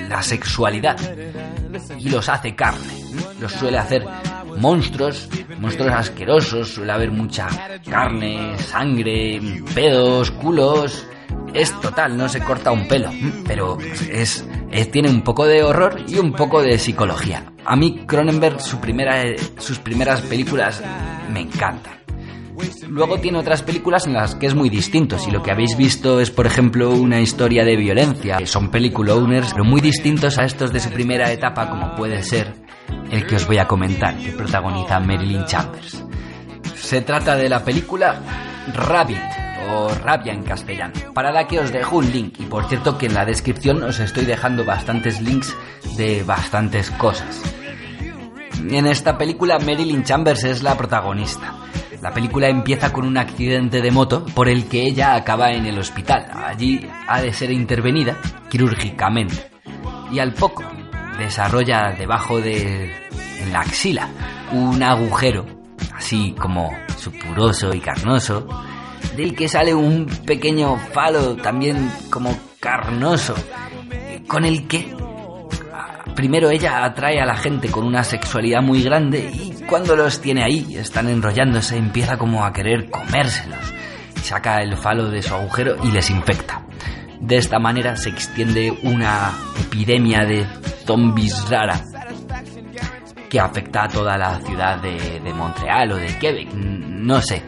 la 0.07 0.21
sexualidad 0.23 0.97
y 1.99 2.09
los 2.09 2.29
hace 2.29 2.55
carne. 2.55 2.93
Los 3.41 3.51
suele 3.53 3.77
hacer 3.79 4.05
monstruos, 4.57 5.27
monstruos 5.59 5.91
asquerosos, 5.93 6.69
suele 6.75 6.91
haber 6.93 7.11
mucha 7.11 7.49
carne, 7.89 8.57
sangre, 8.59 9.41
pedos, 9.75 10.31
culos. 10.31 11.05
Es 11.53 11.79
total, 11.81 12.17
no 12.17 12.27
se 12.29 12.41
corta 12.41 12.71
un 12.71 12.87
pelo, 12.87 13.11
pero 13.45 13.77
es, 14.09 14.47
tiene 14.91 15.09
un 15.09 15.21
poco 15.21 15.45
de 15.45 15.63
horror 15.63 16.01
y 16.07 16.17
un 16.17 16.33
poco 16.33 16.61
de 16.61 16.79
psicología. 16.79 17.45
A 17.65 17.75
mí 17.75 18.05
Cronenberg 18.07 18.59
sus 18.59 18.79
primeras 19.79 20.21
películas 20.21 20.83
me 21.31 21.41
encantan. 21.41 22.03
Luego 22.87 23.19
tiene 23.19 23.39
otras 23.39 23.63
películas 23.63 24.05
en 24.05 24.13
las 24.13 24.35
que 24.35 24.45
es 24.45 24.55
muy 24.55 24.69
distinto. 24.69 25.17
Si 25.17 25.31
lo 25.31 25.41
que 25.41 25.51
habéis 25.51 25.75
visto 25.75 26.19
es, 26.19 26.29
por 26.29 26.45
ejemplo, 26.45 26.91
una 26.91 27.19
historia 27.19 27.63
de 27.63 27.75
violencia, 27.75 28.37
son 28.45 28.69
peliculowners, 28.69 29.53
pero 29.53 29.63
muy 29.63 29.81
distintos 29.81 30.37
a 30.37 30.43
estos 30.43 30.71
de 30.71 30.79
su 30.79 30.89
primera 30.91 31.31
etapa, 31.31 31.69
como 31.69 31.95
puede 31.95 32.21
ser 32.21 32.53
el 33.11 33.25
que 33.25 33.35
os 33.35 33.47
voy 33.47 33.57
a 33.57 33.67
comentar, 33.67 34.17
que 34.17 34.31
protagoniza 34.31 34.99
Marilyn 34.99 35.45
Chambers. 35.45 36.03
Se 36.75 37.01
trata 37.01 37.35
de 37.35 37.49
la 37.49 37.63
película 37.63 38.21
Rabbit, 38.73 39.21
o 39.69 39.89
Rabia 39.93 40.33
en 40.33 40.43
castellano, 40.43 40.93
para 41.13 41.31
la 41.31 41.47
que 41.47 41.59
os 41.59 41.71
dejo 41.71 41.97
un 41.97 42.11
link. 42.11 42.39
Y 42.39 42.45
por 42.45 42.65
cierto 42.67 42.97
que 42.97 43.07
en 43.07 43.13
la 43.13 43.25
descripción 43.25 43.83
os 43.83 43.99
estoy 43.99 44.25
dejando 44.25 44.65
bastantes 44.65 45.21
links 45.21 45.55
de 45.97 46.23
bastantes 46.23 46.91
cosas. 46.91 47.41
En 48.69 48.87
esta 48.87 49.17
película 49.17 49.59
Marilyn 49.59 50.03
Chambers 50.03 50.43
es 50.43 50.63
la 50.63 50.75
protagonista. 50.77 51.53
La 52.01 52.13
película 52.13 52.49
empieza 52.49 52.91
con 52.91 53.05
un 53.05 53.17
accidente 53.17 53.81
de 53.81 53.91
moto 53.91 54.25
por 54.25 54.49
el 54.49 54.67
que 54.67 54.81
ella 54.81 55.15
acaba 55.15 55.51
en 55.51 55.65
el 55.65 55.79
hospital. 55.79 56.25
Allí 56.33 56.85
ha 57.07 57.21
de 57.21 57.31
ser 57.31 57.51
intervenida 57.51 58.17
quirúrgicamente. 58.49 59.49
Y 60.11 60.19
al 60.19 60.33
poco 60.33 60.63
desarrolla 61.17 61.93
debajo 61.97 62.41
de 62.41 62.91
en 63.39 63.53
la 63.53 63.61
axila 63.61 64.09
un 64.51 64.81
agujero, 64.83 65.45
así 65.93 66.35
como 66.37 66.71
supuroso 66.97 67.73
y 67.73 67.79
carnoso, 67.79 68.47
del 69.15 69.35
que 69.35 69.47
sale 69.47 69.73
un 69.73 70.05
pequeño 70.25 70.77
falo 70.93 71.35
también 71.35 71.91
como 72.09 72.37
carnoso, 72.59 73.35
con 74.27 74.45
el 74.45 74.67
que 74.67 74.93
Primero 76.15 76.51
ella 76.51 76.85
atrae 76.85 77.19
a 77.19 77.25
la 77.25 77.35
gente 77.35 77.69
con 77.69 77.85
una 77.85 78.03
sexualidad 78.03 78.61
muy 78.61 78.83
grande 78.83 79.31
y 79.33 79.63
cuando 79.65 79.95
los 79.95 80.21
tiene 80.21 80.43
ahí, 80.43 80.75
están 80.77 81.09
enrollándose, 81.09 81.75
empieza 81.75 82.17
como 82.17 82.45
a 82.45 82.53
querer 82.53 82.89
comérselos. 82.89 83.73
Saca 84.21 84.61
el 84.61 84.77
falo 84.77 85.09
de 85.09 85.23
su 85.23 85.33
agujero 85.33 85.75
y 85.83 85.91
les 85.91 86.11
infecta. 86.11 86.65
De 87.19 87.37
esta 87.37 87.57
manera 87.57 87.95
se 87.97 88.09
extiende 88.09 88.71
una 88.83 89.31
epidemia 89.59 90.23
de 90.25 90.45
zombies 90.85 91.49
rara 91.49 91.81
que 93.27 93.39
afecta 93.39 93.85
a 93.85 93.87
toda 93.87 94.15
la 94.15 94.39
ciudad 94.41 94.77
de, 94.77 95.19
de 95.19 95.33
Montreal 95.33 95.93
o 95.93 95.95
de 95.95 96.17
Quebec, 96.19 96.53
no 96.53 97.21
sé. 97.21 97.41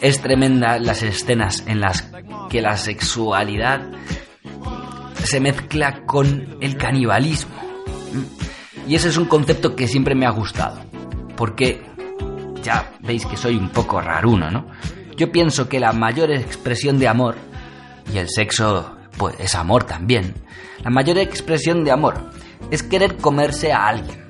Es 0.00 0.20
tremenda 0.22 0.78
las 0.78 1.02
escenas 1.02 1.64
en 1.66 1.80
las 1.80 2.10
que 2.50 2.62
la 2.62 2.76
sexualidad 2.76 3.82
se 5.24 5.40
mezcla 5.40 6.06
con 6.06 6.56
el 6.60 6.76
canibalismo. 6.76 7.56
Y 8.86 8.94
ese 8.94 9.08
es 9.08 9.16
un 9.16 9.26
concepto 9.26 9.74
que 9.76 9.88
siempre 9.88 10.14
me 10.14 10.26
ha 10.26 10.30
gustado. 10.30 10.80
Porque 11.36 11.82
ya 12.62 12.92
veis 13.00 13.26
que 13.26 13.36
soy 13.36 13.56
un 13.56 13.70
poco 13.70 14.00
raruno, 14.00 14.50
¿no? 14.50 14.66
Yo 15.16 15.32
pienso 15.32 15.68
que 15.68 15.80
la 15.80 15.92
mayor 15.92 16.30
expresión 16.30 16.98
de 16.98 17.08
amor, 17.08 17.36
y 18.12 18.18
el 18.18 18.28
sexo, 18.28 18.96
pues 19.16 19.34
es 19.38 19.54
amor 19.54 19.84
también, 19.84 20.34
la 20.82 20.90
mayor 20.90 21.18
expresión 21.18 21.84
de 21.84 21.90
amor 21.90 22.30
es 22.70 22.82
querer 22.82 23.16
comerse 23.16 23.72
a 23.72 23.88
alguien. 23.88 24.27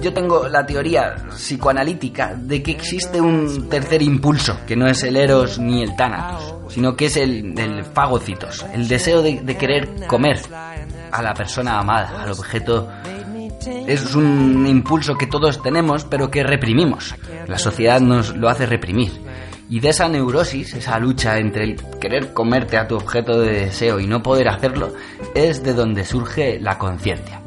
Yo 0.00 0.12
tengo 0.14 0.48
la 0.48 0.64
teoría 0.64 1.14
psicoanalítica 1.30 2.34
de 2.34 2.62
que 2.62 2.70
existe 2.70 3.20
un 3.20 3.68
tercer 3.68 4.02
impulso, 4.02 4.58
que 4.66 4.76
no 4.76 4.86
es 4.86 5.02
el 5.02 5.16
eros 5.16 5.58
ni 5.58 5.82
el 5.82 5.94
tánatos, 5.94 6.54
sino 6.68 6.96
que 6.96 7.06
es 7.06 7.16
el, 7.16 7.58
el 7.58 7.84
fagocitos, 7.84 8.64
el 8.72 8.88
deseo 8.88 9.20
de, 9.20 9.40
de 9.42 9.56
querer 9.56 10.06
comer 10.06 10.40
a 11.12 11.22
la 11.22 11.34
persona 11.34 11.78
amada, 11.78 12.22
al 12.22 12.32
objeto. 12.32 12.88
Es 13.86 14.14
un 14.14 14.66
impulso 14.66 15.16
que 15.16 15.26
todos 15.26 15.62
tenemos, 15.62 16.04
pero 16.04 16.30
que 16.30 16.42
reprimimos. 16.42 17.14
La 17.46 17.58
sociedad 17.58 18.00
nos 18.00 18.34
lo 18.34 18.48
hace 18.48 18.64
reprimir. 18.64 19.12
Y 19.68 19.78
de 19.80 19.90
esa 19.90 20.08
neurosis, 20.08 20.74
esa 20.74 20.98
lucha 20.98 21.38
entre 21.38 21.64
el 21.64 21.76
querer 22.00 22.32
comerte 22.32 22.76
a 22.76 22.88
tu 22.88 22.96
objeto 22.96 23.38
de 23.38 23.66
deseo 23.66 24.00
y 24.00 24.06
no 24.06 24.22
poder 24.22 24.48
hacerlo, 24.48 24.92
es 25.34 25.62
de 25.62 25.74
donde 25.74 26.04
surge 26.04 26.58
la 26.58 26.76
conciencia. 26.78 27.40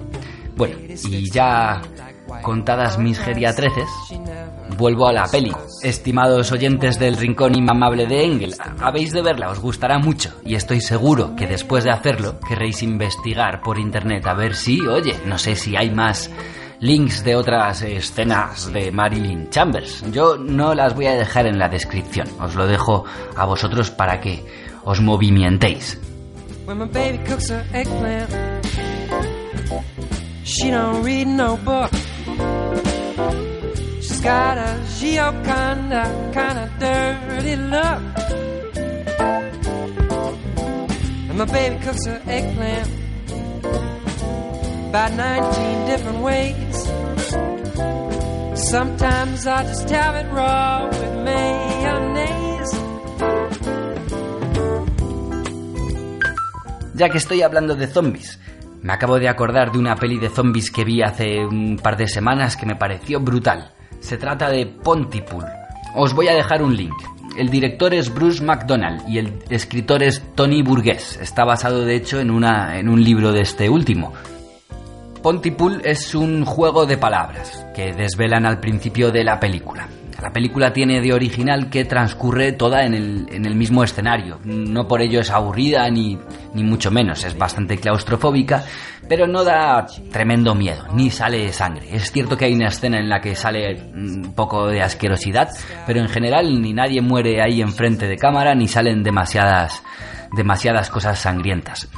Bueno, 0.55 0.75
y 1.03 1.29
ya 1.31 1.81
contadas 2.41 2.97
mis 2.97 3.19
geriatreces, 3.19 3.89
vuelvo 4.77 5.07
a 5.07 5.13
la 5.13 5.25
peli. 5.27 5.51
Estimados 5.81 6.51
oyentes 6.51 6.99
del 6.99 7.17
rincón 7.17 7.55
inmamable 7.55 8.07
de 8.07 8.23
Engel, 8.23 8.55
habéis 8.81 9.11
de 9.11 9.21
verla, 9.21 9.49
os 9.49 9.59
gustará 9.59 9.99
mucho. 9.99 10.33
Y 10.45 10.55
estoy 10.55 10.81
seguro 10.81 11.35
que 11.35 11.47
después 11.47 11.83
de 11.83 11.91
hacerlo 11.91 12.39
querréis 12.39 12.83
investigar 12.83 13.61
por 13.61 13.79
internet 13.79 14.25
a 14.25 14.33
ver 14.33 14.55
si, 14.55 14.79
oye, 14.81 15.15
no 15.25 15.37
sé 15.37 15.55
si 15.55 15.75
hay 15.75 15.91
más 15.91 16.29
links 16.79 17.23
de 17.23 17.35
otras 17.35 17.81
escenas 17.81 18.71
de 18.73 18.91
Marilyn 18.91 19.49
Chambers. 19.49 20.03
Yo 20.11 20.37
no 20.37 20.75
las 20.75 20.93
voy 20.95 21.05
a 21.05 21.13
dejar 21.13 21.45
en 21.47 21.57
la 21.57 21.69
descripción, 21.69 22.27
os 22.39 22.55
lo 22.55 22.67
dejo 22.67 23.05
a 23.37 23.45
vosotros 23.45 23.89
para 23.89 24.19
que 24.19 24.43
os 24.83 24.99
movimentéis. 24.99 25.97
Got 34.23 34.57
a 34.57 34.79
Gioconda 34.87 36.31
kind 36.31 36.57
of 36.57 36.69
dirty 36.79 37.57
look. 37.57 38.01
And 41.27 41.37
my 41.37 41.43
baby 41.43 41.75
cooks 41.83 42.05
her 42.07 42.21
eggplant 42.25 42.87
about 44.87 45.11
19 45.11 45.87
different 45.87 46.19
ways. 46.19 46.87
Sometimes 48.69 49.45
I 49.45 49.63
just 49.63 49.89
have 49.89 50.15
it 50.15 50.31
raw 50.31 50.85
with 50.85 51.15
mayonnaise. 51.25 52.71
Ya 56.95 57.09
que 57.09 57.17
estoy 57.17 57.41
hablando 57.41 57.75
de 57.75 57.87
zombies, 57.87 58.39
me 58.81 58.93
acabo 58.93 59.19
de 59.19 59.27
acordar 59.27 59.73
de 59.73 59.79
una 59.79 59.97
peli 59.97 60.17
de 60.17 60.29
zombies 60.29 60.71
que 60.71 60.85
vi 60.85 61.01
hace 61.01 61.45
un 61.45 61.75
par 61.75 61.97
de 61.97 62.07
semanas 62.07 62.55
que 62.55 62.65
me 62.65 62.77
pareció 62.77 63.19
brutal. 63.19 63.73
Se 64.03 64.17
trata 64.17 64.49
de 64.49 64.65
Pontypool. 64.65 65.45
Os 65.95 66.13
voy 66.13 66.27
a 66.27 66.35
dejar 66.35 66.61
un 66.61 66.75
link. 66.75 66.93
El 67.37 67.49
director 67.49 67.93
es 67.93 68.13
Bruce 68.13 68.43
McDonald 68.43 69.07
y 69.07 69.17
el 69.17 69.39
escritor 69.49 70.03
es 70.03 70.21
Tony 70.35 70.61
Burgess. 70.61 71.17
Está 71.21 71.45
basado 71.45 71.85
de 71.85 71.95
hecho 71.95 72.19
en, 72.19 72.29
una, 72.29 72.77
en 72.77 72.89
un 72.89 73.01
libro 73.01 73.31
de 73.31 73.41
este 73.41 73.69
último. 73.69 74.11
Pontypool 75.21 75.81
es 75.85 76.13
un 76.15 76.43
juego 76.43 76.85
de 76.85 76.97
palabras 76.97 77.65
que 77.73 77.93
desvelan 77.93 78.45
al 78.45 78.59
principio 78.59 79.09
de 79.09 79.23
la 79.23 79.39
película. 79.39 79.87
La 80.21 80.33
película 80.33 80.73
tiene 80.73 80.99
de 80.99 81.13
original 81.13 81.69
que 81.69 81.85
transcurre 81.85 82.51
toda 82.51 82.85
en 82.85 82.93
el, 82.93 83.25
en 83.31 83.45
el 83.45 83.55
mismo 83.55 83.85
escenario. 83.85 84.37
No 84.43 84.85
por 84.85 85.01
ello 85.01 85.21
es 85.21 85.31
aburrida 85.31 85.89
ni, 85.89 86.19
ni 86.53 86.63
mucho 86.63 86.91
menos, 86.91 87.23
es 87.23 87.37
bastante 87.37 87.77
claustrofóbica, 87.77 88.65
pero 89.07 89.27
no 89.27 89.43
da 89.43 89.85
tremendo 90.11 90.55
miedo, 90.55 90.85
ni 90.93 91.09
sale 91.09 91.51
sangre. 91.51 91.95
Es 91.95 92.11
cierto 92.11 92.37
que 92.37 92.45
hay 92.45 92.53
una 92.53 92.67
escena 92.67 92.99
en 92.99 93.09
la 93.09 93.21
que 93.21 93.35
sale 93.35 93.91
un 93.93 94.33
poco 94.35 94.67
de 94.67 94.81
asquerosidad, 94.81 95.49
pero 95.85 95.99
en 95.99 96.09
general 96.09 96.61
ni 96.61 96.73
nadie 96.73 97.01
muere 97.01 97.41
ahí 97.41 97.61
enfrente 97.61 98.07
de 98.07 98.17
cámara, 98.17 98.55
ni 98.55 98.67
salen 98.67 99.03
demasiadas, 99.03 99.83
demasiadas 100.35 100.89
cosas 100.89 101.19
sangrientas. 101.19 101.89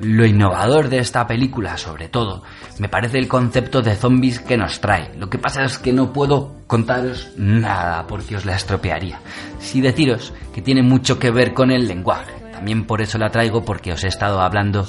Lo 0.00 0.26
innovador 0.26 0.88
de 0.88 0.98
esta 0.98 1.26
película, 1.26 1.76
sobre 1.76 2.08
todo, 2.08 2.42
me 2.78 2.88
parece 2.88 3.18
el 3.18 3.28
concepto 3.28 3.80
de 3.80 3.94
zombies 3.94 4.40
que 4.40 4.56
nos 4.56 4.80
trae. 4.80 5.12
Lo 5.16 5.30
que 5.30 5.38
pasa 5.38 5.64
es 5.64 5.78
que 5.78 5.92
no 5.92 6.12
puedo 6.12 6.56
contaros 6.66 7.30
nada 7.36 8.06
porque 8.06 8.36
os 8.36 8.44
la 8.44 8.56
estropearía. 8.56 9.20
Si 9.60 9.80
deciros 9.80 10.34
que 10.52 10.62
tiene 10.62 10.82
mucho 10.82 11.18
que 11.18 11.30
ver 11.30 11.54
con 11.54 11.70
el 11.70 11.86
lenguaje. 11.86 12.32
También 12.52 12.86
por 12.86 13.02
eso 13.02 13.18
la 13.18 13.30
traigo 13.30 13.64
porque 13.64 13.92
os 13.92 14.04
he 14.04 14.08
estado 14.08 14.40
hablando 14.40 14.86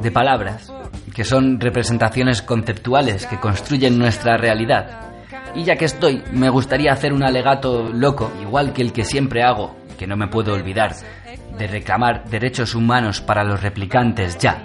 de 0.00 0.10
palabras 0.10 0.72
que 1.12 1.24
son 1.24 1.60
representaciones 1.60 2.42
conceptuales 2.42 3.26
que 3.26 3.38
construyen 3.38 3.98
nuestra 3.98 4.36
realidad. 4.36 5.00
Y 5.54 5.64
ya 5.64 5.76
que 5.76 5.84
estoy, 5.84 6.22
me 6.32 6.48
gustaría 6.48 6.92
hacer 6.92 7.12
un 7.12 7.22
alegato 7.22 7.90
loco, 7.92 8.32
igual 8.40 8.72
que 8.72 8.82
el 8.82 8.92
que 8.92 9.04
siempre 9.04 9.42
hago, 9.42 9.76
que 9.98 10.06
no 10.06 10.16
me 10.16 10.28
puedo 10.28 10.52
olvidar, 10.52 10.94
de 11.58 11.66
reclamar 11.66 12.24
derechos 12.28 12.74
humanos 12.74 13.20
para 13.20 13.44
los 13.44 13.62
replicantes 13.62 14.38
ya. 14.38 14.62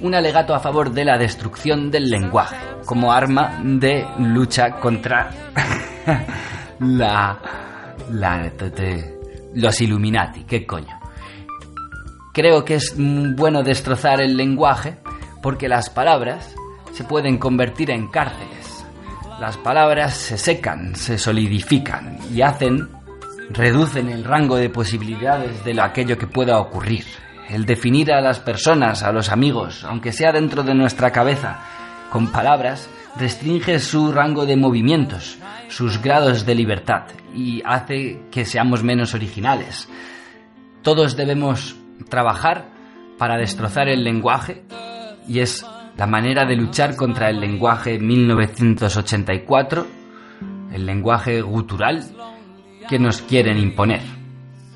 Un 0.00 0.14
alegato 0.14 0.54
a 0.54 0.60
favor 0.60 0.92
de 0.92 1.04
la 1.04 1.18
destrucción 1.18 1.90
del 1.90 2.08
lenguaje 2.08 2.56
como 2.86 3.12
arma 3.12 3.60
de 3.62 4.06
lucha 4.18 4.72
contra 4.80 5.30
la, 6.80 7.38
la 8.10 8.50
los 9.54 9.80
Illuminati, 9.80 10.44
qué 10.44 10.66
coño. 10.66 10.98
Creo 12.32 12.64
que 12.64 12.76
es 12.76 12.94
bueno 12.96 13.62
destrozar 13.62 14.20
el 14.20 14.36
lenguaje 14.36 14.98
porque 15.42 15.68
las 15.68 15.90
palabras 15.90 16.54
se 16.92 17.04
pueden 17.04 17.38
convertir 17.38 17.90
en 17.90 18.08
cárceles. 18.08 18.84
Las 19.40 19.56
palabras 19.56 20.14
se 20.14 20.36
secan, 20.36 20.94
se 20.94 21.16
solidifican 21.18 22.18
y 22.32 22.42
hacen 22.42 22.88
reducen 23.50 24.08
el 24.08 24.24
rango 24.24 24.56
de 24.56 24.70
posibilidades 24.70 25.64
de 25.64 25.74
lo 25.74 25.82
aquello 25.82 26.16
que 26.16 26.26
pueda 26.26 26.58
ocurrir. 26.58 27.04
El 27.48 27.66
definir 27.66 28.12
a 28.12 28.20
las 28.20 28.38
personas, 28.38 29.02
a 29.02 29.12
los 29.12 29.28
amigos, 29.30 29.84
aunque 29.84 30.12
sea 30.12 30.32
dentro 30.32 30.62
de 30.62 30.74
nuestra 30.74 31.10
cabeza, 31.10 31.58
con 32.10 32.30
palabras, 32.30 32.88
restringe 33.16 33.80
su 33.80 34.12
rango 34.12 34.46
de 34.46 34.56
movimientos, 34.56 35.38
sus 35.68 36.00
grados 36.00 36.46
de 36.46 36.54
libertad 36.54 37.04
y 37.34 37.60
hace 37.64 38.22
que 38.30 38.44
seamos 38.44 38.84
menos 38.84 39.14
originales. 39.14 39.88
Todos 40.82 41.16
debemos 41.16 41.76
trabajar 42.08 42.68
para 43.18 43.36
destrozar 43.36 43.88
el 43.88 44.04
lenguaje 44.04 44.62
y 45.30 45.38
es 45.38 45.64
la 45.96 46.08
manera 46.08 46.44
de 46.44 46.56
luchar 46.56 46.96
contra 46.96 47.30
el 47.30 47.38
lenguaje 47.38 48.00
1984, 48.00 49.86
el 50.72 50.86
lenguaje 50.86 51.40
gutural 51.40 52.04
que 52.88 52.98
nos 52.98 53.22
quieren 53.22 53.56
imponer. 53.56 54.00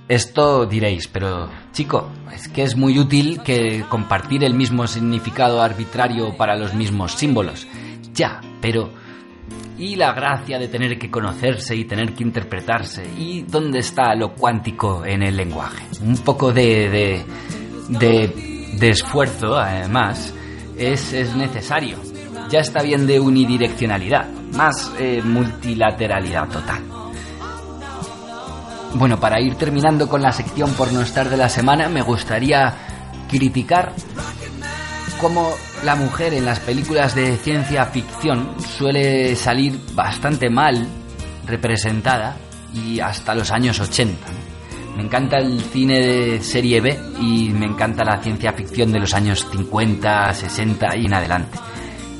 Esto 0.09 0.64
diréis, 0.64 1.09
pero 1.09 1.50
chico, 1.72 2.09
es 2.32 2.46
que 2.46 2.62
es 2.62 2.76
muy 2.76 3.00
útil 3.00 3.42
que 3.42 3.84
compartir 3.88 4.44
el 4.44 4.55
mismo 4.55 4.86
significado 4.86 5.61
arbitrario 5.61 6.36
para 6.36 6.55
los 6.55 6.72
mismos 6.72 7.12
símbolos. 7.12 7.66
Ya, 8.12 8.40
pero 8.61 8.90
¿y 9.76 9.96
la 9.96 10.12
gracia 10.12 10.61
de 10.61 10.68
tener 10.68 10.96
que 11.00 11.11
conocerse 11.11 11.74
y 11.74 11.84
tener 11.84 12.12
que 12.14 12.22
interpretarse? 12.22 13.02
¿Y 13.18 13.42
dónde 13.42 13.80
está 13.80 14.14
lo 14.14 14.34
cuántico 14.34 15.05
en 15.05 15.24
el 15.24 15.36
lenguaje? 15.36 15.84
Un 16.00 16.18
poco 16.18 16.52
de, 16.52 16.90
de, 16.90 17.24
de, 17.88 18.76
de 18.78 18.88
esfuerzo, 18.90 19.57
además, 19.57 20.32
es, 20.77 21.12
es, 21.12 21.35
necesario. 21.35 21.99
Ya 22.51 22.61
está 22.61 22.83
bien 22.83 23.07
de 23.07 23.20
unidireccionalidad, 23.20 24.29
más 24.53 24.93
eh, 24.99 25.22
multilateralidad 25.22 26.49
total. 26.49 26.83
Bueno, 28.95 29.18
para 29.18 29.41
ir 29.41 29.57
terminando 29.57 30.09
con 30.09 30.22
la 30.22 30.33
sección 30.33 30.72
por 30.75 30.93
no 30.93 31.01
estar 31.01 31.29
de 31.29 31.37
la 31.37 31.49
semana, 31.49 31.89
me 31.89 32.03
gustaría 32.03 32.72
criticar 33.29 33.93
cómo 35.20 35.53
la 35.85 35.97
mujer 35.97 36.35
en 36.35 36.45
las 36.45 36.61
películas 36.61 37.14
de 37.14 37.37
ciencia 37.37 37.87
ficción 37.87 38.55
suele 38.61 39.35
salir 39.37 39.81
bastante 39.95 40.49
mal 40.49 40.87
representada 41.47 42.37
y 42.72 43.01
hasta 43.01 43.35
los 43.35 43.51
años 43.51 43.81
80. 43.81 44.43
Me 44.97 45.03
encanta 45.03 45.38
el 45.38 45.61
cine 45.61 46.01
de 46.01 46.42
serie 46.42 46.80
B 46.80 46.99
y 47.20 47.51
me 47.51 47.66
encanta 47.66 48.05
la 48.05 48.22
ciencia 48.22 48.53
ficción 48.53 48.92
de 48.92 49.01
los 49.01 49.12
años 49.14 49.47
50, 49.51 50.32
60 50.32 50.97
y 50.97 51.07
en 51.07 51.14
adelante. 51.14 51.59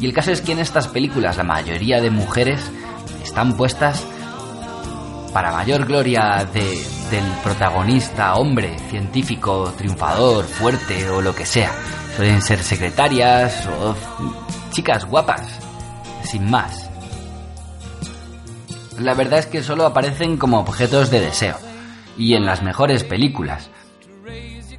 Y 0.01 0.07
el 0.07 0.13
caso 0.13 0.33
es 0.33 0.41
que 0.41 0.53
en 0.53 0.59
estas 0.59 0.89
películas 0.89 1.37
la 1.37 1.45
mayoría 1.45 2.01
de 2.01 2.11
mujeres 2.11 2.61
están 3.23 3.57
puestas 3.57 4.05
para 5.33 5.53
mayor 5.53 5.87
gloria 5.87 6.47
de, 6.53 6.85
del 7.11 7.25
protagonista 7.43 8.35
hombre, 8.35 8.77
científico, 8.91 9.73
triunfador, 9.77 10.45
fuerte 10.45 11.09
o 11.11 11.21
lo 11.21 11.35
que 11.35 11.47
sea. 11.47 11.73
Suelen 12.17 12.43
ser 12.43 12.63
secretarias 12.63 13.67
o 13.67 13.95
chicas 14.71 15.05
guapas, 15.05 15.59
sin 16.25 16.51
más. 16.51 16.89
La 18.99 19.15
verdad 19.15 19.41
es 19.41 19.47
que 19.47 19.63
solo 19.63 19.87
aparecen 19.87 20.37
como 20.37 20.61
objetos 20.61 21.11
de 21.11 21.21
deseo, 21.21 21.57
y 22.17 22.35
en 22.35 22.45
las 22.45 22.63
mejores 22.63 23.05
películas. 23.05 23.71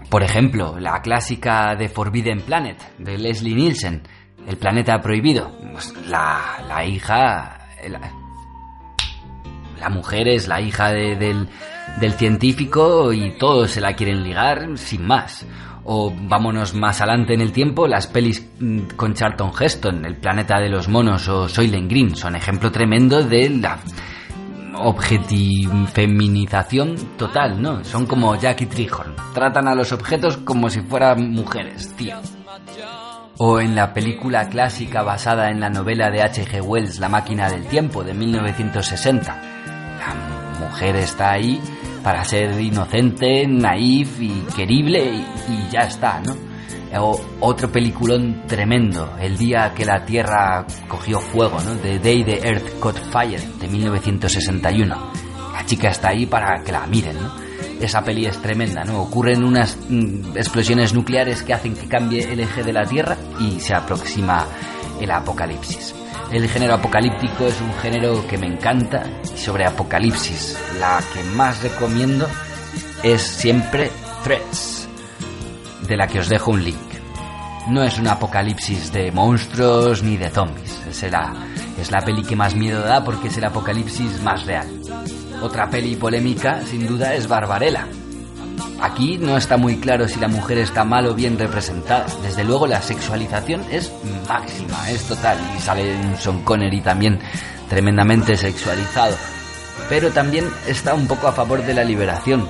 Por 0.10 0.24
ejemplo, 0.24 0.80
la 0.80 1.02
clásica 1.02 1.76
de 1.76 1.90
Forbidden 1.90 2.42
Planet, 2.42 2.78
de 2.98 3.18
Leslie 3.18 3.56
Nielsen, 3.56 4.04
El 4.48 4.58
planeta 4.58 5.02
prohibido. 5.02 5.52
Pues 5.72 5.94
la, 6.08 6.64
la 6.68 6.86
hija... 6.86 7.60
La, 9.80 9.90
mujer 9.90 10.28
es 10.28 10.48
la 10.48 10.62
hija 10.62 10.92
de, 10.92 11.16
del, 11.16 11.48
del 12.00 12.14
científico 12.14 13.14
y 13.14 13.38
todos 13.38 13.72
se 13.72 13.82
la 13.82 13.94
quieren 13.94 14.24
ligar 14.24 14.78
sin 14.78 15.06
más. 15.06 15.46
O 15.84 16.12
vámonos 16.12 16.74
más 16.74 17.02
adelante 17.02 17.36
en 17.36 17.42
el 17.42 17.52
tiempo, 17.52 17.88
las 17.88 18.08
pelis 18.08 18.48
con 18.96 19.14
Charlton 19.14 19.52
Heston, 19.60 20.06
El 20.06 20.16
planeta 20.16 20.60
de 20.60 20.70
los 20.70 20.88
monos 20.88 21.28
o 21.28 21.48
Soylent 21.48 21.90
Green, 21.90 22.16
son 22.16 22.36
ejemplo 22.36 22.72
tremendo 22.72 23.24
de 23.24 23.50
la 23.50 23.80
feminización 25.94 26.96
total, 27.18 27.62
¿no? 27.62 27.84
Son 27.84 28.06
como 28.06 28.36
Jackie 28.36 28.66
Trihorn. 28.66 29.16
Tratan 29.34 29.68
a 29.68 29.76
los 29.76 29.92
objetos 29.92 30.38
como 30.38 30.70
si 30.70 30.82
fueran 30.82 31.32
mujeres, 31.32 31.94
tío. 31.96 32.16
O 33.38 33.60
en 33.60 33.76
la 33.76 33.94
película 33.94 34.48
clásica 34.48 35.02
basada 35.04 35.50
en 35.50 35.60
la 35.60 35.70
novela 35.70 36.10
de 36.10 36.22
H.G. 36.22 36.62
Wells, 36.62 37.00
La 37.00 37.10
máquina 37.10 37.50
del 37.50 37.66
tiempo, 37.68 38.04
de 38.04 38.14
1960. 38.14 39.42
La 40.00 40.66
mujer 40.66 40.96
está 40.96 41.32
ahí 41.32 41.60
para 42.04 42.24
ser 42.24 42.60
inocente, 42.62 43.46
naif 43.48 44.22
y 44.22 44.46
querible 44.56 45.04
y, 45.04 45.26
y 45.52 45.70
ya 45.72 45.82
está, 45.82 46.22
¿no? 46.22 46.55
Otro 46.98 47.72
peliculón 47.72 48.44
tremendo, 48.48 49.16
El 49.20 49.38
día 49.38 49.74
que 49.76 49.86
la 49.86 50.06
Tierra 50.06 50.66
cogió 50.88 51.20
fuego, 51.20 51.60
¿no? 51.62 51.76
The 51.76 52.00
Day 52.00 52.24
the 52.24 52.48
Earth 52.48 52.80
Caught 52.80 52.98
Fire, 53.12 53.42
de 53.42 53.68
1961. 53.68 55.12
La 55.54 55.66
chica 55.66 55.90
está 55.90 56.10
ahí 56.10 56.26
para 56.26 56.64
que 56.64 56.72
la 56.72 56.86
miren, 56.88 57.22
¿no? 57.22 57.34
Esa 57.82 58.04
peli 58.04 58.26
es 58.26 58.42
tremenda, 58.42 58.84
¿no? 58.84 59.02
Ocurren 59.02 59.44
unas 59.44 59.78
mm, 59.90 60.38
explosiones 60.38 60.94
nucleares 60.94 61.44
que 61.44 61.54
hacen 61.54 61.76
que 61.76 61.88
cambie 61.88 62.32
el 62.32 62.40
eje 62.40 62.64
de 62.64 62.74
la 62.74 62.86
Tierra 62.86 63.18
y 63.40 63.60
se 63.60 63.74
aproxima 63.74 64.46
el 65.02 65.12
apocalipsis. 65.12 65.94
El 66.32 66.48
género 66.50 66.76
apocalíptico 66.76 67.46
es 67.46 67.60
un 67.62 67.74
género 67.76 68.26
que 68.28 68.38
me 68.38 68.48
encanta 68.48 69.04
y 69.34 69.38
sobre 69.38 69.66
apocalipsis 69.66 70.58
la 70.80 71.02
que 71.14 71.24
más 71.36 71.62
recomiendo 71.62 72.28
es 73.04 73.22
siempre 73.22 73.92
Threats, 74.24 74.88
de 75.88 75.98
la 75.98 76.08
que 76.08 76.20
os 76.20 76.30
dejo 76.30 76.52
un 76.52 76.64
link. 76.64 76.85
No 77.68 77.84
es 77.84 77.98
un 77.98 78.08
apocalipsis 78.08 78.92
de 78.92 79.12
monstruos 79.12 80.04
ni 80.04 80.18
de 80.18 80.30
zombies, 80.30 80.82
es 80.88 81.12
la, 81.12 81.34
es 81.80 81.92
la 81.92 82.02
peli 82.02 82.24
que 82.24 82.36
más 82.36 82.56
miedo 82.56 82.82
da 82.82 83.04
porque 83.04 83.28
es 83.30 83.38
el 83.38 83.46
apocalipsis 83.46 84.22
más 84.22 84.46
real. 84.46 84.68
Otra 85.42 85.70
peli 85.70 85.96
polémica, 85.96 86.62
sin 86.62 86.86
duda, 86.86 87.16
es 87.16 87.28
Barbarella. 87.28 87.88
Aquí 88.82 89.18
no 89.18 89.36
está 89.36 89.58
muy 89.58 89.78
claro 89.78 90.08
si 90.08 90.20
la 90.20 90.28
mujer 90.28 90.60
está 90.60 90.84
mal 90.84 91.08
o 91.08 91.16
bien 91.16 91.40
representada. 91.40 92.06
Desde 92.22 92.44
luego 92.44 92.68
la 92.68 92.82
sexualización 92.82 93.64
es 93.72 93.92
máxima, 94.28 94.90
es 94.92 95.04
total. 95.06 95.38
Y 95.58 95.62
sale 95.62 95.96
un 95.96 96.16
Sean 96.18 96.44
Connery 96.44 96.82
también 96.82 97.20
tremendamente 97.68 98.38
sexualizado. 98.38 99.16
Pero 99.90 100.12
también 100.12 100.50
está 100.68 100.94
un 100.94 101.08
poco 101.08 101.28
a 101.28 101.32
favor 101.32 101.64
de 101.64 101.74
la 101.74 101.84
liberación. 101.84 102.48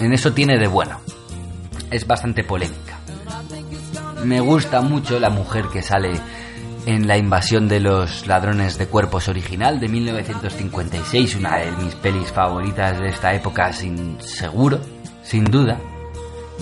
En 0.00 0.12
eso 0.12 0.32
tiene 0.32 0.58
de 0.58 0.66
bueno. 0.66 1.00
Es 1.90 2.06
bastante 2.06 2.44
polémica. 2.44 2.91
Me 4.24 4.40
gusta 4.40 4.80
mucho 4.80 5.18
la 5.18 5.30
mujer 5.30 5.66
que 5.72 5.82
sale 5.82 6.12
en 6.86 7.06
La 7.06 7.16
invasión 7.16 7.68
de 7.68 7.80
los 7.80 8.26
ladrones 8.26 8.78
de 8.78 8.86
cuerpos 8.86 9.28
original 9.28 9.80
de 9.80 9.88
1956, 9.88 11.36
una 11.36 11.58
de 11.58 11.70
mis 11.72 11.94
pelis 11.96 12.30
favoritas 12.30 12.98
de 13.00 13.08
esta 13.08 13.34
época 13.34 13.72
sin 13.72 14.20
seguro, 14.20 14.80
sin 15.22 15.44
duda. 15.44 15.78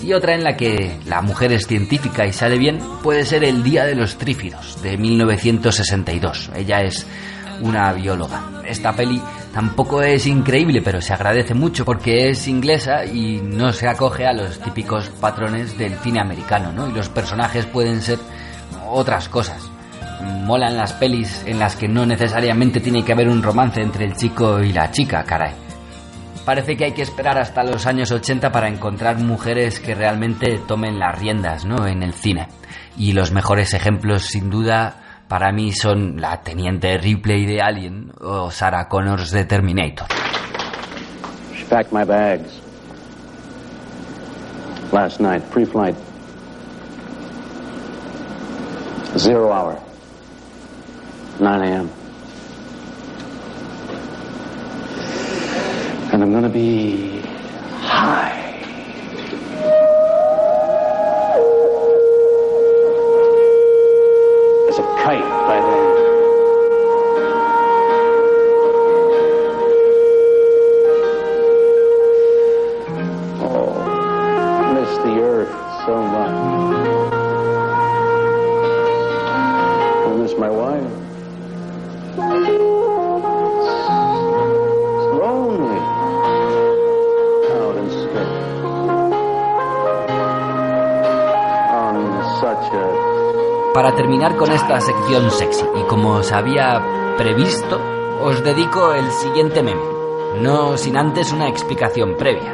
Y 0.03 0.13
otra 0.13 0.33
en 0.33 0.43
la 0.43 0.57
que 0.57 0.97
la 1.05 1.21
mujer 1.21 1.51
es 1.51 1.67
científica 1.67 2.25
y 2.25 2.33
sale 2.33 2.57
bien 2.57 2.79
puede 3.03 3.25
ser 3.25 3.43
El 3.43 3.63
Día 3.63 3.85
de 3.85 3.95
los 3.95 4.17
Trífidos 4.17 4.81
de 4.81 4.97
1962. 4.97 6.51
Ella 6.55 6.81
es 6.81 7.05
una 7.61 7.91
bióloga. 7.93 8.41
Esta 8.65 8.95
peli 8.95 9.21
tampoco 9.53 10.01
es 10.01 10.25
increíble, 10.27 10.81
pero 10.81 11.01
se 11.01 11.13
agradece 11.13 11.53
mucho 11.53 11.85
porque 11.85 12.29
es 12.29 12.47
inglesa 12.47 13.05
y 13.05 13.41
no 13.41 13.73
se 13.73 13.87
acoge 13.87 14.25
a 14.25 14.33
los 14.33 14.59
típicos 14.59 15.09
patrones 15.09 15.77
del 15.77 15.95
cine 15.95 16.19
americano, 16.19 16.71
¿no? 16.71 16.89
Y 16.89 16.93
los 16.93 17.09
personajes 17.09 17.65
pueden 17.65 18.01
ser 18.01 18.19
otras 18.89 19.29
cosas 19.29 19.71
molan 20.21 20.77
las 20.77 20.93
pelis 20.93 21.43
en 21.45 21.59
las 21.59 21.75
que 21.75 21.87
no 21.87 22.05
necesariamente 22.05 22.79
tiene 22.79 23.03
que 23.03 23.13
haber 23.13 23.29
un 23.29 23.43
romance 23.43 23.81
entre 23.81 24.05
el 24.05 24.15
chico 24.15 24.59
y 24.61 24.71
la 24.73 24.91
chica, 24.91 25.23
caray. 25.23 25.53
Parece 26.45 26.75
que 26.75 26.85
hay 26.85 26.91
que 26.93 27.03
esperar 27.03 27.37
hasta 27.37 27.63
los 27.63 27.85
años 27.85 28.11
80 28.11 28.51
para 28.51 28.67
encontrar 28.67 29.17
mujeres 29.17 29.79
que 29.79 29.93
realmente 29.93 30.59
tomen 30.67 30.97
las 30.97 31.19
riendas, 31.19 31.65
¿no? 31.65 31.85
En 31.85 32.01
el 32.01 32.13
cine. 32.13 32.47
Y 32.97 33.13
los 33.13 33.31
mejores 33.31 33.73
ejemplos, 33.73 34.23
sin 34.23 34.49
duda, 34.49 35.00
para 35.31 35.53
mí 35.53 35.71
son 35.71 36.19
la 36.19 36.41
teniente 36.41 36.97
Ripley 36.97 37.45
de 37.45 37.61
Alien 37.61 38.11
o 38.19 38.51
Sarah 38.51 38.89
Connors 38.89 39.31
de 39.31 39.45
Terminator. 39.45 40.05
She 41.55 41.63
packed 41.69 41.93
my 41.93 42.03
bags. 42.03 42.51
Last 44.91 45.21
night, 45.21 45.41
pre-flight. 45.49 45.95
Zero 49.15 49.53
hour. 49.53 49.79
9 51.39 51.61
a.m. 51.61 51.89
And 56.11 56.23
I'm 56.23 56.33
gonna 56.33 56.49
be 56.49 57.21
high. 57.79 58.50
train. 65.03 65.40
Terminar 94.11 94.35
con 94.35 94.51
esta 94.51 94.81
sección 94.81 95.31
sexy, 95.31 95.63
y 95.73 95.87
como 95.87 96.15
os 96.15 96.33
había 96.33 97.15
previsto, 97.17 97.79
os 98.21 98.43
dedico 98.43 98.93
el 98.93 99.09
siguiente 99.09 99.63
meme, 99.63 99.79
no 100.41 100.75
sin 100.75 100.97
antes 100.97 101.31
una 101.31 101.47
explicación 101.47 102.17
previa. 102.17 102.53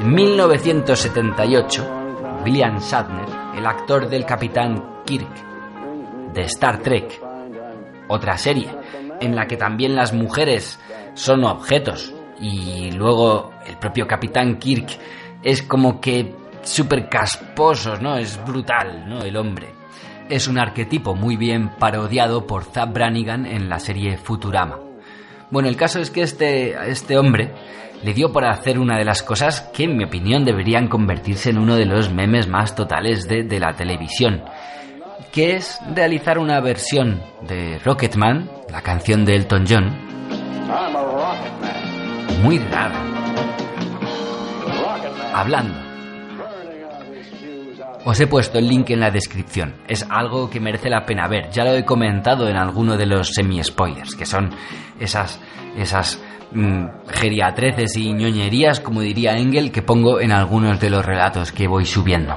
En 0.00 0.12
1978, 0.12 1.88
William 2.44 2.80
Shatner, 2.80 3.28
el 3.56 3.64
actor 3.64 4.08
del 4.08 4.26
Capitán 4.26 5.02
Kirk 5.06 5.28
de 6.32 6.42
Star 6.42 6.80
Trek, 6.80 7.22
otra 8.08 8.36
serie 8.36 8.70
en 9.20 9.36
la 9.36 9.46
que 9.46 9.56
también 9.56 9.94
las 9.94 10.12
mujeres 10.12 10.80
son 11.14 11.44
objetos 11.44 12.12
y 12.40 12.90
luego 12.90 13.52
el 13.64 13.76
propio 13.76 14.08
Capitán 14.08 14.58
Kirk 14.58 14.88
es 15.44 15.62
como 15.62 16.00
que 16.00 16.34
súper 16.62 17.08
casposo, 17.08 17.96
¿no? 17.96 18.16
Es 18.16 18.42
brutal, 18.44 19.08
¿no? 19.08 19.22
El 19.22 19.36
hombre. 19.36 19.68
Es 20.28 20.48
un 20.48 20.58
arquetipo 20.58 21.14
muy 21.14 21.36
bien 21.36 21.70
parodiado 21.78 22.46
por 22.46 22.64
Zap 22.64 22.92
Brannigan 22.92 23.46
en 23.46 23.68
la 23.68 23.78
serie 23.78 24.18
Futurama. 24.18 24.78
Bueno, 25.50 25.68
el 25.68 25.76
caso 25.76 26.00
es 26.00 26.10
que 26.10 26.22
este, 26.22 26.90
este 26.90 27.16
hombre 27.16 27.54
le 28.02 28.12
dio 28.12 28.32
por 28.32 28.44
hacer 28.44 28.78
una 28.78 28.98
de 28.98 29.04
las 29.04 29.22
cosas 29.22 29.62
que, 29.72 29.84
en 29.84 29.96
mi 29.96 30.04
opinión, 30.04 30.44
deberían 30.44 30.88
convertirse 30.88 31.50
en 31.50 31.58
uno 31.58 31.76
de 31.76 31.86
los 31.86 32.12
memes 32.12 32.46
más 32.46 32.74
totales 32.74 33.26
de, 33.26 33.42
de 33.44 33.58
la 33.58 33.72
televisión, 33.74 34.44
que 35.32 35.56
es 35.56 35.78
realizar 35.94 36.38
una 36.38 36.60
versión 36.60 37.22
de 37.42 37.78
Rocketman, 37.78 38.50
la 38.70 38.82
canción 38.82 39.24
de 39.24 39.36
Elton 39.36 39.64
John, 39.68 40.08
muy 42.42 42.58
rara, 42.58 43.02
hablando. 45.34 45.87
Os 48.08 48.18
he 48.20 48.26
puesto 48.26 48.58
el 48.58 48.66
link 48.66 48.88
en 48.88 49.00
la 49.00 49.10
descripción. 49.10 49.74
Es 49.86 50.02
algo 50.08 50.48
que 50.48 50.60
merece 50.60 50.88
la 50.88 51.04
pena 51.04 51.28
ver. 51.28 51.50
Ya 51.50 51.62
lo 51.62 51.74
he 51.74 51.84
comentado 51.84 52.48
en 52.48 52.56
alguno 52.56 52.96
de 52.96 53.04
los 53.04 53.34
semi-spoilers, 53.34 54.14
que 54.14 54.24
son 54.24 54.48
esas, 54.98 55.38
esas 55.76 56.18
mm, 56.52 56.86
geriatreces 57.06 57.98
y 57.98 58.14
ñoñerías, 58.14 58.80
como 58.80 59.02
diría 59.02 59.36
Engel, 59.36 59.70
que 59.70 59.82
pongo 59.82 60.20
en 60.20 60.32
algunos 60.32 60.80
de 60.80 60.88
los 60.88 61.04
relatos 61.04 61.52
que 61.52 61.68
voy 61.68 61.84
subiendo. 61.84 62.34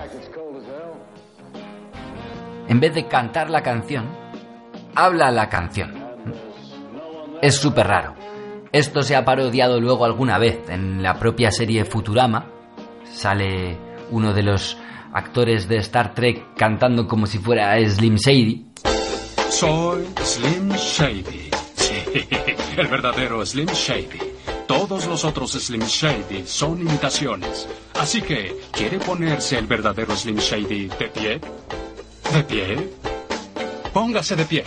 En 2.68 2.82
vez 2.82 2.94
de 2.94 3.08
cantar 3.08 3.50
la 3.50 3.64
canción, 3.64 4.10
habla 4.94 5.32
la 5.32 5.48
canción. 5.48 5.94
Es 7.42 7.56
súper 7.56 7.88
raro. 7.88 8.14
Esto 8.74 9.04
se 9.04 9.16
ha 9.16 9.24
parodiado 9.24 9.80
luego 9.80 10.04
alguna 10.04 10.38
vez 10.38 10.70
en 10.70 11.02
la 11.02 11.14
propia 11.14 11.50
serie 11.50 11.86
Futurama. 11.86 12.48
Sale 13.06 13.78
uno 14.10 14.34
de 14.34 14.44
los 14.44 14.78
actores 15.14 15.68
de 15.68 15.78
Star 15.78 16.14
Trek 16.14 16.56
cantando 16.56 17.08
como 17.08 17.26
si 17.26 17.38
fuera 17.40 17.78
Slim 17.88 18.16
Shady. 18.16 18.66
Soy 19.50 20.06
Slim 20.24 20.70
Shady. 20.72 21.52
Sí, 21.76 21.96
el 22.78 22.88
verdadero 22.88 23.46
Slim 23.46 23.68
Shady. 23.68 24.20
Todos 24.68 25.06
los 25.06 25.26
otros 25.26 25.52
Slim 25.52 25.82
Shady 25.82 26.44
son 26.46 26.80
imitaciones. 26.80 27.68
Así 27.96 28.22
que, 28.22 28.56
¿quiere 28.72 29.00
ponerse 29.00 29.58
el 29.58 29.68
verdadero 29.68 30.16
Slim 30.16 30.38
Shady 30.38 30.88
de 30.88 31.08
pie? 31.10 31.42
¿De 32.34 32.44
pie? 32.44 32.90
Póngase 33.94 34.36
de 34.38 34.46
pie. 34.46 34.64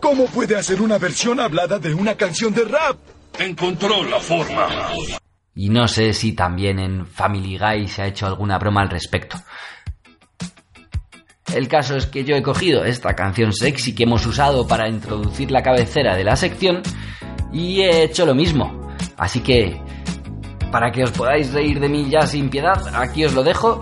¿Cómo 0.00 0.26
puede 0.26 0.56
hacer 0.56 0.80
una 0.82 0.98
versión 0.98 1.38
hablada 1.38 1.78
de 1.78 1.94
una 1.94 2.16
canción 2.16 2.52
de 2.52 2.64
rap? 2.64 2.96
Encontró 3.38 4.02
la 4.04 4.18
forma. 4.18 4.68
Y 5.60 5.70
no 5.70 5.88
sé 5.88 6.12
si 6.12 6.34
también 6.34 6.78
en 6.78 7.04
Family 7.04 7.58
Guy 7.58 7.88
se 7.88 8.02
ha 8.02 8.06
hecho 8.06 8.28
alguna 8.28 8.60
broma 8.60 8.82
al 8.82 8.90
respecto. 8.90 9.38
El 11.52 11.66
caso 11.66 11.96
es 11.96 12.06
que 12.06 12.22
yo 12.22 12.36
he 12.36 12.42
cogido 12.44 12.84
esta 12.84 13.16
canción 13.16 13.52
sexy 13.52 13.92
que 13.92 14.04
hemos 14.04 14.24
usado 14.24 14.68
para 14.68 14.88
introducir 14.88 15.50
la 15.50 15.64
cabecera 15.64 16.14
de 16.14 16.22
la 16.22 16.36
sección 16.36 16.80
y 17.52 17.80
he 17.80 18.04
hecho 18.04 18.24
lo 18.24 18.36
mismo. 18.36 18.88
Así 19.16 19.40
que, 19.40 19.82
para 20.70 20.92
que 20.92 21.02
os 21.02 21.10
podáis 21.10 21.52
reír 21.52 21.80
de 21.80 21.88
mí 21.88 22.08
ya 22.08 22.24
sin 22.28 22.50
piedad, 22.50 22.94
aquí 22.94 23.24
os 23.24 23.34
lo 23.34 23.42
dejo 23.42 23.80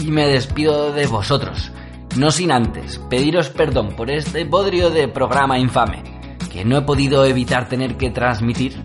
y 0.00 0.12
me 0.12 0.28
despido 0.28 0.92
de 0.92 1.08
vosotros. 1.08 1.72
No 2.14 2.30
sin 2.30 2.52
antes 2.52 2.98
pediros 3.10 3.50
perdón 3.50 3.96
por 3.96 4.08
este 4.08 4.44
bodrio 4.44 4.88
de 4.90 5.08
programa 5.08 5.58
infame 5.58 6.04
que 6.48 6.64
no 6.64 6.78
he 6.78 6.82
podido 6.82 7.24
evitar 7.24 7.68
tener 7.68 7.96
que 7.96 8.10
transmitir. 8.10 8.84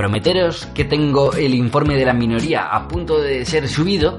Prometeros 0.00 0.64
que 0.72 0.86
tengo 0.86 1.34
el 1.34 1.52
informe 1.52 1.94
de 1.94 2.06
la 2.06 2.14
minoría 2.14 2.68
a 2.68 2.88
punto 2.88 3.20
de 3.20 3.44
ser 3.44 3.68
subido 3.68 4.18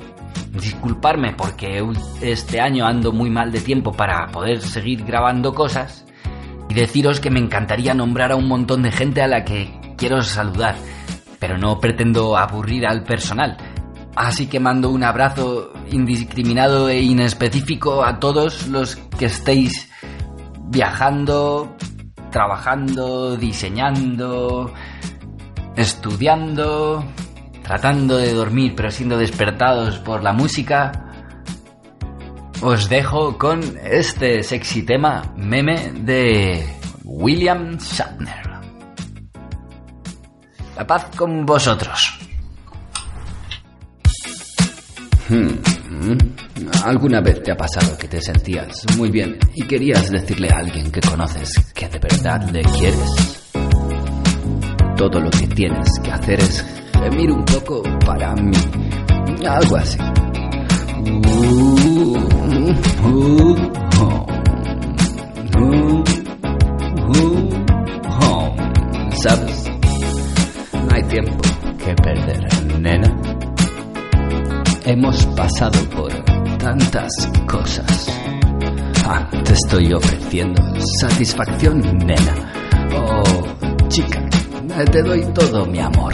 disculparme 0.51 1.33
porque 1.33 1.83
este 2.21 2.61
año 2.61 2.85
ando 2.85 3.11
muy 3.11 3.31
mal 3.31 3.51
de 3.51 3.61
tiempo 3.61 3.91
para 3.91 4.27
poder 4.27 4.61
seguir 4.61 5.03
grabando 5.03 5.55
cosas 5.55 6.05
y 6.69 6.75
deciros 6.75 7.19
que 7.19 7.31
me 7.31 7.39
encantaría 7.39 7.95
nombrar 7.95 8.31
a 8.31 8.35
un 8.35 8.47
montón 8.47 8.83
de 8.83 8.91
gente 8.91 9.23
a 9.23 9.27
la 9.27 9.43
que 9.43 9.73
quiero 9.97 10.21
saludar, 10.21 10.75
pero 11.39 11.57
no 11.57 11.79
pretendo 11.79 12.37
aburrir 12.37 12.85
al 12.85 13.03
personal. 13.03 13.57
Así 14.15 14.45
que 14.45 14.59
mando 14.59 14.91
un 14.91 15.03
abrazo 15.03 15.73
indiscriminado 15.89 16.89
e 16.89 17.01
inespecífico 17.01 18.05
a 18.05 18.19
todos 18.19 18.67
los 18.67 18.97
que 19.17 19.25
estéis 19.25 19.89
viajando, 20.69 21.75
trabajando, 22.29 23.35
diseñando, 23.35 24.71
estudiando, 25.75 27.03
tratando 27.63 28.17
de 28.17 28.33
dormir 28.33 28.73
pero 28.75 28.91
siendo 28.91 29.17
despertados 29.17 29.99
por 29.99 30.23
la 30.23 30.33
música. 30.33 30.91
Os 32.61 32.89
dejo 32.89 33.37
con 33.37 33.61
este 33.83 34.43
sexy 34.43 34.83
tema 34.83 35.33
meme 35.35 35.91
de 35.93 36.63
William 37.03 37.77
Shatner. 37.77 38.51
La 40.75 40.85
paz 40.85 41.07
con 41.15 41.45
vosotros. 41.45 42.19
Hmm. 45.27 45.71
¿Alguna 46.83 47.21
vez 47.21 47.41
te 47.43 47.51
ha 47.51 47.57
pasado 47.57 47.97
que 47.97 48.07
te 48.07 48.21
sentías 48.21 48.85
muy 48.97 49.09
bien 49.09 49.37
y 49.55 49.65
querías 49.65 50.09
decirle 50.09 50.49
a 50.49 50.57
alguien 50.57 50.91
que 50.91 51.01
conoces 51.01 51.71
que 51.73 51.87
de 51.87 51.99
verdad 51.99 52.49
le 52.49 52.63
quieres? 52.63 53.40
Todo 55.01 55.19
lo 55.19 55.31
que 55.31 55.47
tienes 55.47 55.99
que 56.03 56.11
hacer 56.11 56.39
es 56.39 56.63
gemir 56.93 57.31
un 57.31 57.43
poco 57.43 57.81
para 58.05 58.35
mí. 58.35 58.51
Algo 59.43 59.77
así. 59.77 59.97
¿Sabes? 69.23 69.71
No 70.71 70.95
hay 70.95 71.03
tiempo 71.05 71.37
que 71.83 71.95
perder, 71.95 72.47
nena. 72.79 73.21
Hemos 74.85 75.25
pasado 75.35 75.79
por 75.95 76.13
tantas 76.59 77.09
cosas. 77.47 78.07
Ah, 79.03 79.27
te 79.45 79.53
estoy 79.53 79.93
ofreciendo 79.93 80.61
satisfacción, 80.99 81.81
nena. 82.05 82.35
Oh, 82.93 83.23
chica, 83.87 84.20
te 84.91 85.03
doy 85.03 85.21
todo 85.33 85.65
mi 85.65 85.79
amor. 85.79 86.13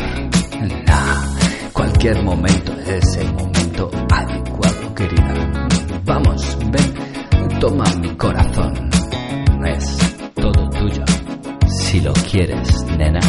Nah, 0.86 1.72
cualquier 1.74 2.22
momento 2.24 2.74
es 2.86 3.18
el 3.18 3.34
momento 3.34 3.90
adecuado, 4.12 4.96
querida. 4.96 5.68
Vamos, 6.04 6.58
ven, 6.72 7.60
toma 7.60 7.86
mi 8.02 8.10
corazón. 8.16 8.74
Es 9.66 9.98
todo 10.36 10.70
tuyo. 10.70 11.04
Si 11.68 12.02
lo 12.02 12.14
quieres, 12.14 12.84
nena. 12.98 13.20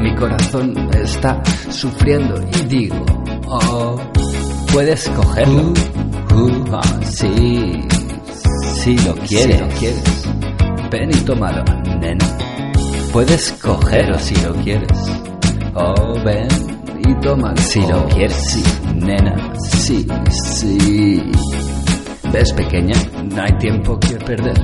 Mi 0.00 0.14
corazón 0.14 0.74
está 0.92 1.42
sufriendo 1.70 2.40
y 2.42 2.66
digo, 2.66 3.04
oh, 3.48 3.96
puedes 4.72 5.08
cogerlo. 5.10 5.72
Uh, 6.34 6.64
ah, 6.72 7.00
sí, 7.02 7.82
si 8.74 8.98
lo 8.98 9.14
quieres. 9.14 9.56
Si 9.56 9.62
lo 9.62 9.68
quieres. 9.78 10.28
Ven 10.90 11.10
y 11.10 11.20
tómalo, 11.20 11.64
nena. 12.00 12.55
Puedes 13.16 13.50
cogerlo 13.62 14.18
si 14.18 14.34
lo 14.44 14.52
quieres. 14.56 14.98
Oh, 15.74 16.22
ven 16.22 16.48
y 16.98 17.14
tómalo. 17.22 17.56
Si 17.56 17.80
lo 17.80 18.06
quieres, 18.08 18.36
sí, 18.36 18.62
nena. 18.94 19.54
Sí, 19.58 20.06
sí. 20.30 21.32
¿Ves, 22.30 22.52
pequeña? 22.52 22.94
No 23.24 23.42
hay 23.42 23.52
tiempo 23.56 23.98
que 23.98 24.16
perder. 24.16 24.58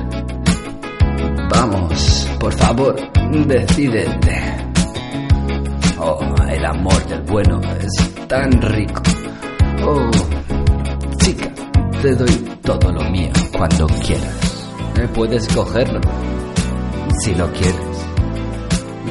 Vamos, 1.49 2.29
por 2.39 2.53
favor, 2.53 2.95
decídete. 3.47 4.57
Oh, 5.97 6.19
el 6.47 6.63
amor 6.63 7.07
del 7.07 7.23
bueno 7.23 7.59
es 7.81 8.27
tan 8.27 8.51
rico. 8.61 9.01
Oh, 9.83 10.11
chica, 11.23 11.51
te 12.03 12.15
doy 12.15 12.59
todo 12.61 12.91
lo 12.91 13.01
mío 13.09 13.31
cuando 13.57 13.87
quieras. 14.05 14.69
Eh, 14.97 15.07
Puedes 15.11 15.47
cogerlo 15.47 15.99
si 17.23 17.33
lo 17.33 17.51
quieres. 17.51 17.92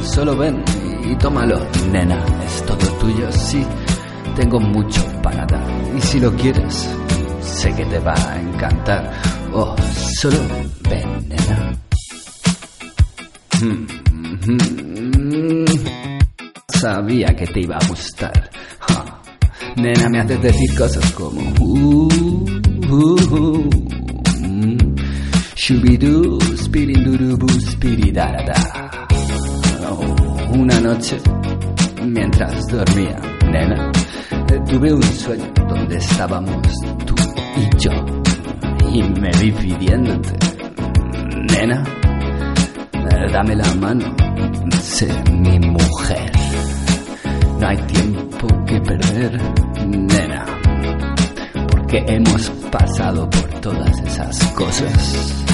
Solo 0.03 0.36
ven 0.36 0.62
y 1.05 1.14
tómalo, 1.16 1.59
nena. 1.90 2.24
Es 2.44 2.64
todo 2.66 2.86
tuyo, 2.98 3.30
sí. 3.32 3.64
Tengo 4.36 4.61
mucho 4.61 5.05
para 5.22 5.44
dar. 5.46 5.64
Y 5.96 6.00
si 6.00 6.20
lo 6.20 6.34
quieres, 6.36 6.88
sé 7.40 7.74
que 7.74 7.84
te 7.84 7.98
va 7.98 8.14
a 8.14 8.40
encantar. 8.40 9.12
Oh, 9.53 9.74
solo 10.20 10.38
ven, 10.88 11.28
nena. 11.28 11.72
Mm, 13.61 13.86
mm, 14.50 15.64
Sabía 16.68 17.28
que 17.36 17.46
te 17.46 17.61
iba 17.61 17.76
a 17.76 17.86
gustar. 17.88 18.50
Nena, 19.76 20.09
me 20.09 20.20
haces 20.20 20.42
decir 20.42 20.74
cosas 20.76 21.11
como... 21.12 21.40
Uh, 21.61 22.09
uh, 22.90 23.34
uh, 23.34 23.70
mm. 24.40 24.96
Shubidoo. 25.57 26.42
Una 29.99 30.80
noche, 30.80 31.18
mientras 32.05 32.66
dormía, 32.68 33.18
nena, 33.51 33.90
eh, 34.51 34.61
tuve 34.68 34.93
un 34.93 35.03
sueño 35.03 35.53
donde 35.68 35.97
estábamos 35.97 36.62
tú 37.05 37.14
y 37.57 37.78
yo. 37.78 37.90
Y 38.90 39.03
me 39.03 39.30
vi 39.40 39.53
pidiéndote, 39.53 40.32
nena, 41.51 41.84
eh, 42.93 43.32
dame 43.32 43.57
la 43.57 43.74
mano, 43.74 44.14
sé 44.80 45.09
mi 45.30 45.59
mujer. 45.59 46.32
No 47.61 47.68
hay 47.68 47.76
tiempo 47.76 48.47
que 48.66 48.80
perder, 48.80 49.40
nena, 49.86 50.45
porque 51.70 52.05
hemos 52.09 52.51
pasado 52.70 53.28
por 53.28 53.49
todas 53.61 53.99
esas 54.07 54.43
cosas. 54.55 55.45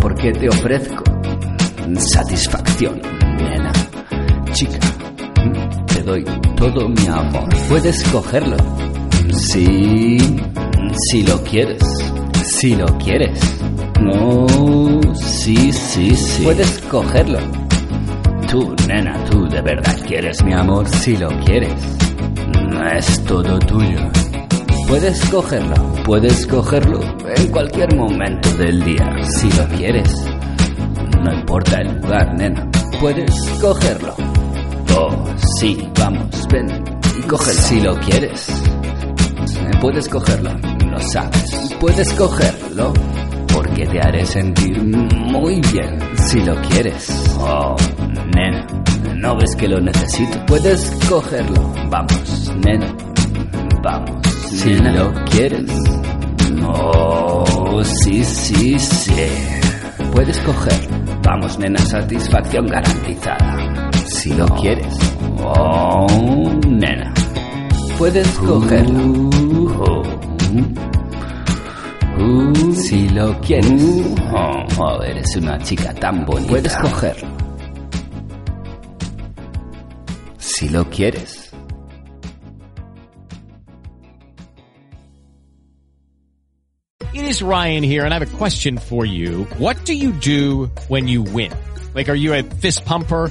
Porque 0.00 0.32
te 0.32 0.48
ofrezco 0.48 1.04
satisfacción, 1.96 3.00
nena. 3.36 3.67
Chica, 4.58 4.80
te 5.86 6.02
doy 6.02 6.24
todo 6.56 6.88
mi 6.88 7.06
amor. 7.06 7.48
Puedes 7.68 8.02
cogerlo. 8.08 8.56
Sí, 9.32 10.18
si 11.08 11.22
lo 11.22 11.40
quieres. 11.44 11.80
Si 12.42 12.74
lo 12.74 12.86
quieres. 12.98 13.38
No, 14.00 14.48
sí, 15.14 15.72
sí, 15.72 16.16
sí. 16.16 16.42
Puedes 16.42 16.76
cogerlo. 16.90 17.38
Tú, 18.50 18.74
nena, 18.88 19.24
tú 19.30 19.46
de 19.48 19.62
verdad 19.62 19.96
quieres 20.04 20.42
mi 20.42 20.52
amor 20.52 20.88
si 20.88 21.16
lo 21.16 21.28
quieres. 21.44 21.74
Es 22.96 23.24
todo 23.26 23.60
tuyo. 23.60 24.10
Puedes 24.88 25.24
cogerlo, 25.26 25.76
puedes 26.04 26.44
cogerlo 26.48 26.98
en 27.36 27.46
cualquier 27.52 27.94
momento 27.94 28.52
del 28.56 28.82
día 28.82 29.18
si 29.22 29.52
lo 29.52 29.68
quieres. 29.68 30.12
No 31.22 31.32
importa 31.32 31.80
el 31.80 32.00
lugar, 32.00 32.34
nena, 32.36 32.68
puedes 32.98 33.32
cogerlo. 33.60 34.27
Oh, 35.38 35.46
sí, 35.58 35.88
vamos, 35.98 36.48
ven 36.50 36.66
y 37.18 37.22
cógelo 37.22 37.60
si 37.60 37.80
lo 37.80 37.98
quieres. 38.00 38.46
Puedes 39.80 40.08
cogerlo, 40.08 40.50
lo 40.90 41.00
sabes. 41.00 41.74
Puedes 41.80 42.12
cogerlo 42.14 42.92
porque 43.52 43.86
te 43.86 44.00
haré 44.00 44.26
sentir 44.26 44.82
muy 44.82 45.60
bien 45.72 45.98
si 46.16 46.40
lo 46.40 46.60
quieres. 46.62 47.08
Oh, 47.38 47.76
nena, 48.34 48.66
¿no 49.16 49.36
ves 49.36 49.54
que 49.56 49.68
lo 49.68 49.80
necesito? 49.80 50.44
Puedes 50.46 50.90
cogerlo, 51.08 51.72
vamos, 51.88 52.52
nena, 52.64 52.94
vamos, 53.82 54.26
si 54.50 54.74
lo 54.74 55.12
quieres. 55.26 55.70
Oh, 56.66 57.82
sí, 57.84 58.24
sí, 58.24 58.78
sí. 58.78 59.12
Puedes 60.12 60.38
coger, 60.40 60.80
vamos, 61.22 61.58
nena, 61.58 61.78
satisfacción 61.78 62.66
garantizada. 62.66 63.90
Si 64.06 64.32
lo 64.34 64.46
quieres. 64.46 65.17
Oh, 65.40 66.06
nena. 66.66 67.12
Puedes 67.96 68.28
cogerlo. 68.38 69.28
Uh, 72.18 72.74
si 72.74 73.08
lo 73.10 73.40
quieres. 73.40 73.82
Oh, 74.32 74.66
oh, 74.78 75.02
eres 75.02 75.36
una 75.36 75.58
chica 75.58 75.92
tan 75.94 76.24
bonita. 76.24 76.48
Puedes 76.48 76.76
cogerlo. 76.76 77.28
Si 80.38 80.68
lo 80.68 80.84
quieres. 80.90 81.44
It 87.14 87.24
is 87.24 87.42
Ryan 87.42 87.82
here, 87.82 88.04
and 88.04 88.12
I 88.14 88.18
have 88.18 88.34
a 88.34 88.36
question 88.36 88.78
for 88.78 89.04
you. 89.04 89.44
What 89.58 89.84
do 89.84 89.94
you 89.94 90.12
do 90.12 90.70
when 90.88 91.08
you 91.08 91.22
win? 91.22 91.52
Like, 91.94 92.08
are 92.08 92.14
you 92.14 92.34
a 92.34 92.42
fist 92.42 92.84
pumper? 92.84 93.30